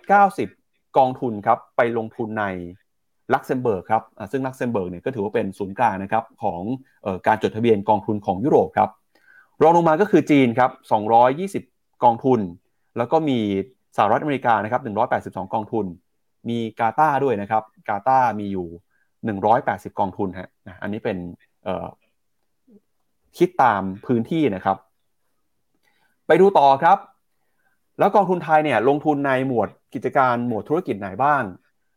[0.00, 2.44] 290 กองทุนครับไปลงทุนใน
[3.32, 4.02] ลักเซมเบิร์กครับ
[4.32, 6.60] ซึ่งลักเซมเบิร์กเนี่ยก็ถือว่าเป็นศูนย์กลางนะครับของเอ่
[7.06, 8.90] อการจดทะเบียนกองทุนของยุโรปครับ
[9.62, 10.70] รองลงมาก็คือจีนครับ
[11.42, 12.40] 220 กองทุน
[12.96, 13.38] แล้วก็มี
[13.96, 14.82] สหรัฐอเมริกานะครับ
[15.44, 15.86] 182 กองทุน
[16.48, 18.66] มีกาตาด้วยนะครับ กาตามีอยู่
[19.34, 20.48] 180 กองทุนฮะ
[20.82, 21.16] อันนี้เป็น
[23.38, 24.76] คิดตามพื้นที่นะครับ
[26.26, 26.98] ไปดูต่อครับ
[27.98, 31.42] แล้วกองทุนไทยเนี่ยลงทุนในหมวดกิจการหมวดธุรกิจไหนบ้าง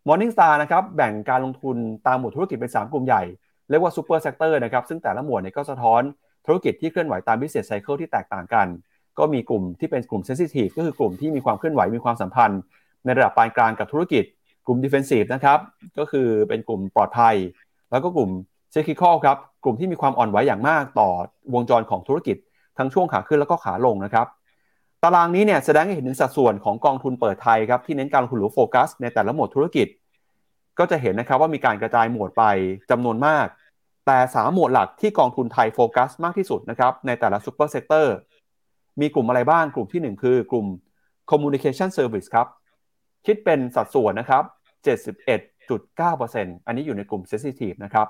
[0.08, 1.78] Morningstar นะครับแบ่งการลงทุน
[2.08, 3.24] ตามหมวดธุรกิจเป็น 3 กลุ่มใหญ่
[3.70, 6.02] เรียกว่า Super Sector นะครับซึ่งแต่ละหมวดเนี่ยก็สะท้อน
[6.46, 8.68] ธุรกิจที่เคลื่อนไหวตาม Business Cycle ที่แตกต่างกัน
[9.20, 12.62] ก็มีกลุ่มที่เป็นกลุ่ม Sensitive ก็คือกลุ่มที่มีความเคลื่อนไหวมีความสัมพันธ์
[13.06, 14.24] ในระดับปานกลางกับธุรกิจ
[14.66, 15.60] กลุ่ม Defensive นะครับ
[15.98, 17.36] ก็คือเป็นกลุ่มปลอดภัย
[17.92, 18.32] แล้วก็กลุ่ม
[18.78, 21.10] เซคิคอลครับกลุ่มที่มีความอ่อนไหวอย่างมากต่อ
[21.54, 22.38] วงจรของธุรกิจ
[22.78, 24.28] ทั้งช่วงขาขึ้นแล้วก็ขาลงนะครับ
[25.04, 29.88] ตารางนี้เนี่ยแสดงให้เห็นถึงสัดส่วนของกองทุนเปิดไทยครับที่เน้นการลงทุนหรือโฟกัสในแต่ละหมวดธุรกิจ
[30.80, 32.44] ก็จะเห็นนะครับว่ามีการกระจายหมวดไป
[32.92, 33.46] จำนวนมาก
[34.06, 38.16] แต่สามหมวดหลักที่กองทุนไทยโฟกัสมากที่สุดนะครับในแต่ละ super sector
[39.02, 40.68] มีกลุ่มอะไรบ้างกลุ่มที่ 1 คือกลุ่ม
[41.32, 42.48] communication service ครับ
[43.26, 44.44] คิดเป็นสัดส่วนนะครับ
[45.66, 48.08] 71.9%อันนี้อยู่ในกลุ่ม sensitive นะครับ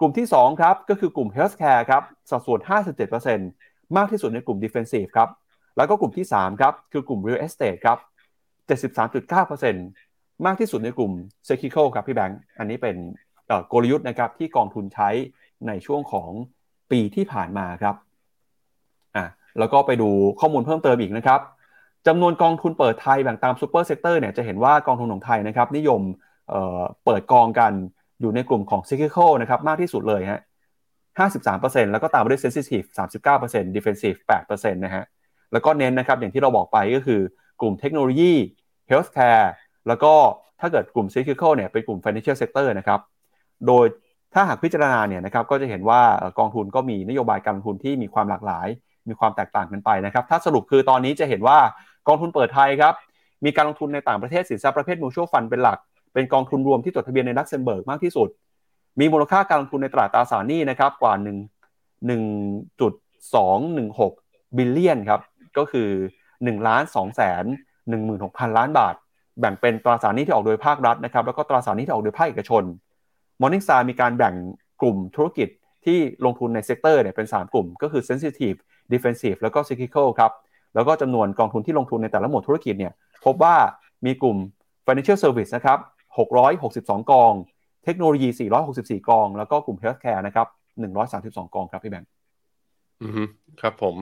[0.00, 2.60] กลุ่มที่ 2 ครับ ก็คือกลุ่ม healthcare ครับสัดส่วน
[3.28, 5.28] 57%มากที่สุดในกลุ่ม defensive ครับ
[5.76, 7.98] แล้วก็กลุ่มที่ 3 ครับ คือกลุ่ม real estate ครับ
[8.76, 11.12] 73.9%มากที่สุดในกลุ่ม
[11.46, 12.96] c y c l i c a l ครับพี่แบงค์อันนี้เป็น
[13.72, 15.08] กลยุทธ์นะครับที่กองทุนใช้
[15.66, 16.30] ในช่วงของ
[16.90, 17.96] ปีที่ผ่านมาครับ
[19.16, 19.26] อะ
[19.58, 21.40] แล้วก็ไปดูข้อมูลเพิ่มเติมอีกนะครับ
[22.06, 26.52] จำนวนกองทุนเปิดไทยแบ่งตาม super sector เนี่ยจะเห็นว่ากองทุนของไทยนะครับนิยม
[27.04, 27.72] เปิดกองกัน
[28.24, 30.40] อยู่ในกลุ่มของ cyclical นะครับมากที่สุดเลยฮะ
[31.20, 32.86] 53%แล้วก็ตามด้วย sensitive
[33.36, 35.04] 39% defensive 8%นะฮะ
[35.52, 37.20] แล้วก็เน้นนะครับอย่างที่เราบอกไปก็คือ
[37.60, 38.32] กลุ่มเทคโนโลยี
[38.90, 39.46] healthcare
[39.88, 40.12] แล้วก็
[40.60, 43.00] ถ้าเกิดกลุ่ม cyclical เนี่ยเป็นกลุ่ม financial sector นะครับ
[43.66, 43.86] โดย
[44.34, 46.02] ถ้าหากพิจารณาเนี่ยนะครับก็จะเห็นว่า
[46.38, 48.68] กองทุนก็มีนโยบายการลงทุนที่มีความหลากหลาย
[49.08, 51.58] มีความแตกต่างกันไปนะครับถ้าสรุปคือตอนนี้จะเห็นว่า
[52.08, 52.94] กองทุนเปิดไทยครับ
[53.44, 55.78] มีการลงทุนในต่างประเทศสินทรัพย์ประเภท mutual fund เป็นหลัก
[56.14, 58.28] เป็นกองทุนรวมที่จดทะเบียนในลักเซมเบิร์กมากที่สุด
[59.00, 61.26] มีมูลค่าการลงทุนในตลาดตราสารหนี้นะครับกว่า 1
[62.08, 65.20] 1.216 billion ครับ
[65.58, 65.88] ก็คือ
[66.28, 67.44] 1ล้าน2แสน
[68.00, 68.94] 16,000 ล้านบาท
[69.40, 72.64] แบ่งเป็นตราสารหนี้ที่ออกโดยภาครัฐนะครับแล้วก็ตราสารหนี้ที่ออกโดยภาคเอกชน
[73.40, 74.34] Morningstar มีการแบ่ง
[74.80, 75.48] กลุ่มธุรกิจ
[75.84, 78.58] ที่ลงทุนใน sector เนี่ยเป็น 3 กลุ่ม ก็คือ sensitive
[78.92, 80.32] defensive แล้วก็ cyclical ครับ
[80.74, 82.92] แล้วก็จำนวนกองทุนที่ลงทุนในแต่ละหมวดธุรกิจเนี่ย
[83.24, 83.56] พบว่า
[84.06, 84.36] มีกลุ่ม
[84.86, 85.78] financial service นะครับ
[86.16, 87.32] 662 กอง
[87.84, 88.28] เทคโนโลยี
[88.68, 90.48] 464 กอง แล้วก็กลุ่ม healthcare นะครับ
[91.00, 92.10] 132 กองครับพี่แบงค์
[93.02, 93.28] อืม
[93.60, 93.94] ครับผม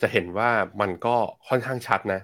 [0.00, 0.50] จะเห็นว่า
[0.80, 1.16] มันก็
[1.48, 2.20] ค่อนข้างชัดนะ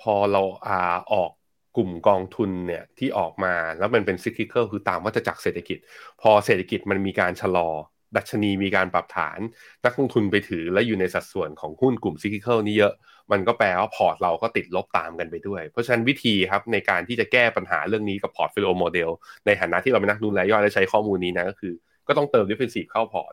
[0.00, 1.30] พอเราอ่าออก
[1.76, 5.78] กลุ่มกองทุนเนี่ยที่ออกมาแล้วมันเป็น cyclical คือตามวัฏจักรเศรษฐกิจ
[6.20, 7.68] พอเศรษฐกิจมันมีการชะลอ
[8.16, 9.38] ดัชนีมีการปรับฐาน
[9.84, 12.94] นักลงทุนไปถือและอยู่ในสัดส่วนของหุ้นกลุ่ม cyclical นี้เยอะ
[13.32, 19.10] มันก็แปลว่าพอร์ตเราก็ติดลบตามกันไปด้วย เพราะฉะนั้นวิธีครับในการที่จะแก้ปัญหาเรื่องนี้กับ portfolio model
[19.46, 21.72] ในฐานะที่เราเป็นนักลงทุนรายย่อยและใช้ข้อมูลนี้นะก็คือ
[22.08, 23.32] ก็ต้องเติม defensive เข้าพอร์ต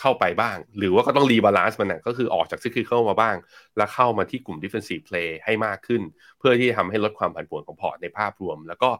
[0.00, 3.36] เข้าไปบ้าง หรือว่าก็ต้อง rebalance มันนะก็คือออกจาก cyclical มาบ้าง
[3.76, 6.02] แล้วเข้ามาที่กลุ่ม defensive play ให้มากขึ้น
[6.38, 8.90] เพื่อที่จะทำให้ลดความผันผวนของพอร์ตในภาพรวม แล้วก็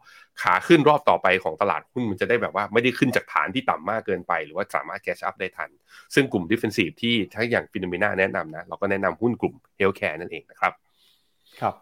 [0.41, 5.69] ขาขึ้นรอบต่อไปของตลาดหุ้นมันจะได้แบบว่าไม่ได้ขึ้นจากฐานที่ต่ำมากเกินไป หรือว่าสามารถ catch up ได้ทัน
[6.13, 10.73] ซึ่งกลุ่ม defensive ที่ทางอย่าง Finnomena แนะนำนะเราก็แนะนำหุ้นกลุ่ม healthcare นั่นเองนะครับ
[11.61, 11.75] ครับ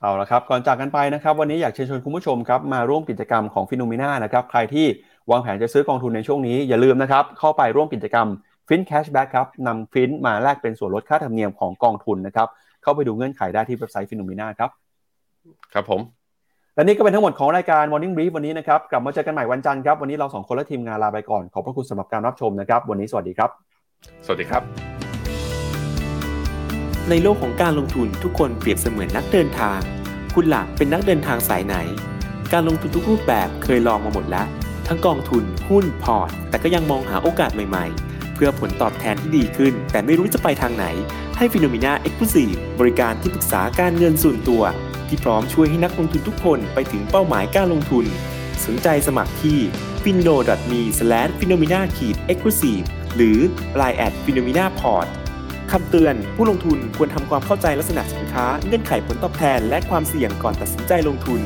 [0.00, 4.86] เอาละครับก่อนจากกันไปนะครับวันนี้อยากเชิญชวนคุณผู้ชมครับมาร่วมกิจกรรมของ Finnomena นะครับใครที่
[5.30, 8.28] วางแผนจะซื้อกองทุนในช่วงนี้อย่าลืมนะครับเข้าไปร่วมกิจกรรม
[8.68, 12.48] ฟิน cashback ครับนำฟินมาแลกเป็นส่วนลดค่าธรรมเนียมของกองทุนนะครับ
[12.82, 14.70] เข้าไปดูเงื่อนไขได้ที่เว็บไซต์ Finnomena ครับ
[15.74, 16.00] ครับผม
[16.74, 23.50] และนี่ก็เป็นทั้งหมดของรายการ Morning Brief วันนี้นะครับกลับมาเจอกันใหม่วันจันทร์ครับวันนี้เราสองคนและทีมงานลาไปก่อนขอบพระคุณสำหรับการรับชมนะครับ วันนี้สวัสดีครับ
[24.26, 24.62] สวัสดีครับ
[27.10, 29.80] ในโลกของการลงทุนทุกคนเปรียบเสมือนนักเดินทาง
[30.34, 31.76] คุณล่ะเป็นนักเดินทางสายไหน
[32.52, 34.46] การลงทุนทุกรูปแบบเคยลองมาหมดแล้ว
[34.88, 40.86] ทั้งกองทุนหุ้นพอร์ต แต่ก็ยังมองหาโอกาสใหม่ๆ เพื่อผลตอบแทนที่ดีขึ้น แต่ไม่รู้จะไปทางไหน
[41.36, 44.62] ให้ Finnomena Exclusive บริการที่ปรึกษาการเงินส่วนตัว
[45.08, 48.04] ที่พร้อมช่วยให้นักลงทุนทุกคนไปถึงเป้าหมายการลงทุน
[48.66, 49.58] สนใจสมัครที่
[50.02, 50.36] f i n o
[50.70, 50.80] m e
[51.38, 51.84] f i n o m i n a e
[52.36, 52.84] x c l u s i v e
[53.16, 53.38] หรือ
[53.80, 55.08] line at f i n o m i n a p o r t
[55.70, 61.40] คำเตือนผู้ลงทุนควรทำความเข้าใจลักษณะสินค้า เงื่อนไขผลตอบแทน และความเสี่ยงก่อนตัดสินใจลงทุน